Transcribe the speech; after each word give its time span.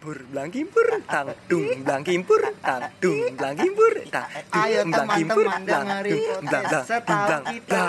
Pur 0.00 0.16
blang 0.32 0.48
kimpur 0.48 0.88
tang 1.04 1.28
dung 1.44 1.84
blang 1.84 2.00
kimpur 2.00 2.40
tang 2.64 2.88
dung 3.04 3.36
blang 3.36 3.52
kimpur 3.52 4.00
tang 4.08 4.32
dung, 4.32 4.56
Ayo 4.56 4.80
kimpur, 4.88 5.44
teman-teman 5.44 5.60
tang, 5.68 5.84
dengerin 5.84 6.16
podcast 6.16 6.40
blang, 6.48 6.84
Setahu 6.88 7.20
blang, 7.28 7.44
Kita. 7.44 7.84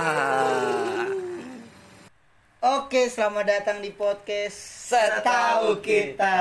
Oke, 2.59 3.07
selamat 3.07 3.45
datang 3.47 3.77
di 3.79 3.95
podcast 3.95 4.59
Setahu 4.91 5.79
Kita. 5.79 6.35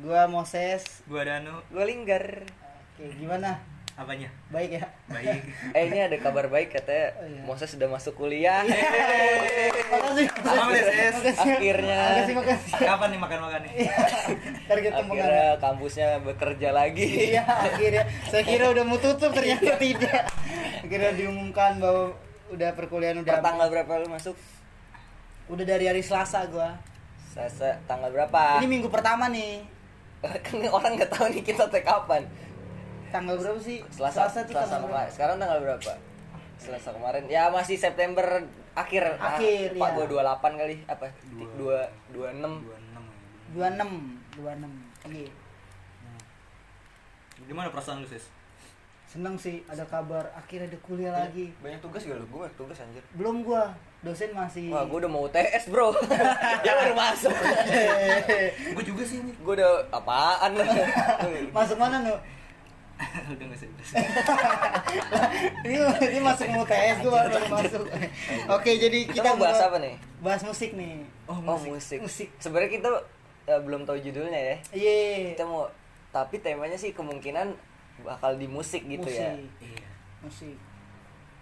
Gua 0.00 0.24
Moses. 0.24 1.04
Gua 1.04 1.28
Danu. 1.28 1.60
Gue 1.68 1.84
linggar 1.84 2.48
Oke, 2.96 3.12
gimana? 3.20 3.75
Apanya? 3.96 4.28
Baik 4.52 4.76
ya? 4.76 4.84
Baik. 5.08 5.40
Eh 5.72 5.82
ini 5.88 5.98
ada 6.04 6.16
kabar 6.20 6.52
baik 6.52 6.68
katanya 6.68 7.16
Oh, 7.16 7.24
iya. 7.24 7.40
Moses 7.48 7.72
sudah 7.72 7.88
masuk 7.88 8.12
kuliah 8.20 8.60
Makasih. 8.60 10.28
Makasih. 10.36 11.32
Akhirnya. 11.32 12.00
Makasih, 12.04 12.34
makasih. 12.36 12.72
Kapan 12.76 13.08
nih 13.16 13.20
makan-makan 13.24 13.60
nih? 13.64 13.72
Ntar 14.68 14.78
kita 14.84 15.00
Akhirnya 15.00 15.48
kampusnya 15.56 16.08
bekerja 16.20 16.68
lagi 16.76 17.08
Iya, 17.32 17.48
akhirnya. 17.48 18.04
Saya 18.28 18.44
kira 18.44 18.68
udah 18.68 18.84
mau 18.84 19.00
tutup 19.00 19.32
ternyata 19.32 19.80
tidak. 19.80 20.28
Akhirnya 20.84 21.12
diumumkan 21.16 21.80
bahwa 21.80 22.12
udah 22.52 22.70
perkuliahan 22.76 23.24
udah 23.24 23.40
Per 23.40 23.44
tanggal 23.48 23.68
berapa 23.72 23.92
lu 24.04 24.12
masuk? 24.12 24.36
udah 25.46 25.64
dari 25.64 25.88
hari 25.88 26.04
Selasa 26.04 26.44
gua. 26.52 26.76
Selasa 27.32 27.80
tanggal 27.88 28.12
berapa? 28.12 28.60
Ini 28.60 28.68
minggu 28.68 28.92
pertama 28.92 29.32
nih. 29.32 29.64
kan 30.44 30.58
orang 30.68 31.00
nggak 31.00 31.12
tahu 31.12 31.32
nih 31.32 31.44
kita 31.44 31.64
tag 31.70 31.84
kapan 31.86 32.24
Tanggal 33.08 33.36
berapa 33.36 33.60
sih? 33.60 33.78
Selasa, 33.88 34.28
tuh 34.28 34.42
Selasa 34.46 34.52
tanggal 34.52 34.80
kemarin. 34.86 35.10
Sekarang 35.10 35.36
tanggal 35.36 35.58
berapa? 35.60 35.92
Selasa 36.56 36.88
kemarin. 36.92 37.22
Ya 37.26 37.48
masih 37.48 37.76
September 37.76 38.26
akhir. 38.72 39.02
Akhir, 39.16 39.68
ah, 39.72 39.76
ya. 39.76 39.80
Pak 39.80 39.90
gua 39.94 40.06
28 40.44 40.60
kali 40.60 40.76
apa? 40.84 41.06
Dua. 41.56 41.80
2 42.12 42.32
26. 42.34 42.64
26 43.54 43.56
26 43.56 44.42
26 44.42 45.14
iya 45.14 45.30
Gimana 47.46 47.70
perasaan 47.70 48.02
lu, 48.02 48.08
Sis? 48.08 48.26
seneng 49.06 49.38
sih 49.38 49.62
ada 49.70 49.86
kabar 49.86 50.26
akhirnya 50.34 50.66
ada 50.66 50.78
kuliah 50.82 51.14
lagi 51.14 51.54
Banyak 51.62 51.78
tugas 51.78 52.02
gak 52.02 52.18
lu? 52.18 52.26
Gue 52.26 52.42
banyak 52.42 52.58
tugas 52.58 52.74
anjir. 52.82 52.98
belum 53.14 53.46
gua 53.46 53.70
dosen 54.02 54.34
masih 54.34 54.66
Wah, 54.68 54.82
gue 54.82 54.98
udah 54.98 55.08
mau 55.08 55.24
UTS, 55.24 55.70
Bro. 55.70 55.94
Dia 56.60 56.74
baru 56.82 56.90
masuk. 56.92 57.30
Gua 58.74 58.82
juga 58.82 59.02
sih 59.06 59.22
ini. 59.22 59.30
gue 59.32 59.52
udah 59.56 59.72
apaan 59.88 60.50
lu? 60.52 60.62
masuk 61.56 61.78
mana 61.78 62.02
nu 62.02 62.18
Udah 63.28 63.44
enggak 63.44 63.58
sih. 63.58 63.68
ini 65.66 65.76
ini 65.78 66.18
masuk 66.18 66.46
mau 66.48 66.64
tes 66.64 66.96
gua 66.98 67.12
baru 67.22 67.36
masuk 67.46 67.84
oke 68.56 68.70
jadi 68.72 68.98
Kita 69.04 69.14
kita 69.14 69.28
mau 69.30 69.42
bahas 69.42 69.60
apa 69.60 69.76
nih? 69.78 69.94
bahas 70.18 70.42
musik 70.42 70.70
nih 70.72 71.04
Oh, 71.26 71.36
Oh, 71.38 71.58
musik. 71.58 71.98
musik 71.98 72.28
Sebenarnya 72.36 72.70
kita 72.72 72.88
eh, 73.46 73.60
belum 73.60 73.82
tahu 73.82 73.98
judulnya 73.98 74.38
ya. 74.38 74.56
iya 74.72 74.96
Kita 75.32 75.44
mau 75.44 75.66
tapi 76.08 76.38
temanya 76.38 76.74
sih 76.74 76.90
kemungkinan 76.90 77.52
bakal 78.00 78.34
di 78.34 78.46
musik 78.46 78.80
gitu 78.82 79.02
musik 79.02 79.18
ya. 79.18 79.32
Iya. 79.58 79.84
musik 80.22 80.56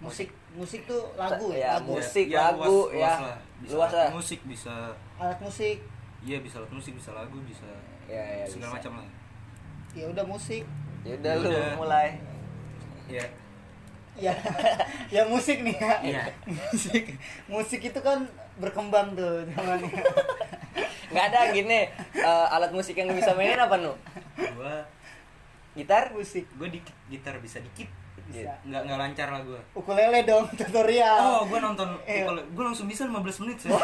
musik 0.00 0.28
musik 0.52 0.80
tuh 0.84 1.06
lagu 1.14 1.50
Ya, 1.50 1.58
ya 1.60 1.70
lagu 1.78 1.94
musik. 1.94 2.26
Ya, 2.26 2.50
lagu, 2.50 2.90
luas, 2.90 2.92
ya. 2.92 2.98
luas 2.98 3.20
lah. 3.20 3.38
Bisa 3.56 3.72
Luas 3.72 3.86
alat 3.86 3.94
lah. 3.96 4.10
musik 4.12 4.40
bisa 4.44 4.74
alat 5.16 5.38
musik 5.40 5.78
Iya, 6.20 6.40
bisa 6.40 6.56
alat 6.56 6.72
musik, 6.72 6.92
bisa 6.94 7.12
lagu, 7.12 7.36
bisa 7.40 7.68
Ya, 8.04 8.16
ya, 8.16 8.44
segala 8.44 8.72
bisa. 8.72 8.76
macam 8.80 8.92
lah. 8.98 9.08
ya 9.92 10.04
udah 10.08 10.24
musik 10.24 10.64
Ya 11.04 11.14
udah 11.20 11.32
lu 11.36 11.48
mulai. 11.78 12.16
Iya. 13.04 13.26
ya 14.14 14.30
ya 15.14 15.22
musik 15.26 15.58
nih 15.66 15.74
ya 15.74 15.94
Iya. 16.00 16.22
musik 16.46 17.18
musik 17.50 17.80
itu 17.82 17.98
kan 17.98 18.22
berkembang 18.56 19.18
tuh 19.18 19.42
zamannya 19.50 19.90
Nggak 21.12 21.26
ada 21.34 21.40
gini 21.50 21.90
eh, 22.14 22.46
alat 22.54 22.70
musik 22.70 22.94
yang 22.94 23.10
bisa 23.10 23.34
mainin 23.34 23.58
apa 23.58 23.74
nu? 23.76 23.92
Gua 24.54 24.86
Gitar? 25.74 26.14
musik 26.14 26.46
gua 26.54 26.70
dikit 26.70 26.94
gitar 27.10 27.36
bisa 27.42 27.58
dikit. 27.58 27.90
Bisa 28.26 28.50
Nggak 28.62 28.80
nggak 28.82 28.98
lancar 28.98 29.28
lah 29.28 29.40
gua. 29.40 29.60
ukulele 29.72 30.20
dong 30.22 30.44
tutorial 30.58 31.18
Oh, 31.18 31.40
gua 31.44 31.58
nonton 31.60 31.88
Iya. 32.02 32.24
kalau 32.24 32.42
gua 32.50 32.64
langsung 32.66 32.86
bisa 32.86 33.04
15 33.04 33.20
menit 33.42 33.56
sih. 33.58 33.70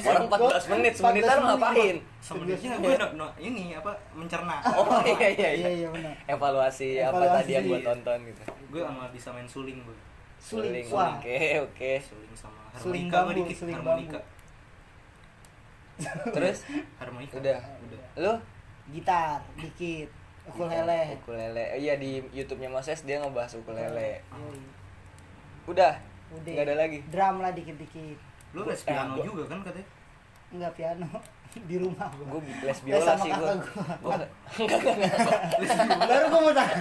Orang 0.00 0.26
14 0.26 0.72
menit, 0.72 0.92
semenitan 0.94 1.36
14 1.36 1.42
menit. 1.42 1.48
ngapain? 1.50 1.96
Sebenarnya 2.20 2.70
gua 2.76 2.92
no, 2.94 3.06
no, 3.14 3.26
ini 3.36 3.72
apa 3.72 3.90
mencerna. 4.12 4.56
Oh 4.78 5.00
iya 5.02 5.28
iya 5.30 5.50
iya 5.50 5.50
iya. 5.50 5.70
iya 5.76 5.88
benar 5.88 6.14
Evaluasi, 6.26 6.98
apa 6.98 7.10
Evaluasi. 7.14 7.36
tadi 7.36 7.52
yang 7.52 7.64
gua 7.66 7.80
tonton 7.84 8.18
gitu. 8.24 8.40
Gua 8.68 8.82
sama 8.86 9.04
bisa 9.08 9.28
main 9.30 9.46
suling 9.46 9.78
gua. 9.80 9.96
suling 10.38 10.72
Suling. 10.80 11.16
Oke, 11.18 11.38
oke. 11.60 11.90
Suling 12.00 12.34
sama 12.34 12.60
Suling 12.72 13.06
harmonika 13.06 13.12
gua 13.12 13.22
bambu, 13.26 13.38
dikit 13.38 13.56
suling 13.58 13.76
harmonika. 13.76 14.20
Terus 16.30 16.58
Harmonika. 16.96 17.34
udah. 17.36 17.58
Udah. 17.82 18.00
Lu 18.16 18.32
gitar 18.90 19.38
dikit 19.54 20.08
ukulele 20.52 21.00
ukulele. 21.16 21.64
Oh, 21.66 21.78
Iya 21.78 21.94
di 21.96 22.10
YouTube-nya 22.30 22.68
Moses 22.68 23.00
dia 23.00 23.16
ngebahas 23.16 23.52
ukulele. 23.54 24.20
Yoi. 24.26 24.60
Udah. 25.66 25.94
udah 26.30 26.46
Nggak 26.48 26.64
ada 26.64 26.74
lagi. 26.76 26.98
drum 27.06 27.36
lah 27.38 27.50
dikit 27.50 27.74
dikit 27.76 28.18
Lu 28.50 28.62
les 28.64 28.76
Eh, 28.76 28.86
piano 28.86 29.14
gua- 29.14 29.24
juga 29.24 29.42
kan 29.46 29.58
katanya? 29.60 29.88
enggak 30.50 30.72
piano 30.74 31.06
di 31.70 31.76
rumah 31.76 32.06
gua 32.12 32.26
Gue 32.32 32.40
les 32.60 32.70
Eh, 32.72 32.84
biola 32.84 33.02
sama 33.08 33.18
sih 33.20 33.30
gua. 33.32 33.46
kakak 33.52 33.98
gua. 33.98 34.14
Gua 34.60 34.66
enggak 34.68 34.94
enggak 34.96 35.10
enggak. 35.16 35.98
baru 36.00 36.24
gua 36.28 36.40
mau 36.40 36.52
tanya 36.52 36.76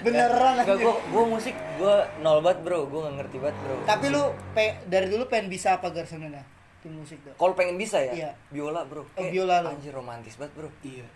beneran 0.00 0.52
Enggak 0.56 0.66
anjir. 0.68 0.78
gua 0.80 0.94
gua 1.08 1.24
musik 1.28 1.54
gua 1.76 1.94
nol 2.18 2.38
banget, 2.40 2.58
Bro. 2.60 2.78
Gua 2.86 3.00
enggak 3.00 3.16
ngerti 3.20 3.36
banget, 3.38 3.56
Bro. 3.60 3.74
tapi 3.84 4.06
lu 4.08 4.22
pe- 4.52 4.78
dari 4.84 5.06
dulu 5.06 5.24
pengen 5.26 5.46
bisa 5.46 5.68
apa 5.72 5.86
gar 5.88 6.02
sebenarnya 6.04 6.42
di 6.80 6.88
musik 6.88 7.20
tuh 7.20 7.34
kalau 7.36 7.52
pengen 7.52 7.76
bisa 7.76 8.00
ya, 8.00 8.12
Iya. 8.12 8.30
biola, 8.48 8.82
Bro. 8.82 9.04
Kayak 9.12 9.30
biola 9.30 9.54
lu. 9.60 9.68
Anjir 9.70 9.92
romantis 9.92 10.34
banget, 10.34 10.52
Bro. 10.56 10.68
Iya. 10.80 11.06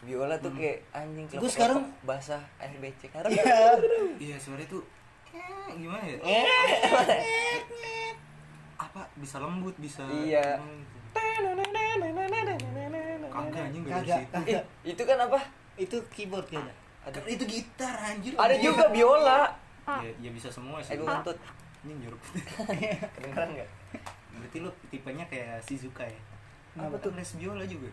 Biola 0.00 0.38
tuh 0.38 0.52
kayak 0.52 0.78
anjing 0.92 1.26
kelepek- 1.26 1.50
sekarang- 1.50 1.90
basah 2.02 2.38
SBC 2.56 3.10
kan. 3.10 3.26
iya 3.26 3.74
Iya, 4.24 4.36
suara 4.36 4.60
itu 4.60 4.78
eh, 5.28 5.42
gimana 5.74 6.02
ya? 6.02 6.16
Apa 8.76 9.02
bisa 9.16 9.36
lembut, 9.38 9.74
bisa 9.76 10.06
Iya. 10.06 10.54
gitu. 10.54 10.98
Kagak 13.28 13.62
anjing 13.64 13.82
Kagak. 13.84 14.22
Ih, 14.44 14.60
itu 14.84 15.02
kan 15.02 15.18
apa? 15.20 15.38
itu 15.76 15.94
keyboard 16.10 16.42
kayaknya 16.44 16.74
Ada 17.00 17.14
Kan 17.16 17.30
itu 17.30 17.44
gitar 17.46 17.94
anjir. 17.96 18.34
ada 18.34 18.50
juga 18.52 18.90
biola. 18.90 19.46
Ya, 19.86 20.10
ya 20.18 20.30
bisa 20.30 20.50
semua 20.50 20.82
sih. 20.82 20.92
Eh 20.92 20.98
gua 20.98 21.16
ngentut. 21.16 21.38
Ini 21.80 21.92
nyurup. 21.96 22.18
Kedengeran 23.14 23.48
enggak? 23.54 23.68
Berarti 24.32 24.58
lu 24.58 24.70
tipenya 24.90 25.24
kayak 25.24 25.62
Shizuka 25.62 26.02
ya? 26.02 26.20
Apa 26.76 26.98
tuh 26.98 27.14
les 27.14 27.30
biola 27.34 27.62
juga? 27.64 27.86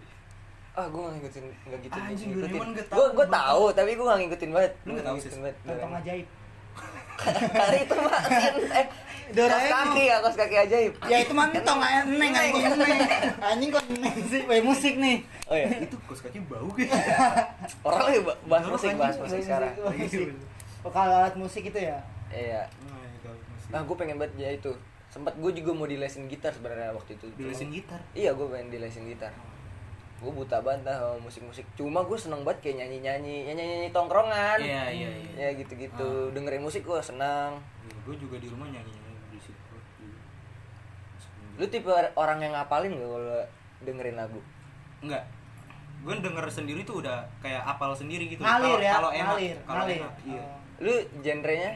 Ah, 0.76 0.86
gua 0.86 1.02
gak 1.06 1.14
ngikutin, 1.16 1.44
gak 1.66 1.80
gitu 1.82 1.96
Anjing, 1.98 2.28
ngikutin. 2.30 2.60
Gak 2.76 2.86
Gua 2.86 3.00
tahu, 3.02 3.06
gua 3.12 3.26
Bang. 3.26 3.34
tahu, 3.34 3.64
tapi 3.72 3.90
gua 3.96 4.06
gak 4.06 4.20
ngikutin 4.22 4.50
banget. 4.52 4.72
Lu 4.78 4.90
nggak 4.92 5.06
tahu, 5.06 5.16
ngikutin 5.16 5.32
Sis? 5.32 5.40
banget. 5.40 5.56
kantong 5.58 5.76
Doraemon. 5.78 6.02
ajaib 6.02 6.28
Kali 7.56 7.78
itu 7.80 7.96
mah 7.96 8.22
eh 8.80 8.86
Doraemon. 9.32 9.56
kaos 9.66 9.88
kaki 9.88 10.04
ya, 10.04 10.16
kaos 10.20 10.36
kaki 10.36 10.56
ajaib. 10.60 10.94
ya 11.08 11.18
itu 11.18 11.32
mantong 11.32 11.80
neng 12.12 12.34
anjing 12.34 12.64
neng 12.76 13.00
anjing 13.42 13.70
kok 13.72 13.84
neng 13.90 14.16
sih 14.28 14.42
Weh, 14.44 14.60
musik 14.60 14.94
nih 14.96 15.18
Oh 15.46 15.56
iya. 15.56 15.68
Itu 15.80 15.96
kos 16.04 16.20
kaki 16.20 16.44
bau 16.44 16.68
gitu. 16.74 16.92
Orang 17.88 18.02
lagi 18.04 18.20
ba- 18.20 18.40
bahas 18.46 18.68
musik, 18.68 18.92
bahas 18.96 19.16
musik 19.16 19.40
sekarang. 19.40 19.72
Oh, 19.80 19.90
musik. 19.90 20.28
Oh, 20.82 20.90
kalau 20.90 21.16
alat 21.16 21.36
musik 21.36 21.64
itu 21.64 21.80
ya 21.80 22.04
Iya. 22.28 22.68
Nah. 22.84 23.00
Nah, 23.72 23.82
gue 23.82 23.96
pengen 23.96 24.18
banget 24.18 24.36
ya 24.36 24.50
itu. 24.52 24.76
Sempat 25.08 25.34
gue 25.36 25.52
juga 25.54 25.72
mau 25.72 25.86
dilesin 25.86 26.28
gitar 26.28 26.52
sebenarnya 26.52 26.92
waktu 26.92 27.16
itu. 27.16 27.32
Dilesin 27.34 27.72
gitar. 27.72 28.02
Iya, 28.12 28.34
gue 28.34 28.44
pengen 28.44 28.68
dilesin 28.70 29.06
gitar. 29.06 29.32
Gue 30.16 30.32
buta 30.32 30.58
banget 30.64 30.88
sama 30.88 31.20
musik-musik. 31.20 31.66
Cuma 31.76 32.00
gue 32.02 32.18
seneng 32.18 32.42
banget 32.48 32.72
kayak 32.72 32.86
nyanyi-nyanyi, 32.86 33.46
ya 33.46 33.54
nyanyi-nyanyi 33.54 33.92
tongkrongan. 33.92 34.58
Iya, 34.58 34.84
iya, 34.90 35.10
iya. 35.12 35.32
Ya 35.36 35.50
gitu-gitu. 35.54 36.32
Dengerin 36.32 36.64
musik 36.64 36.84
gue 36.84 37.00
senang. 37.04 37.60
gue 38.06 38.16
juga 38.22 38.38
di 38.38 38.46
rumah 38.46 38.70
nyanyi 38.70 38.94
nyanyi 38.94 39.22
di 39.34 39.40
situ. 39.42 39.76
Lu 41.58 41.66
tipe 41.66 41.90
orang 42.14 42.38
yang 42.38 42.54
ngapalin 42.54 42.94
gak 42.94 43.10
kalau 43.10 43.42
dengerin 43.82 44.18
lagu? 44.18 44.40
Enggak. 45.02 45.26
Gue 46.06 46.14
denger 46.22 46.46
sendiri 46.46 46.86
tuh 46.86 47.02
udah 47.02 47.26
kayak 47.42 47.66
apal 47.66 47.98
sendiri 47.98 48.30
gitu. 48.30 48.46
ngalir 48.46 48.78
Kalau- 48.78 48.86
ya 48.86 48.94
Kalau 48.94 49.12
enak, 49.12 49.26
ngalir 49.34 49.58
kalau 49.66 49.78
ngalir 49.82 50.00
enak. 50.06 50.14
Iya. 50.22 50.44
Oh. 50.46 50.58
Lu 50.86 50.94
genrenya 51.26 51.72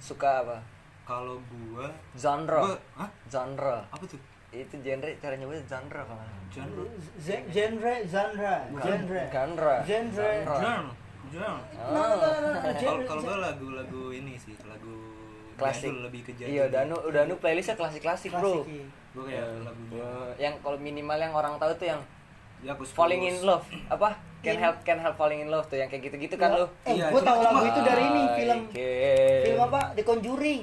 suka 0.00 0.40
apa? 0.40 0.56
Kalau 1.04 1.36
gua 1.52 1.84
Genre. 2.16 2.60
Gua, 2.64 2.76
hah? 2.96 3.10
Genre. 3.28 3.76
Apa 3.92 4.04
tuh? 4.08 4.16
Itu 4.56 4.74
genre 4.78 5.10
cara 5.18 5.34
nyebutnya 5.34 5.64
genre 5.66 6.00
kalau 6.00 6.16
salah. 6.16 6.38
Genre. 6.48 6.84
Genre 7.18 7.44
genre 7.50 7.94
genre 8.06 8.54
Genre. 8.78 9.22
Genre. 9.28 9.74
Genre. 9.82 10.30
Genre. 11.26 11.54
No, 11.90 12.02
Kalau 12.54 12.74
genre, 12.78 13.02
genre. 13.02 13.18
gua 13.20 13.36
lagu-lagu 13.42 14.02
ini 14.12 14.34
sih, 14.36 14.54
lagu 14.62 14.94
Klasik. 15.54 15.90
lebih 15.90 16.22
ke 16.22 16.32
jadul. 16.32 16.50
Iya, 16.52 16.64
Danu, 16.68 16.96
Danu 17.10 17.34
playlistnya 17.36 17.74
klasik-klasik, 17.74 18.30
Bro. 18.30 18.62
Klasik, 18.62 18.70
iya. 18.72 18.86
Gua 19.10 19.24
kayak 19.24 19.46
lagunya 19.60 19.98
Eh, 20.00 20.30
yang 20.40 20.54
kalau 20.58 20.74
minimal 20.76 21.14
yang 21.16 21.32
orang 21.32 21.54
tahu 21.56 21.70
tuh 21.74 21.86
yang 21.88 22.00
ya 22.60 22.72
falling 22.88 23.22
in 23.22 23.36
love 23.42 23.60
apa 23.86 24.14
can 24.40 24.56
In- 24.56 24.62
help 24.62 24.76
can 24.82 24.96
help 24.96 25.14
falling 25.14 25.38
in 25.38 25.48
love 25.48 25.62
tuh 25.64 25.76
yang 25.76 25.86
kayak 25.86 26.08
gitu-gitu 26.08 26.34
kan 26.34 26.48
Ya, 26.50 26.56
lu 26.56 26.66
eh 26.82 26.94
Iya, 26.94 27.06
gua 27.08 27.20
cuma- 27.20 27.28
tahu 27.28 27.38
lagu 27.44 27.60
itu 27.62 27.80
dari 27.82 28.02
ini 28.04 28.22
film 28.32 28.60
film 29.44 29.58
apa 29.64 29.80
The 29.92 30.02
Conjuring 30.02 30.62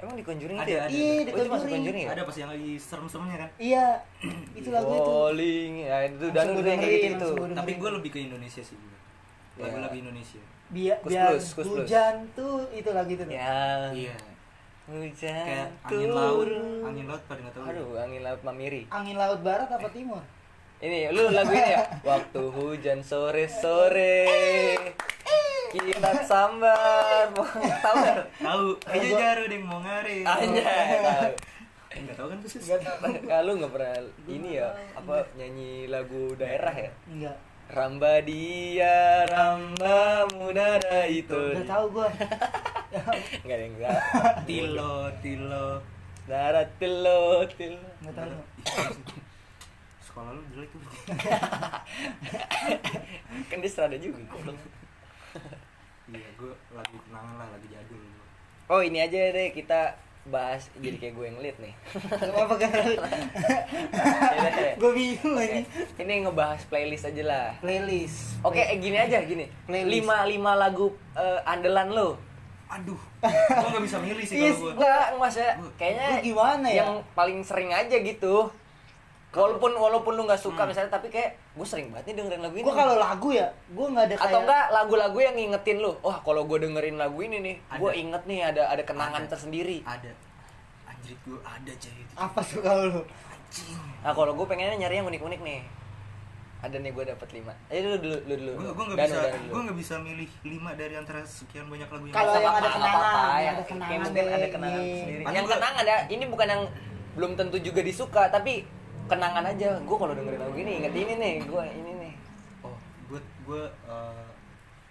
Emang 0.00 0.16
di 0.16 0.24
Conjuring 0.24 0.56
Ada, 0.56 0.64
itu 0.64 0.72
ya? 0.72 0.80
ada. 0.80 0.90
Iya, 0.90 1.12
di 1.20 1.30
Oh, 1.30 1.36
itu 1.36 1.50
masuk 1.50 1.68
Conjuring. 1.68 2.04
Ya? 2.04 2.10
Ada 2.10 2.22
pas 2.24 2.36
yang 2.36 2.50
lagi 2.50 2.70
serem-seremnya 2.76 3.36
kan. 3.36 3.50
Iya, 3.60 3.86
itu 4.54 4.68
lagu 4.72 4.90
itu. 4.90 5.02
Calling. 5.04 5.72
Ya 5.76 5.96
itu 6.08 6.24
tuh 6.24 6.40
yang 6.64 6.80
kayak 6.80 6.92
gitu 6.92 7.06
itu. 7.06 7.12
langsung 7.12 7.36
gua 7.36 7.58
Tapi 7.60 7.72
gue 7.76 7.90
lebih 8.00 8.10
ke 8.10 8.18
Indonesia 8.22 8.62
sih. 8.64 8.78
Lagu 9.60 9.76
Ya. 9.76 9.82
lagu 9.84 9.96
Indonesia. 9.96 10.42
Biar 10.70 10.96
Kus 11.02 11.10
biar 11.10 11.28
plus, 11.28 11.46
kus 11.52 11.64
plus. 11.66 11.78
hujan 11.84 12.14
tuh 12.32 12.54
itu 12.70 12.90
lagi 12.90 13.12
itu. 13.18 13.24
Ya. 13.28 13.90
Iya. 13.92 14.14
Hujan 14.90 15.44
Kayak 15.46 15.68
angin 15.86 16.10
laut, 16.10 16.48
angin 16.82 17.06
laut 17.06 17.22
pada 17.28 17.40
nggak 17.44 17.54
tahu. 17.54 17.62
Aduh, 17.68 17.88
angin 18.00 18.22
laut 18.24 18.40
Mamiri. 18.42 18.82
Angin 18.90 19.14
laut 19.14 19.40
barat 19.44 19.68
apa 19.68 19.86
timur? 19.90 20.22
Ini 20.80 21.12
lu 21.12 21.28
lagu 21.28 21.52
ini 21.52 21.76
ya? 21.76 21.84
Waktu 22.00 22.40
hujan 22.56 23.04
sore-sore 23.04 24.24
Kita 25.68 26.24
sambar 26.24 27.28
Tahu 27.36 27.94
nggak? 28.00 28.16
Tahu. 28.40 28.66
Aja 28.88 29.08
jaru 29.12 29.44
deng 29.52 29.68
mau 29.68 29.84
ngare. 29.84 30.24
Anjay 30.24 30.96
tahu. 31.04 31.32
Enggak 32.00 32.14
tahu 32.16 32.26
kan 32.32 32.38
khusus. 32.40 32.64
Kalau 33.28 33.52
nggak 33.60 33.72
pernah 33.76 33.94
ini 34.24 34.56
ya 34.56 34.72
apa 34.96 35.28
nyanyi 35.36 35.84
lagu 35.92 36.32
daerah 36.40 36.72
ya? 36.72 36.90
Enggak. 37.12 37.36
Ramba 37.70 38.24
dia, 38.24 39.28
Ramba 39.28 40.26
muda 40.32 40.80
itu. 41.12 41.60
Udah 41.60 41.68
tahu 41.68 41.84
gua. 41.92 42.08
Nggak 43.46 43.56
ada 43.60 43.64
yang 43.68 43.76
tahu. 43.78 43.98
Tilo, 44.48 44.96
tilo. 45.22 45.68
Darat 46.24 46.72
tilo, 46.80 47.44
tilo. 47.52 47.84
Enggak 48.00 48.14
tahu. 48.16 48.32
Sekolah 50.10 50.34
lu 50.34 50.42
jelek 50.50 50.70
tuh. 50.74 50.82
Kan 53.50 53.58
dia 53.62 53.70
serada 53.70 53.94
juga. 53.94 54.18
goblok. 54.26 54.58
Iya, 56.10 56.28
gue 56.34 56.52
lagi 56.74 56.96
kenangan 57.06 57.34
lah, 57.38 57.48
lagi 57.54 57.68
jadul. 57.70 58.02
Oh 58.66 58.82
ini 58.82 58.98
aja 58.98 59.30
deh 59.30 59.54
kita 59.54 59.94
bahas 60.26 60.66
jadi 60.78 60.98
kayak 60.98 61.14
gue 61.14 61.24
yang 61.30 61.38
lead 61.38 61.56
nih. 61.62 61.74
Apa 62.34 62.54
kan? 62.58 62.70
Gua 64.82 64.92
bingung 64.92 65.38
Oke, 65.38 65.46
ini. 65.46 65.62
Ini 65.96 66.14
ngebahas 66.26 66.62
playlist 66.66 67.06
aja 67.06 67.22
lah. 67.22 67.48
Playlist. 67.62 68.42
Oke, 68.42 68.60
eh, 68.60 68.76
gini 68.82 68.98
aja 68.98 69.22
gini. 69.22 69.46
Playlist. 69.64 69.94
Lima 69.94 70.26
lima 70.26 70.52
lagu 70.58 70.90
eh, 71.14 71.40
andalan 71.46 71.88
lo. 71.94 72.10
Aduh, 72.70 72.98
gue 73.22 73.68
nggak 73.74 73.82
bisa 73.82 73.98
milih 73.98 74.22
sih 74.22 74.38
kalau 74.38 74.54
gue. 74.54 74.72
Enggak, 74.78 75.06
maksudnya 75.18 75.52
kayaknya 75.74 76.06
Gua 76.06 76.22
gimana 76.22 76.66
ya? 76.70 76.76
yang 76.82 76.90
paling 77.18 77.38
sering 77.42 77.70
aja 77.74 77.96
gitu. 77.98 78.46
Walaupun 79.30 79.78
walaupun 79.78 80.12
lu 80.18 80.26
nggak 80.26 80.42
suka 80.42 80.66
misalnya 80.66 80.90
tapi 80.90 81.06
kayak 81.06 81.38
gue 81.54 81.62
sering 81.62 81.94
banget 81.94 82.10
nih 82.10 82.14
dengerin 82.18 82.42
lagu 82.42 82.56
ini. 82.58 82.66
Gua 82.66 82.74
kalau 82.74 82.96
lagu 82.98 83.28
ya, 83.30 83.46
gua 83.70 83.86
nggak 83.94 84.04
ada 84.10 84.14
kayak 84.18 84.26
atau 84.26 84.38
enggak 84.42 84.64
lagu-lagu 84.74 85.18
yang 85.22 85.34
ngingetin 85.38 85.78
lu. 85.78 85.92
Wah, 86.02 86.18
kalau 86.18 86.42
gue 86.50 86.58
dengerin 86.66 86.98
lagu 86.98 87.18
ini 87.22 87.38
nih, 87.38 87.54
gue 87.78 87.90
Ada. 87.94 88.02
inget 88.02 88.22
nih 88.26 88.38
ada 88.42 88.62
ada 88.74 88.82
kenangan 88.82 89.22
Ada. 89.22 89.30
tersendiri. 89.30 89.86
Ada. 89.86 90.10
Anjir 90.90 91.14
gue 91.22 91.38
ada 91.46 91.70
aja 91.70 91.90
itu. 91.94 92.14
apa 92.18 92.40
tuh 92.42 92.58
kalau 92.58 92.84
lu? 92.90 93.02
Anjing. 93.06 93.78
Nah, 94.02 94.12
kalau 94.18 94.32
gue 94.34 94.46
pengennya 94.50 94.76
nyari 94.82 94.94
yang 94.98 95.06
unik-unik 95.06 95.40
nih. 95.46 95.60
Ada 96.60 96.76
nih 96.76 96.90
gue 96.92 97.04
dapet 97.08 97.28
lima. 97.30 97.52
Ayo 97.70 97.80
dulu 97.86 97.96
dulu 98.02 98.18
dulu. 98.26 98.34
dulu. 98.34 98.52
Gue 98.58 98.70
gue 98.74 98.84
nggak 98.90 98.98
bisa 99.06 99.20
gue 99.30 99.60
nggak 99.62 99.78
bisa 99.78 99.94
milih 100.02 100.30
lima 100.42 100.70
dari 100.74 100.94
antara 100.98 101.22
sekian 101.22 101.70
banyak 101.70 101.86
lagu 101.86 102.04
yang 102.10 102.14
Kalau 102.18 102.34
yang 102.34 102.50
ada 102.50 102.68
kenangan, 102.68 102.82
nggak 102.82 102.98
apa-apa, 102.98 103.22
yang 103.22 103.38
ya. 103.46 103.50
ada 103.54 103.62
kenangan 103.62 103.88
Kayak 103.94 104.02
mungkin 104.02 104.26
ada 104.26 104.48
kenangan 104.50 104.82
sendiri. 104.82 105.22
Yang 105.22 105.46
kenangan 105.54 105.84
ya, 105.86 105.98
ini 106.10 106.24
bukan 106.26 106.46
yang 106.50 106.62
belum 107.14 107.32
tentu 107.38 107.56
juga 107.62 107.80
disuka, 107.86 108.22
tapi 108.28 108.66
kenangan 109.10 109.44
aja. 109.44 109.68
Gue 109.78 109.96
kalau 109.96 110.14
dengerin 110.14 110.38
lagu 110.38 110.54
ini 110.54 110.72
inget 110.78 110.94
ini 110.94 111.12
nih, 111.16 111.34
gue 111.42 111.64
ini 111.66 111.92
nih. 111.98 112.12
Oh, 112.62 112.76
gue 113.06 113.18
gue 113.42 113.62
eh, 113.66 114.24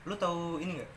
lu 0.04 0.16
tahu 0.16 0.60
ini 0.60 0.76
nggak? 0.76 0.92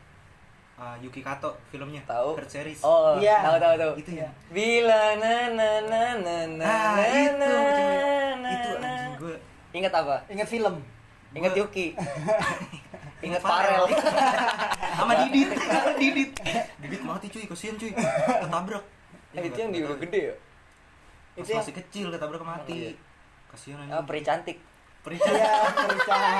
Ah, 0.74 0.98
Yuki 0.98 1.20
Kato 1.20 1.54
filmnya. 1.68 2.02
Tahu? 2.02 2.34
Third 2.34 2.50
series. 2.50 2.80
Oh, 2.82 3.14
Iya. 3.16 3.38
tahu 3.40 3.56
tahu 3.56 3.74
tahu. 3.76 3.92
Itu 3.96 4.10
ya. 4.16 4.28
Bila 4.48 5.14
na 5.14 5.34
na 5.48 5.68
na 5.80 6.02
na 6.16 6.36
na 6.50 6.66
Ah, 6.66 6.98
na, 6.98 7.04
itu, 7.06 7.38
na, 7.38 7.48
cewek. 7.70 8.34
na, 8.34 8.50
itu 8.50 8.70
na. 8.74 8.88
anjing 8.90 9.14
gue. 9.16 9.36
Ingat 9.72 9.92
apa? 9.94 10.16
Ingat 10.26 10.48
film. 10.48 10.74
Ingat 11.32 11.52
Gua- 11.52 11.60
Yuki. 11.62 11.86
Ingat 13.26 13.38
Farel. 13.40 13.86
Sama 14.98 15.12
Didit, 15.22 15.48
Didit. 15.94 16.30
Didit 16.76 17.02
mati 17.02 17.26
cuy, 17.28 17.46
kasihan 17.46 17.78
cuy. 17.78 17.94
Ketabrak. 17.94 18.82
Eh, 19.32 19.42
itu 19.42 19.56
yang 19.56 19.70
di 19.70 19.78
udah 19.80 19.96
gede 19.96 20.20
ya? 20.28 20.34
Pas 21.32 21.40
Itu 21.40 21.50
masih 21.54 21.74
kecil 21.74 22.06
ketabrak 22.10 22.42
mati. 22.42 22.98
Kasihan 23.52 23.78
Ah, 23.78 24.00
anjing. 24.00 24.06
peri 24.08 24.20
cantik. 24.20 24.58
Perican. 25.02 25.34
Iya, 25.34 25.50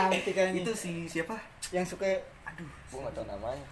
cantik 0.06 0.32
kan 0.32 0.54
itu 0.54 0.72
si 0.72 0.92
siapa? 1.04 1.34
yang 1.68 1.82
suka 1.82 2.06
Aduh, 2.46 2.68
Gue 2.88 3.00
gak 3.00 3.12
tau 3.12 3.26
namanya. 3.26 3.66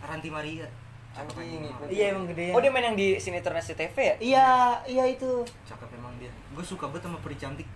Ranti 0.00 0.28
Maria. 0.28 0.64
Cakep 1.12 1.34
Anjing. 1.36 1.62
Iya 1.88 2.04
emang 2.10 2.26
gede 2.26 2.50
Oh 2.50 2.58
dia 2.58 2.70
main 2.70 2.82
yang 2.84 2.96
di 2.96 3.14
sinetron 3.16 3.54
SCTV 3.54 3.94
ya? 3.94 4.14
Iya, 4.18 4.48
iya 4.84 5.04
itu. 5.06 5.44
Cakep 5.62 5.86
emang 5.94 6.10
dia. 6.18 6.32
Gue 6.50 6.64
suka 6.64 6.90
banget 6.90 7.06
sama 7.06 7.18
peri 7.20 7.36
cantik. 7.36 7.68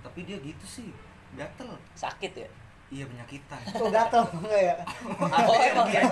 Tapi 0.00 0.20
dia 0.22 0.38
gitu 0.38 0.62
sih. 0.64 0.88
Gatel. 1.34 1.66
Sakit 1.94 2.32
ya? 2.36 2.48
Iya 2.88 3.04
penyakitan. 3.04 3.58
Kok 3.66 3.90
gatel 3.90 4.22
enggak 4.34 4.62
ya? 4.62 4.74
Oh 5.42 5.58
emang 5.58 5.88
ya? 5.88 6.02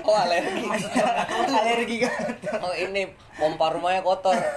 Oh 0.00 0.14
alergi. 0.14 0.64
Alergi 1.52 1.96
gatel. 1.98 2.56
Oh 2.58 2.72
ini 2.72 3.02
pompa 3.34 3.68
rumahnya 3.68 4.00
kotor. 4.00 4.32
Ya, 4.32 4.48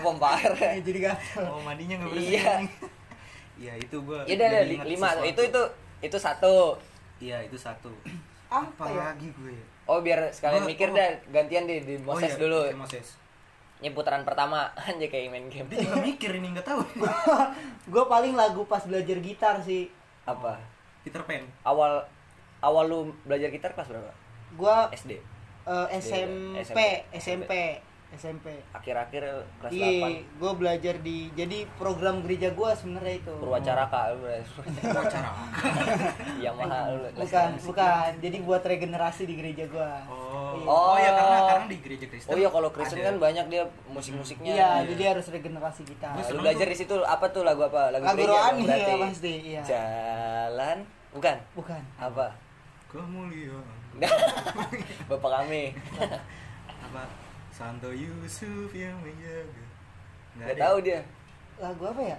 pompa 0.00 0.34
air. 0.34 0.50
Jadi 0.80 0.98
gatel. 1.00 1.44
Oh 1.46 1.60
mandinya 1.60 1.96
nggak 1.96 2.10
bersih. 2.10 2.30
Iya. 2.34 2.52
Iya 3.56 3.72
itu 3.78 3.96
gue. 4.00 4.20
Ya 4.24 4.34
udah 4.34 4.46
ada 4.48 4.60
lima. 4.82 5.08
Itu 5.22 5.40
itu 5.44 5.62
itu 6.00 6.16
satu. 6.16 6.80
Iya 7.18 7.44
itu 7.44 7.54
satu. 7.54 7.92
Apa 8.48 8.66
Apa 8.66 8.84
ya? 8.88 9.02
lagi 9.12 9.28
gue? 9.30 9.52
ya? 9.52 9.64
Oh 9.86 10.00
biar 10.00 10.30
sekalian 10.30 10.64
Gua- 10.64 10.70
mikir 10.70 10.88
oh. 10.88 10.94
dah 10.94 11.08
gantian 11.30 11.64
di 11.64 11.76
di 11.80 11.94
Oh, 12.00 12.10
Moses 12.10 12.32
iya, 12.32 12.40
dulu. 12.40 12.58
Moses. 12.74 13.06
Ini 13.78 13.92
putaran 13.92 14.24
pertama 14.24 14.66
aja 14.80 14.98
kayak 14.98 15.30
main 15.30 15.46
game. 15.46 15.68
Dia 15.68 15.78
juga 15.80 16.00
mikir 16.00 16.30
ini 16.32 16.54
nggak 16.54 16.66
tahu. 16.66 16.80
gue 17.92 18.04
paling 18.04 18.34
lagu 18.34 18.64
pas 18.64 18.82
belajar 18.82 19.20
gitar 19.20 19.60
sih. 19.60 19.86
Apa? 20.24 20.58
Peter 21.02 21.22
Pan. 21.24 21.42
Awal 21.64 22.04
awal 22.60 22.84
lu 22.86 22.98
belajar 23.24 23.48
gitar 23.48 23.72
kelas 23.72 23.88
berapa? 23.88 24.12
Gue 24.56 24.76
SD. 24.92 25.12
eh, 25.66 25.86
SMP, 26.00 26.58
SMP. 26.60 26.80
SMP, 27.14 27.52
SMP. 28.10 28.50
Akhir-akhir 28.74 29.22
kelas 29.62 29.70
Iya, 29.70 30.26
gue 30.26 30.52
belajar 30.58 30.94
di 30.98 31.30
jadi 31.38 31.62
program 31.78 32.26
gereja 32.26 32.50
gue 32.50 32.70
sebenarnya 32.74 33.14
itu. 33.22 33.34
8. 33.38 33.42
Purwacaraka 33.42 34.00
lu 34.10 34.16
belajar. 34.26 34.46
Oh 34.90 35.04
cara. 35.06 35.30
Yamaha 36.44 36.78
lu. 36.90 37.06
les 37.06 37.14
Bukan, 37.22 37.50
bukan. 37.62 38.10
Jadi 38.18 38.36
buat 38.42 38.62
regenerasi 38.66 39.22
di 39.30 39.34
gereja 39.38 39.64
gue. 39.70 39.92
Oh. 40.10 40.58
Iya. 40.58 40.66
Oh 40.66 40.96
ya 40.98 41.10
karena 41.14 41.38
karena 41.46 41.66
di 41.70 41.78
gereja 41.78 42.06
Kristen. 42.10 42.30
Oh 42.34 42.36
iya 42.36 42.48
kalau 42.50 42.68
Kristen 42.74 42.98
ada. 42.98 43.06
kan 43.12 43.16
banyak 43.22 43.46
dia 43.46 43.62
musik-musiknya. 43.86 44.52
Iya, 44.58 44.70
jadi 44.90 45.02
harus 45.14 45.26
regenerasi 45.30 45.82
kita. 45.86 46.08
Lu 46.34 46.42
belajar 46.42 46.66
tuh. 46.66 46.72
di 46.74 46.76
situ 46.76 46.94
apa 47.06 47.26
tuh 47.30 47.42
lagu 47.46 47.62
apa? 47.62 47.94
Lagu, 47.94 48.04
Lagu 48.04 48.18
gereja 48.18 48.34
rohani 48.34 48.64
ya 48.66 48.96
pasti, 48.98 49.32
iya. 49.54 49.62
Jalan 49.62 50.82
bukan? 51.14 51.36
Bukan. 51.54 51.82
Apa? 52.02 52.26
Kemuliaan. 52.90 53.78
Bapak 55.10 55.30
kami. 55.30 55.70
Apa? 56.90 57.29
Santo 57.60 57.92
Yusuf 57.92 58.72
yang 58.72 58.96
menjaga. 59.04 59.64
Gak 60.40 60.56
tahu 60.56 60.76
dia. 60.80 61.04
Lagu 61.60 61.84
apa 61.84 62.00
ya? 62.00 62.18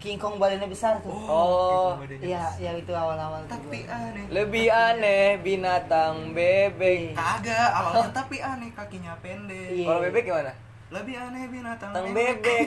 King 0.00 0.16
Kong 0.16 0.40
badannya 0.40 0.64
besar 0.64 0.96
tuh. 1.04 1.12
Oh, 1.12 2.00
badannya 2.00 2.24
Iya, 2.24 2.40
besar. 2.48 2.64
yang 2.64 2.76
itu 2.80 2.92
awal-awal 2.96 3.44
Tapi 3.44 3.84
gua. 3.84 3.92
aneh. 4.08 4.24
Lebih 4.32 4.66
aneh 4.72 5.36
binatang 5.44 6.32
bebek. 6.32 7.12
Kagak, 7.12 7.68
awalnya 7.70 8.08
tapi 8.24 8.40
aneh 8.40 8.72
kakinya 8.72 9.12
pendek. 9.20 9.68
Iya. 9.68 9.84
Kalau 9.84 10.00
bebek 10.00 10.24
gimana? 10.24 10.52
Lebih 10.90 11.14
aneh 11.14 11.46
binatang 11.46 11.94
Binatang 11.94 12.04
pendek. 12.10 12.42
bebek. 12.42 12.66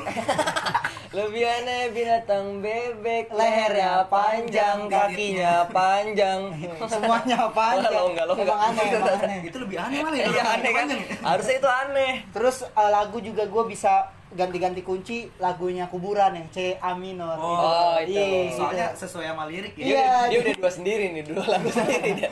Lebih 1.19 1.43
aneh 1.43 1.81
binatang 1.91 2.45
bebek. 2.63 3.25
Lehernya 3.35 4.07
panjang, 4.07 4.87
kakinya 4.87 5.67
panjang. 5.67 6.41
Semuanya 6.91 7.51
panjang. 7.51 7.91
Lo 7.91 8.15
enggak, 8.15 8.23
lo 8.23 8.33
enggak. 8.39 8.47
Emang 8.47 8.61
aneh, 8.63 8.85
emang 8.87 9.19
aneh. 9.27 9.37
Itu 9.43 9.57
lebih 9.59 9.75
aneh 9.75 9.99
malah 9.99 10.15
ya. 10.15 10.25
Iya 10.31 10.43
aneh 10.55 10.71
kan? 10.71 10.87
Harusnya 11.19 11.55
itu 11.59 11.67
aneh. 11.67 12.13
Terus 12.31 12.57
eh, 12.63 12.89
lagu 12.89 13.17
juga 13.19 13.43
gue 13.43 13.63
bisa 13.67 14.07
ganti-ganti 14.33 14.81
kunci 14.81 15.29
lagunya 15.37 15.85
kuburan 15.87 16.33
ya 16.33 16.43
C 16.49 16.57
A 16.81 16.97
minor. 16.97 17.37
Oh, 17.37 17.95
itu. 18.01 18.17
Iya, 18.17 18.53
Soalnya 18.53 18.87
gitu. 18.91 18.99
sesuai 19.05 19.25
sama 19.29 19.43
lirik 19.45 19.73
ya. 19.77 19.85
Iya, 19.85 19.93
udah, 19.93 20.09
dia 20.09 20.29
dia- 20.29 20.41
udah 20.41 20.53
dua 20.59 20.71
sendiri 20.73 21.05
nih, 21.13 21.23
dua 21.29 21.43
lagu 21.45 21.69
sendiri 21.69 22.09
dia. 22.17 22.29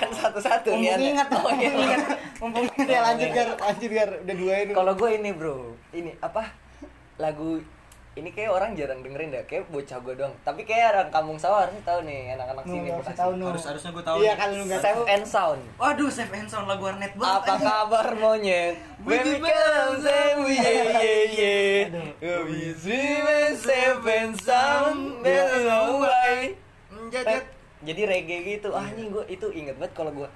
Kan 0.00 0.10
satu-satu 0.10 0.68
nih. 0.74 0.90
Mumpung 0.90 1.10
ingat, 1.12 1.28
Oh, 1.30 1.50
iya. 1.52 1.70
mumpung 1.70 1.84
ingat, 1.84 2.00
mumpung 2.40 2.64
ingat 2.66 2.88
ya 2.88 3.00
lanjut 3.04 3.30
gar, 3.30 3.48
lanjut 3.60 3.90
gar, 3.92 4.10
udah 4.24 4.36
dua 4.36 4.54
ini. 4.64 4.72
Kalau 4.72 4.92
gue 4.96 5.10
ini 5.14 5.30
bro, 5.30 5.58
ini 5.92 6.10
apa 6.18 6.42
lagu 7.14 7.62
ini 8.14 8.30
kayak 8.30 8.46
orang 8.48 8.70
jarang 8.72 9.02
dengerin 9.02 9.28
deh, 9.28 9.42
kayak 9.44 9.66
bocah 9.68 9.98
gue 9.98 10.14
doang. 10.14 10.30
Tapi 10.40 10.62
kayak 10.62 10.94
orang 10.94 11.08
kampung 11.10 11.34
sawah 11.34 11.66
harusnya 11.66 11.82
tahu 11.82 12.06
nih 12.06 12.30
anak-anak 12.32 12.62
sini 12.64 12.88
Bekasi. 12.88 13.18
tahu 13.18 13.30
nu. 13.34 13.44
Harus- 13.50 13.66
harusnya 13.66 13.90
gua 13.90 14.04
tahu 14.04 14.16
Iya 14.16 14.24
nih. 14.24 14.36
kalau 14.36 14.54
lu 14.54 14.64
nggak 14.64 14.80
Safe 14.80 14.94
tahu. 14.94 15.04
and 15.10 15.24
Sound. 15.26 15.60
Waduh, 15.74 16.10
Save 16.10 16.32
and 16.32 16.46
Sound 16.46 16.66
lagu 16.66 16.82
warnet 16.84 17.12
banget. 17.12 17.42
Apa 17.42 17.54
kabar 17.58 18.06
monyet? 18.14 18.74
Baby 19.02 19.32
come 19.36 19.98
say 19.98 20.30
we 20.38 20.54
yeah 20.54 20.86
yeah 20.94 21.84
yeah. 22.22 22.38
We 22.40 22.70
dream 22.72 23.24
and 23.26 23.52
safe 23.52 24.00
and 24.00 24.32
sound, 24.38 25.20
know 25.20 26.00
why. 26.00 26.54
Jajet. 27.10 27.44
Jadi 27.82 28.00
reggae 28.06 28.38
gitu. 28.48 28.72
Ah, 28.72 28.80
anjing 28.80 29.10
gue 29.10 29.24
itu 29.28 29.44
inget 29.50 29.74
banget 29.74 29.92
kalau 29.92 30.08
gue 30.10 30.28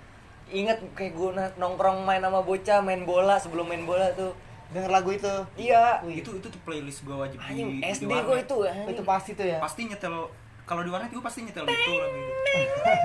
inget 0.49 0.77
kayak 0.93 1.13
gue 1.13 1.31
nongkrong 1.55 2.03
main 2.03 2.19
sama 2.19 2.41
bocah 2.41 2.81
main 2.81 3.05
bola 3.05 3.37
sebelum 3.37 3.65
main 3.65 3.85
bola 3.85 4.09
tuh 4.13 4.33
Denger 4.69 4.91
lagu 4.93 5.11
itu. 5.11 5.33
iya 5.57 5.99
Wih. 6.03 6.21
itu 6.21 6.31
itu 6.35 6.47
tuh 6.47 6.61
playlist 6.63 7.01
gua 7.03 7.25
wajib 7.25 7.41
di, 7.41 7.47
anjing 7.47 7.69
di 7.73 7.79
SD 7.83 8.05
gue 8.05 8.37
itu 8.39 8.57
anjing. 8.63 8.93
itu 8.93 9.03
pasti 9.03 9.31
tuh 9.33 9.47
ya. 9.47 9.59
pasti 9.59 9.81
nyetel 9.85 10.29
kalau 10.69 10.85
di 10.85 10.91
warnet 10.91 11.09
gue 11.09 11.25
pasti 11.25 11.41
nyetel 11.43 11.65
itu 11.65 11.93
lagu 11.95 12.19
itu 12.19 12.33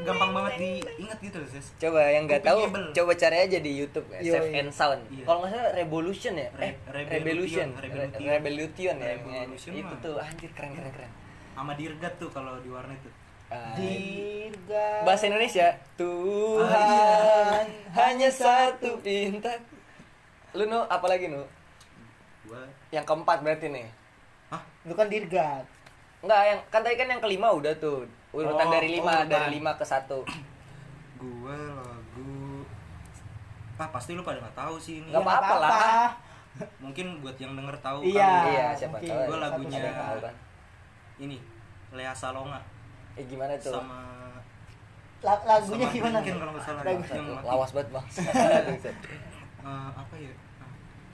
gampang 0.00 0.32
banget 0.32 0.52
diingat 0.56 1.18
gitu 1.20 1.36
loh 1.36 1.48
ses 1.48 1.66
coba 1.76 2.00
yang 2.08 2.24
nggak 2.24 2.40
tahu 2.40 2.60
coba 2.96 3.12
cari 3.12 3.36
aja 3.44 3.58
di 3.60 3.72
YouTube 3.76 4.08
ya. 4.10 4.40
Save 4.40 4.56
and 4.56 4.72
Sound 4.72 5.02
Iya. 5.12 5.24
kalau 5.28 5.38
nggak 5.44 5.52
salah 5.52 5.72
Revolution 5.76 6.32
ya 6.32 6.48
eh 6.56 6.72
Re- 6.88 7.08
Revolution 7.10 7.68
Revolution, 7.68 7.68
Re- 7.68 7.84
Revolution. 7.84 8.24
Revolution 8.24 8.94
ya 8.96 9.04
yang 9.06 9.20
nyanyi. 9.20 9.36
Revolution 9.44 9.72
itu 9.76 9.84
mah. 9.86 10.00
tuh 10.00 10.14
anjir 10.16 10.50
keren 10.56 10.72
keren 10.72 10.92
keren 10.96 11.10
sama 11.52 11.72
dirgat 11.74 12.14
tuh 12.16 12.30
kalau 12.30 12.56
di 12.56 12.70
warnet 12.70 12.96
tuh 13.04 13.12
Dirga. 13.48 14.86
bahasa 15.00 15.24
Indonesia 15.24 15.66
Tuhan 15.96 17.64
hanya 17.90 18.28
satu 18.28 19.00
pinta 19.00 19.48
lu 20.52 20.64
nu 20.64 20.80
apa 20.82 21.06
lagi 21.06 21.26
nu? 21.26 21.40
Gua 22.44 22.64
yang 22.90 23.02
keempat 23.02 23.40
berarti 23.40 23.68
nih. 23.68 23.88
Hah? 24.48 24.60
Itu 24.80 24.92
kan 24.92 25.06
Dirgat. 25.06 25.64
Enggak, 26.18 26.42
yang 26.42 26.60
kan 26.68 26.80
tadi 26.82 26.96
kan 26.96 27.06
yang 27.06 27.20
kelima 27.20 27.48
udah 27.48 27.72
tuh. 27.76 28.04
Urutan 28.30 28.66
Oh, 28.66 28.70
dari 28.70 28.88
lima 28.90 29.12
urutan. 29.14 29.28
dari 29.28 29.48
lima 29.54 29.72
ke 29.72 29.84
satu. 29.84 30.24
Gua 31.16 31.56
lagu 31.74 32.64
ah 33.76 33.88
pasti 33.88 34.12
lu 34.12 34.20
pada 34.20 34.40
nggak 34.40 34.56
tahu 34.58 34.74
sih 34.76 34.98
ini. 34.98 35.08
Nggak 35.08 35.20
Ya, 35.20 35.26
apa-apa 35.26 35.54
lah. 35.58 36.10
mungkin 36.78 37.06
buat 37.20 37.36
yang 37.36 37.54
denger 37.54 37.76
tahu 37.78 38.02
Iya. 38.02 38.26
kali 38.26 38.50
iya 38.50 38.66
siapa 38.74 38.96
tahu. 38.98 39.20
Gua 39.24 39.36
ada 39.36 39.44
lagunya- 39.48 39.94
kan 40.18 40.34
ini 41.18 41.38
Lea 41.90 42.10
Salonga 42.12 42.58
eh 43.18 43.24
gimana 43.26 43.52
tuh? 43.58 43.74
Sama 43.74 43.98
La- 45.18 45.42
lagunya 45.42 45.82
sama 45.82 45.92
gimana? 45.92 46.16
Mungkin 46.16 46.34
kalau 46.36 46.52
nggak 46.52 46.64
salah. 46.64 46.80
Lagu- 46.80 47.02
yang 47.04 47.26
mati. 47.28 47.44
lawas 47.44 47.70
banget 47.72 47.88
bang. 47.90 48.06
Eh, 49.58 49.90
apa 49.92 50.14
ya? 50.16 50.32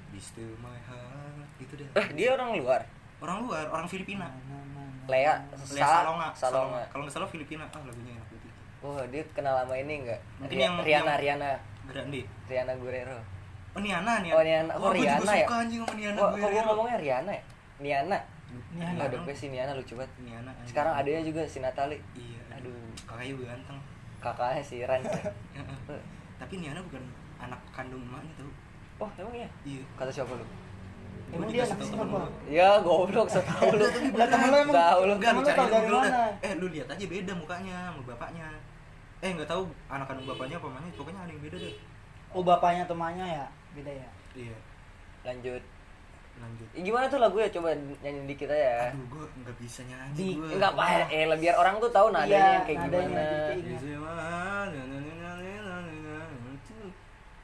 Be 0.08 0.20
still 0.20 0.52
my 0.60 0.78
heart 0.80 1.48
itu 1.58 1.74
deh. 1.74 1.88
Eh 1.90 2.06
dia 2.14 2.28
orang 2.30 2.54
luar? 2.54 2.80
Orang 3.18 3.42
luar 3.42 3.64
orang 3.66 3.88
Filipina. 3.88 4.28
Lea 5.04 5.34
Lea 5.66 5.80
Sa- 5.80 6.04
Salonga. 6.04 6.28
Salonga. 6.32 6.82
Kalau 6.86 7.02
nggak 7.02 7.14
salah 7.14 7.26
Filipina. 7.26 7.64
Ah 7.66 7.80
lagunya 7.80 8.14
enak 8.14 8.26
banget 8.26 8.44
itu 8.44 8.60
oh 8.84 9.00
dia 9.08 9.24
kenal 9.32 9.56
sama 9.56 9.74
ini 9.74 10.04
enggak 10.04 10.20
Mungkin 10.38 10.54
Ria- 10.54 10.62
yang- 10.62 10.76
Riana 10.78 10.92
yang- 11.08 11.20
Riana 11.40 11.50
Grande. 11.84 12.20
Riana 12.44 12.72
Guerrero. 12.76 13.16
Oh 13.72 13.80
Niana 13.80 14.12
Niana. 14.20 14.36
Oh, 14.36 14.42
Niana. 14.42 14.72
Oh, 14.72 14.80
Wah, 14.80 14.92
juga 14.92 15.00
Riana 15.16 15.32
ya? 15.32 15.36
suka 15.40 15.54
anjing 15.58 15.80
sama 15.80 15.94
Niana 15.96 16.18
Wah, 16.20 16.28
gue 16.30 16.38
kok 16.38 16.50
gue 16.52 16.62
ngomongnya 16.62 16.96
Riana 17.00 17.30
ya? 17.32 17.42
Niana 17.80 18.18
Niana. 18.74 19.06
aduh 19.06 19.20
gue 19.22 19.34
si 19.34 19.46
Niana 19.50 19.72
lucu 19.74 19.94
banget 19.94 20.12
Niana 20.22 20.50
sekarang 20.66 20.94
adanya 20.94 21.22
juga 21.22 21.42
si 21.46 21.58
Natali 21.62 21.98
iya 22.14 22.40
aduh 22.54 22.74
kakaknya 23.06 23.30
juga 23.34 23.44
ganteng 23.54 23.78
kakaknya 24.18 24.62
si 24.64 24.76
Ran 24.82 25.02
tapi 26.40 26.54
Niana 26.58 26.80
bukan 26.82 27.02
anak 27.38 27.60
kandung 27.70 28.02
emaknya 28.02 28.32
tau 28.38 28.50
oh 29.04 29.10
emang 29.18 29.34
iya 29.34 29.48
iya 29.66 29.82
kata 29.98 30.10
siapa 30.10 30.34
lu 30.34 30.46
Emang 31.34 31.50
dia 31.50 31.66
anak 31.66 31.82
siapa? 31.82 32.20
ya 32.46 32.68
goblok 32.78 33.26
tau 33.26 33.66
lu 33.74 33.86
Lah 34.14 34.26
temen 34.30 34.48
lu 34.54 34.56
emang 34.60 34.76
Tahu 34.76 35.00
lu. 35.02 35.12
Enggak, 35.18 35.32
cari 35.42 35.56
tau 35.56 35.66
dari 35.66 35.90
mana? 35.90 36.30
Eh, 36.38 36.52
lu 36.62 36.66
lihat 36.70 36.86
aja 36.86 37.04
beda 37.10 37.32
mukanya 37.34 37.76
sama 37.90 38.00
bapaknya. 38.06 38.46
Eh, 39.18 39.30
enggak 39.34 39.48
tahu 39.50 39.66
anak 39.90 40.06
kandung 40.06 40.30
bapaknya 40.30 40.62
apa 40.62 40.66
namanya, 40.70 40.94
pokoknya 40.94 41.20
ada 41.26 41.32
yang 41.34 41.42
beda 41.42 41.56
deh. 41.58 41.74
Oh 42.30 42.42
bapaknya 42.46 42.84
temannya 42.86 43.26
ya? 43.26 43.46
Beda 43.74 43.90
ya? 43.90 44.08
Iya, 44.36 44.56
lanjut 45.26 45.62
lanjut. 46.34 46.68
Ya, 46.70 46.80
gimana 46.82 47.04
tuh 47.06 47.18
lagunya 47.18 47.48
coba 47.50 47.68
nyanyi 48.00 48.20
dikit 48.26 48.48
aja 48.48 48.90
Aduh, 48.90 49.04
gua 49.08 49.24
enggak 49.32 49.56
bisa 49.56 49.80
nyanyi 49.84 50.14
Di- 50.14 50.36
gua. 50.36 50.48
Enggak 50.50 50.70
apa 50.72 50.84
eh 51.08 51.24
lah, 51.24 51.38
biar 51.38 51.54
orang 51.54 51.74
tuh 51.78 51.90
tahu 51.90 52.06
nadanya 52.10 52.34
Iya, 52.34 52.48
yang 52.52 52.64
kayak 52.64 52.78
nadanya 52.80 53.06
gimana. 53.06 53.24
jadi 53.24 53.70
Is 53.70 53.84
it 53.84 53.98
one- 53.98 54.82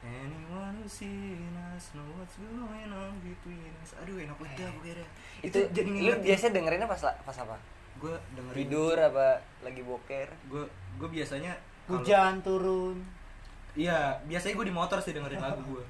Anyone 0.01 0.73
who 0.75 0.87
seen 0.89 1.37
us 1.71 1.93
know 1.93 2.05
what's 2.17 2.35
going 2.35 2.89
on 2.89 3.13
between 3.21 3.69
us. 3.79 3.93
Aduh, 4.01 4.17
enak 4.17 4.33
banget 4.35 4.57
dah 4.59 4.69
pokoknya. 4.73 5.05
Itu, 5.41 5.59
jadi 5.71 5.89
lu 5.89 6.13
biasa 6.19 6.45
dengerinnya 6.49 6.87
pas 6.89 7.01
pas 7.01 7.37
apa? 7.37 7.57
Gua 7.97 8.17
dengerin 8.33 8.57
Tidur 8.57 8.97
apa 8.97 9.27
lagi 9.61 9.81
boker? 9.81 10.27
Gua 10.49 10.65
gua 10.97 11.09
biasanya 11.09 11.53
Hujan 11.85 12.39
turun. 12.41 12.97
Iya, 13.71 14.19
biasanya 14.25 14.53
gue 14.53 14.67
di 14.67 14.75
motor 14.75 14.99
sih 14.99 15.11
dengerin 15.11 15.39
lagu 15.39 15.63
gue. 15.65 15.83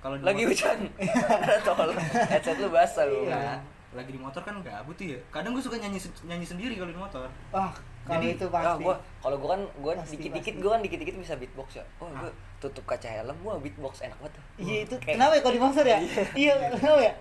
Kalau 0.00 0.16
Lagi 0.18 0.42
motor- 0.42 0.50
hujan. 0.50 0.78
Tolong. 1.66 1.96
Headset 2.26 2.56
lu 2.56 2.68
basah 2.68 3.04
lu. 3.04 3.24
Iya. 3.24 3.60
lagi 3.90 4.06
di 4.08 4.16
motor 4.16 4.38
kan 4.40 4.54
gabut 4.60 4.94
tuh 4.94 5.02
ya. 5.04 5.18
Kadang 5.28 5.50
gue 5.50 5.58
suka 5.58 5.74
nyanyi 5.74 5.98
nyanyi 6.22 6.46
sendiri 6.46 6.74
kalau 6.74 6.88
di 6.88 7.00
motor. 7.00 7.26
Wah, 7.50 7.74
kalau 8.00 8.16
Jadi, 8.16 8.26
itu 8.32 8.46
Ah, 8.46 8.54
pasti. 8.70 8.80
gua 8.80 8.94
kalau 9.18 9.36
gua 9.36 9.50
kan 9.50 9.62
gua 9.76 9.92
Pasti, 9.94 10.14
dikit-dikit 10.14 10.46
pasti. 10.48 10.62
gua 10.62 10.70
kan 10.70 10.80
dikit-dikit 10.80 11.14
bisa 11.18 11.34
beatbox 11.34 11.68
ya. 11.74 11.84
Oh, 11.98 12.06
gua 12.08 12.30
tutup 12.56 12.86
kaca 12.86 13.10
helm 13.10 13.34
gua 13.40 13.58
beatbox 13.58 13.98
enak 14.00 14.14
banget 14.16 14.32
tuh. 14.32 14.44
Iya 14.58 14.76
itu 14.80 14.94
Kayak- 14.96 15.18
kenapa 15.18 15.32
ya 15.32 15.40
kalau 15.40 15.52
di 15.52 15.60
motor 15.60 15.84
ya? 15.84 15.98
Iya, 16.32 16.52
kenapa 16.72 17.00
ya? 17.02 17.14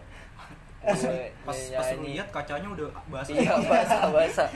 Pas 0.80 1.00
pas 1.44 1.58
nyanyi. 1.90 2.08
lihat 2.14 2.28
kacanya 2.30 2.68
udah 2.70 2.88
basah. 3.10 3.34
Iya, 3.34 3.52
basah 3.66 4.02
basah. 4.08 4.50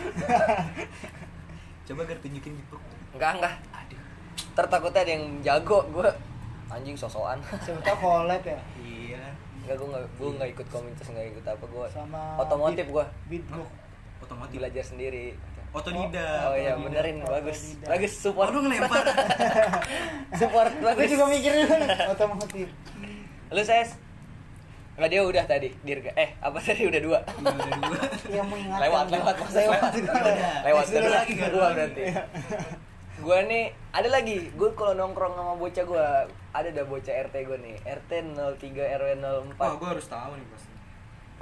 Coba 1.84 2.02
gue 2.06 2.18
tunjukin 2.20 2.54
gitu. 2.56 2.76
Enggak, 3.12 3.32
enggak. 3.36 3.54
Aduh. 3.74 4.00
Tertakutnya 4.54 5.02
ada 5.02 5.12
yang 5.12 5.26
jago 5.42 5.82
gua 5.90 6.14
anjing 6.68 6.94
sosokan. 6.94 7.40
Siapa 7.58 7.80
tahu 7.82 7.98
collab 8.00 8.42
ya 8.42 8.60
Iya. 8.78 9.24
Enggak 9.60 9.76
gua 9.76 9.88
enggak 9.90 10.04
gua 10.14 10.30
enggak 10.32 10.50
ikut 10.52 10.68
komunitas 10.68 11.08
enggak 11.08 11.26
ikut 11.30 11.46
apa 11.46 11.66
gua. 11.66 11.86
sama 11.88 12.22
Otomotif 12.38 12.84
beat- 12.84 12.92
gua. 12.92 13.06
Beatbox. 13.28 13.68
Otomotif. 14.20 14.58
Belajar 14.58 14.84
sendiri. 14.86 15.26
Otodidak. 15.72 16.40
Oh 16.46 16.54
iya, 16.54 16.76
benerin 16.76 17.18
bagus. 17.20 17.76
Bagus 17.82 18.14
support. 18.14 18.50
Waduh 18.50 18.62
ngelempar. 18.62 19.04
support 20.40 20.72
Gue 20.72 20.86
bagus. 20.88 21.10
juga 21.10 21.26
mikir 21.28 21.52
dulu 21.52 21.76
otomotif. 22.08 22.68
Lu 23.50 23.62
ses 23.62 23.90
Enggak 24.94 25.10
dia 25.10 25.22
udah 25.24 25.44
tadi, 25.44 25.74
Dirga. 25.82 26.14
Eh, 26.14 26.38
apa 26.38 26.62
tadi 26.62 26.86
udah 26.86 27.02
dua? 27.02 27.18
Udah 27.26 27.50
ada 27.50 27.72
dua. 27.82 27.98
Yang 28.30 28.46
mengingatkan. 28.46 28.84
lewat 28.86 29.06
lewat 29.10 29.36
lewat. 29.42 29.58
lewat 29.58 29.92
juga. 29.92 30.12
lewat 30.62 30.86
dulu 30.88 31.10
lagi, 31.10 31.34
kan? 31.34 31.50
gua 31.50 31.68
berarti 31.72 32.04
gua 33.16 33.38
nih 33.42 33.64
ada 33.90 34.10
lagi 34.12 34.38
gue 34.52 34.70
kalau 34.74 34.94
nongkrong 34.94 35.34
sama 35.34 35.54
bocah 35.56 35.84
gua 35.84 36.08
ada 36.54 36.70
ada 36.70 36.84
bocah 36.86 37.14
RT 37.28 37.36
gua 37.50 37.58
nih. 37.58 37.76
RT 37.82 38.12
03 38.38 38.62
RW 39.02 39.10
04 39.20 39.58
Wah, 39.58 39.74
gue 39.74 39.90
harus 39.90 40.08
tahu 40.08 40.32
nih 40.38 40.48
pasti. 40.54 40.72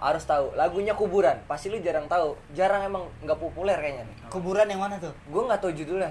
harus 0.01 0.23
tahu. 0.25 0.45
Lagunya 0.57 0.93
kuburan. 0.97 1.37
Pasti 1.45 1.69
lu 1.69 1.77
jarang 1.77 2.09
tahu. 2.09 2.33
Jarang 2.57 2.87
emang 2.87 3.05
nggak 3.21 3.37
populer 3.37 3.77
kayaknya 3.77 4.07
nih. 4.07 4.15
Kuburan 4.31 4.65
yang 4.65 4.81
mana 4.81 4.97
tuh? 4.97 5.13
gue 5.29 5.41
nggak 5.45 5.61
tahu 5.61 5.71
judulnya. 5.75 6.09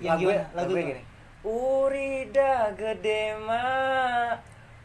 Yang 0.00 0.10
lagu 0.10 0.20
gimana? 0.24 0.44
Lagu 0.56 0.72
lagu 0.72 0.88
gini. 0.90 1.02
Urida 1.40 2.52
gede 2.74 3.22
ma. 3.44 3.64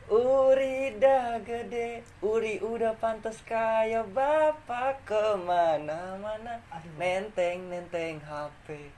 Urida 0.05 1.41
gede. 1.41 2.05
Uri 2.21 2.62
udah 2.62 2.93
pantas 3.01 3.41
kayak 3.41 4.05
bapak. 4.13 5.01
Ke 5.07 5.33
mana-mana. 5.41 6.62
Aduh. 6.69 6.91
Nenteng 7.01 7.71
nenteng 7.71 8.21
HP 8.21 8.91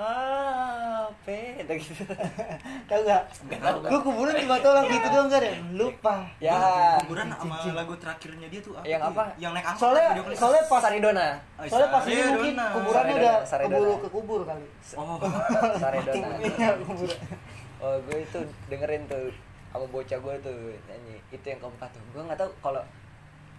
HP 0.00 1.26
Itu 1.60 1.72
gitu 1.76 2.02
Tahu 2.90 3.00
gak? 3.04 3.22
Gue 3.82 4.00
kuburan 4.00 4.32
cuma 4.34 4.56
tahu 4.58 4.72
lagu 4.72 4.90
itu 4.90 5.08
doang 5.08 5.28
kan 5.28 5.42
ya? 5.42 5.54
Lupa. 5.72 6.14
Ya 6.38 6.58
Kuburan 7.00 7.26
sama 7.30 7.56
lagu 7.70 7.94
terakhirnya 7.96 8.46
dia 8.48 8.60
tuh 8.60 8.72
apa? 8.74 8.84
Yang 8.84 9.02
apa? 9.06 9.22
Yang 9.36 9.52
naik 9.54 9.66
angkot 9.66 9.80
Soalnya 9.80 10.06
video 10.10 10.24
klip. 10.24 10.36
soalnya 10.36 10.62
pas 10.66 10.80
Saridona 10.80 11.28
soalnya 11.62 11.88
pas 11.88 12.02
ini 12.02 12.22
mungkin 12.24 12.54
kuburannya 12.56 13.14
udah 13.14 13.34
keburu 13.44 13.94
ke 13.94 14.08
kubur 14.08 14.40
kali. 14.42 14.66
Oh. 14.94 15.16
Saridona 15.82 16.28
kuburan. 16.80 17.18
Oh 17.78 17.96
gue 18.02 18.18
itu 18.20 18.38
dengerin 18.66 19.02
tuh 19.06 19.28
sama 19.70 19.86
bocah 19.86 20.18
gue 20.18 20.34
tuh 20.40 20.58
nyanyi 20.84 21.16
itu 21.30 21.46
yang 21.46 21.60
keempat 21.60 21.88
tuh 21.88 22.02
gue 22.10 22.22
nggak 22.22 22.36
tahu 22.36 22.50
kalau 22.60 22.82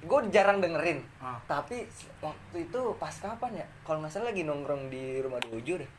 gue 0.01 0.19
jarang 0.27 0.57
dengerin 0.57 0.99
Ah. 1.17 1.37
tapi 1.45 1.85
waktu 2.19 2.57
itu 2.59 2.81
pas 2.97 3.13
kapan 3.13 3.53
ya 3.55 3.65
kalau 3.81 4.01
nggak 4.01 4.11
salah 4.11 4.27
lagi 4.27 4.43
nongkrong 4.43 4.89
di 4.89 5.21
rumah 5.21 5.39
dojo 5.39 5.77
deh 5.77 5.89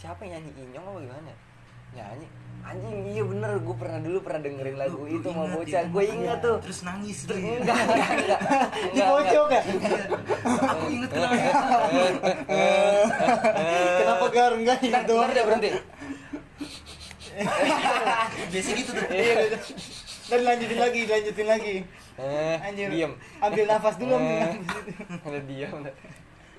siapa 0.00 0.24
yang 0.24 0.40
nyanyi 0.40 0.50
inyong 0.64 0.86
apa 0.86 0.98
gimana 0.98 1.28
ya? 1.28 1.36
nyanyi 1.90 2.26
anjing 2.60 2.96
iya 3.08 3.22
bener 3.22 3.50
gue 3.58 3.72
pernah 3.74 3.98
dulu 3.98 4.18
pernah 4.20 4.40
dengerin 4.40 4.76
lagu 4.76 5.00
Lu- 5.00 5.10
itu 5.10 5.26
sama 5.26 5.42
ingat 5.42 5.56
bocah 5.56 5.80
ya? 5.80 5.90
gue 5.90 6.04
ingat 6.06 6.38
tuh 6.40 6.56
Terus 6.60 6.78
nangis 6.82 7.18
Terus 7.22 7.40
enggak 7.40 7.76
enggak 7.78 8.10
enggak 8.20 8.40
Di 8.90 9.00
pojok 9.02 9.48
ya? 9.50 9.62
Aku 10.70 10.84
inget 10.88 11.10
kenapa. 11.10 11.34
Kenapa 13.98 14.26
gar 14.30 14.52
enggak 14.54 14.78
ingat 14.80 15.04
doang? 15.04 15.30
deh 15.30 15.42
berhenti 15.42 15.68
Biasa 18.50 18.70
gitu 18.74 18.90
tuh. 18.92 19.06
Iya, 19.08 19.34
iya. 19.40 19.58
Dan 20.28 20.40
lanjutin 20.44 20.78
lagi, 20.78 21.00
lanjutin 21.06 21.46
lagi. 21.48 21.74
eh, 22.14 22.56
Anjir. 22.60 22.88
diem 22.88 23.12
Ambil 23.40 23.64
nafas 23.66 23.94
dulu, 23.96 24.12
ambil 24.14 24.30
Eh. 24.30 24.40
nafas. 24.42 24.76
ada 25.24 25.40
diam 25.42 25.78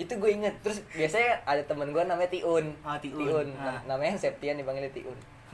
itu 0.01 0.13
gue 0.13 0.31
inget 0.31 0.55
terus 0.59 0.81
biasanya 0.89 1.41
ada 1.43 1.61
temen 1.61 1.89
gue 1.89 2.01
namanya 2.01 2.27
Tiun 2.27 2.65
Ah, 2.81 2.97
Tiun. 2.97 3.47
Nam- 3.53 3.69
Ah. 3.69 3.79
namanya 3.85 4.17
Septian 4.17 4.55
dipanggilnya 4.55 4.89
Tiun 4.89 5.13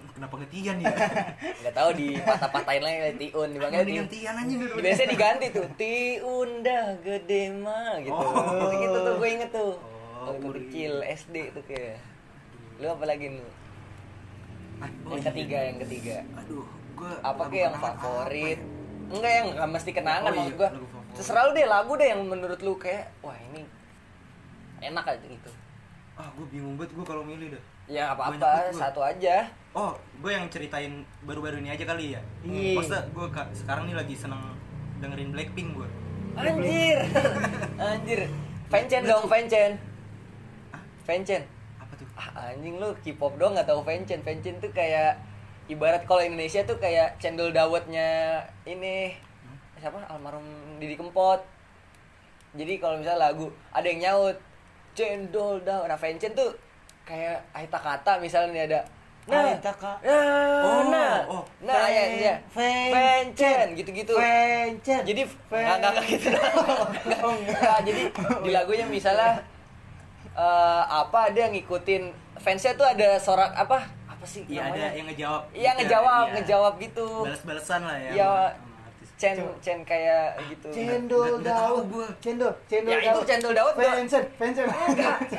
Kenapa 0.10 0.34
ngetian 0.36 0.76
ya? 0.80 0.90
nggak 1.62 1.76
tahu 1.76 1.90
di 1.94 2.18
patah-patahin 2.18 2.82
lagi 2.82 2.98
Tiun 3.20 3.50
Mendingan 3.54 4.08
Tiun 4.08 4.34
aja 4.36 4.56
dulu. 4.56 4.74
biasanya 4.80 5.10
diganti 5.10 5.46
tuh 5.52 5.68
Tiun 5.76 6.50
dah 6.62 6.86
gede 7.00 7.44
mah 7.54 8.00
gitu 8.00 8.16
Oh. 8.16 8.72
gitu, 8.74 8.98
tuh 8.98 9.14
gue 9.16 9.30
inget 9.32 9.52
tuh 9.52 9.74
Oh, 10.18 10.34
waktu 10.34 10.50
kecil 10.58 10.92
SD 11.06 11.36
tuh 11.52 11.64
kayak 11.64 12.02
lu 12.78 12.88
apa 12.88 13.06
lagi 13.06 13.38
Ah, 14.78 14.90
oh 15.04 15.10
yang 15.10 15.18
iya. 15.18 15.26
ketiga 15.28 15.58
yang 15.64 15.78
ketiga 15.80 16.16
Aduh, 16.36 16.66
gua 16.94 17.10
apa 17.20 17.44
ke 17.46 17.58
yang 17.60 17.76
favorit 17.76 18.58
apa 18.58 18.66
ya? 18.66 19.10
enggak 19.10 19.32
yang 19.34 19.48
nggak 19.52 19.70
mesti 19.72 19.92
kenangan 19.92 20.22
Oh 20.24 20.32
iya, 20.32 20.40
maksud 20.44 20.58
favorit. 20.60 21.14
terserah 21.14 21.44
lu 21.44 21.52
deh 21.52 21.66
lagu 21.66 21.92
deh 21.94 22.08
yang 22.08 22.22
menurut 22.24 22.60
lu 22.60 22.74
kayak 22.76 23.10
wah 23.20 23.34
ini 23.44 23.66
enak 24.88 25.06
aja 25.06 25.26
gitu. 25.26 25.52
Ah, 26.14 26.28
gua 26.34 26.46
bingung 26.50 26.74
banget 26.76 26.92
gua 26.94 27.06
kalau 27.06 27.22
milih 27.22 27.54
dah. 27.54 27.64
ya 27.88 28.12
apa 28.12 28.36
apa 28.36 28.74
satu 28.74 29.00
aja. 29.00 29.48
Oh, 29.72 29.94
gue 30.20 30.32
yang 30.34 30.50
ceritain 30.50 31.06
baru-baru 31.22 31.62
ini 31.62 31.70
aja 31.70 31.86
kali 31.86 32.18
ya. 32.18 32.22
Iya. 32.42 32.76
Maksudnya 32.76 33.06
gue 33.08 33.26
sekarang 33.54 33.86
nih 33.86 33.96
lagi 33.96 34.16
seneng 34.18 34.42
dengerin 34.98 35.30
Blackpink 35.30 35.70
gue. 35.72 35.88
anjir. 36.36 36.98
Anjir. 37.80 38.22
Fancen 38.68 39.04
dong 39.06 39.24
fancen 39.26 39.80
fancen 41.02 41.42
Apa 41.80 41.94
tuh? 41.96 42.04
ah, 42.14 42.52
anjing 42.52 42.76
lu 42.76 42.92
K-pop 43.00 43.40
dong 43.40 43.56
nggak 43.56 43.64
tahu 43.66 43.80
fancen 43.82 44.20
fancen 44.20 44.60
tuh 44.60 44.68
kayak 44.70 45.16
ibarat 45.68 46.04
kalau 46.04 46.20
Indonesia 46.20 46.60
tuh 46.64 46.76
kayak 46.76 47.16
cendol 47.18 47.56
dawetnya 47.56 48.42
ini 48.64 49.16
siapa? 49.78 50.02
Almarhum 50.10 50.44
Didi 50.78 50.98
Kempot. 50.98 51.40
Jadi 52.52 52.82
kalau 52.82 52.98
misalnya 52.98 53.30
lagu 53.30 53.48
ada 53.70 53.86
yang 53.86 54.02
nyaut 54.02 54.38
cendol 54.98 55.62
dawet 55.62 55.86
nah 55.86 55.96
fancen 55.96 56.34
tuh 56.34 56.50
kayak 57.04 57.38
Aita 57.52 57.78
kata 57.78 58.18
misalnya 58.18 58.50
nih 58.52 58.64
ada 58.68 58.80
nah 59.28 59.44
Aita 59.46 59.70
Ka- 59.72 60.00
nah 60.02 60.60
Oh, 60.60 60.82
nah 60.90 61.14
oh. 61.30 61.44
nah 61.62 61.86
ya 61.86 62.04
ya 62.10 62.36
Fan- 62.50 62.90
fancen 62.90 63.76
gitu-gitu 63.76 64.12
Fancen. 64.12 65.02
jadi 65.04 65.22
nggak 65.24 65.76
nggak 65.78 65.92
nggak 65.94 66.06
gitu. 66.10 66.28
Nggak, 67.06 67.20
Oh, 67.22 67.32
enggak. 67.32 67.56
nggak, 67.56 67.80
jadi 67.84 68.02
di 68.42 68.50
lagunya 68.50 68.86
misalnya 68.88 69.38
eh, 70.34 70.84
apa 70.84 71.30
dia 71.30 71.46
ngikutin 71.48 72.04
fansnya 72.38 72.74
tuh 72.74 72.86
ada 72.86 73.18
sorak 73.18 73.52
apa 73.52 73.84
apa 74.08 74.24
sih 74.24 74.42
Iya 74.46 74.64
ada 74.66 74.90
yang 74.92 75.06
ngejawab. 75.06 75.44
iya 75.52 75.72
ngejawab 75.76 76.26
Iya. 76.26 76.34
ngejawab 76.36 76.74
gitu 76.80 77.08
Balas-balasan 77.22 77.82
lah 77.84 77.98
ya. 78.00 78.12
Iya. 78.14 78.34
Cen 79.18 79.34
cen 79.58 79.82
kayak 79.82 80.38
gitu 80.48 80.70
Cendol 80.70 81.38
tahu 81.38 81.42
dawet. 81.42 81.84
gua. 81.88 82.08
Cendol, 82.18 82.54
cendol 82.64 82.94
Ya, 82.94 83.10
itu 83.10 83.20
cendol 83.24 83.50
dawet, 83.52 83.74
Dok. 83.74 83.82
Fancen, 83.84 84.24
fancen. 84.38 84.68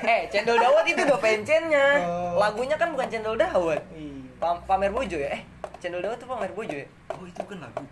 eh 0.04 0.23
cendol 0.26 0.58
dawet 0.58 0.85
itu 0.85 0.99
do 1.00 1.16
pencennya 1.16 1.87
Oh. 2.00 2.37
lagunya 2.37 2.75
kan 2.75 2.90
bukan 2.90 3.06
cendol 3.06 3.35
dawet 3.35 3.78
Iya. 3.92 4.18
Pam- 4.37 4.62
pamer 4.64 4.90
bojo 4.90 5.14
ya 5.14 5.30
eh 5.30 5.42
cendol 5.78 5.99
dawet 6.00 6.18
tuh 6.18 6.26
pamer 6.26 6.50
bojo 6.50 6.70
ya 6.73 6.87
Oh 7.08 7.23
itu 7.23 7.38
kan 7.40 7.58
lagu. 7.61 7.82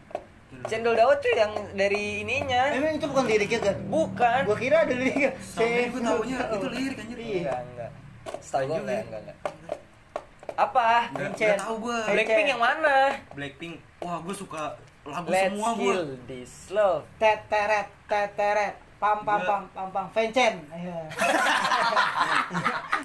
cendol 0.64 0.92
dawet 0.92 1.18
tuh 1.18 1.30
yang 1.32 1.52
dari 1.72 2.22
ininya 2.22 2.62
Emang 2.72 2.96
itu 2.96 3.06
bukan 3.06 3.24
liriknya 3.24 3.60
kan? 3.62 3.76
bukan 3.86 4.40
Gua 4.42 4.56
kira 4.56 4.76
ada 4.80 4.90
liriknya. 4.90 5.30
Sama 5.38 5.62
gue 5.86 6.00
taunya 6.00 6.38
itu 6.50 6.66
lirik 6.68 6.98
anjir. 6.98 7.16
Iya. 7.16 7.30
enggak 7.30 7.58
enggak 7.62 7.90
setahu 8.40 8.64
gue 8.64 8.78
enggak 8.80 9.00
enggak 9.04 9.20
enggak 9.22 9.36
apa 10.56 10.88
Nggak 11.10 11.22
Fancen. 11.28 11.46
nggak 11.46 11.60
tahu 11.60 11.74
gue. 11.80 11.98
Blackpink 12.08 12.46
yang 12.48 12.58
mana 12.60 12.96
Blackpink. 13.30 13.74
Wah 13.98 14.18
gue 14.18 14.34
suka 14.34 14.62
lagu 15.08 15.28
Let's 15.28 15.44
semua 15.48 15.70
gue. 15.72 15.84
kill 15.84 16.04
this 16.26 16.52
love 16.68 17.02
Teteret, 17.16 17.88
teteret. 18.04 18.74
Pam 18.96 19.20
pam 19.20 19.36
Gua- 19.36 19.68
pam 19.68 19.88
pam 19.92 20.06
pam. 20.06 20.06
Iya. 20.72 20.98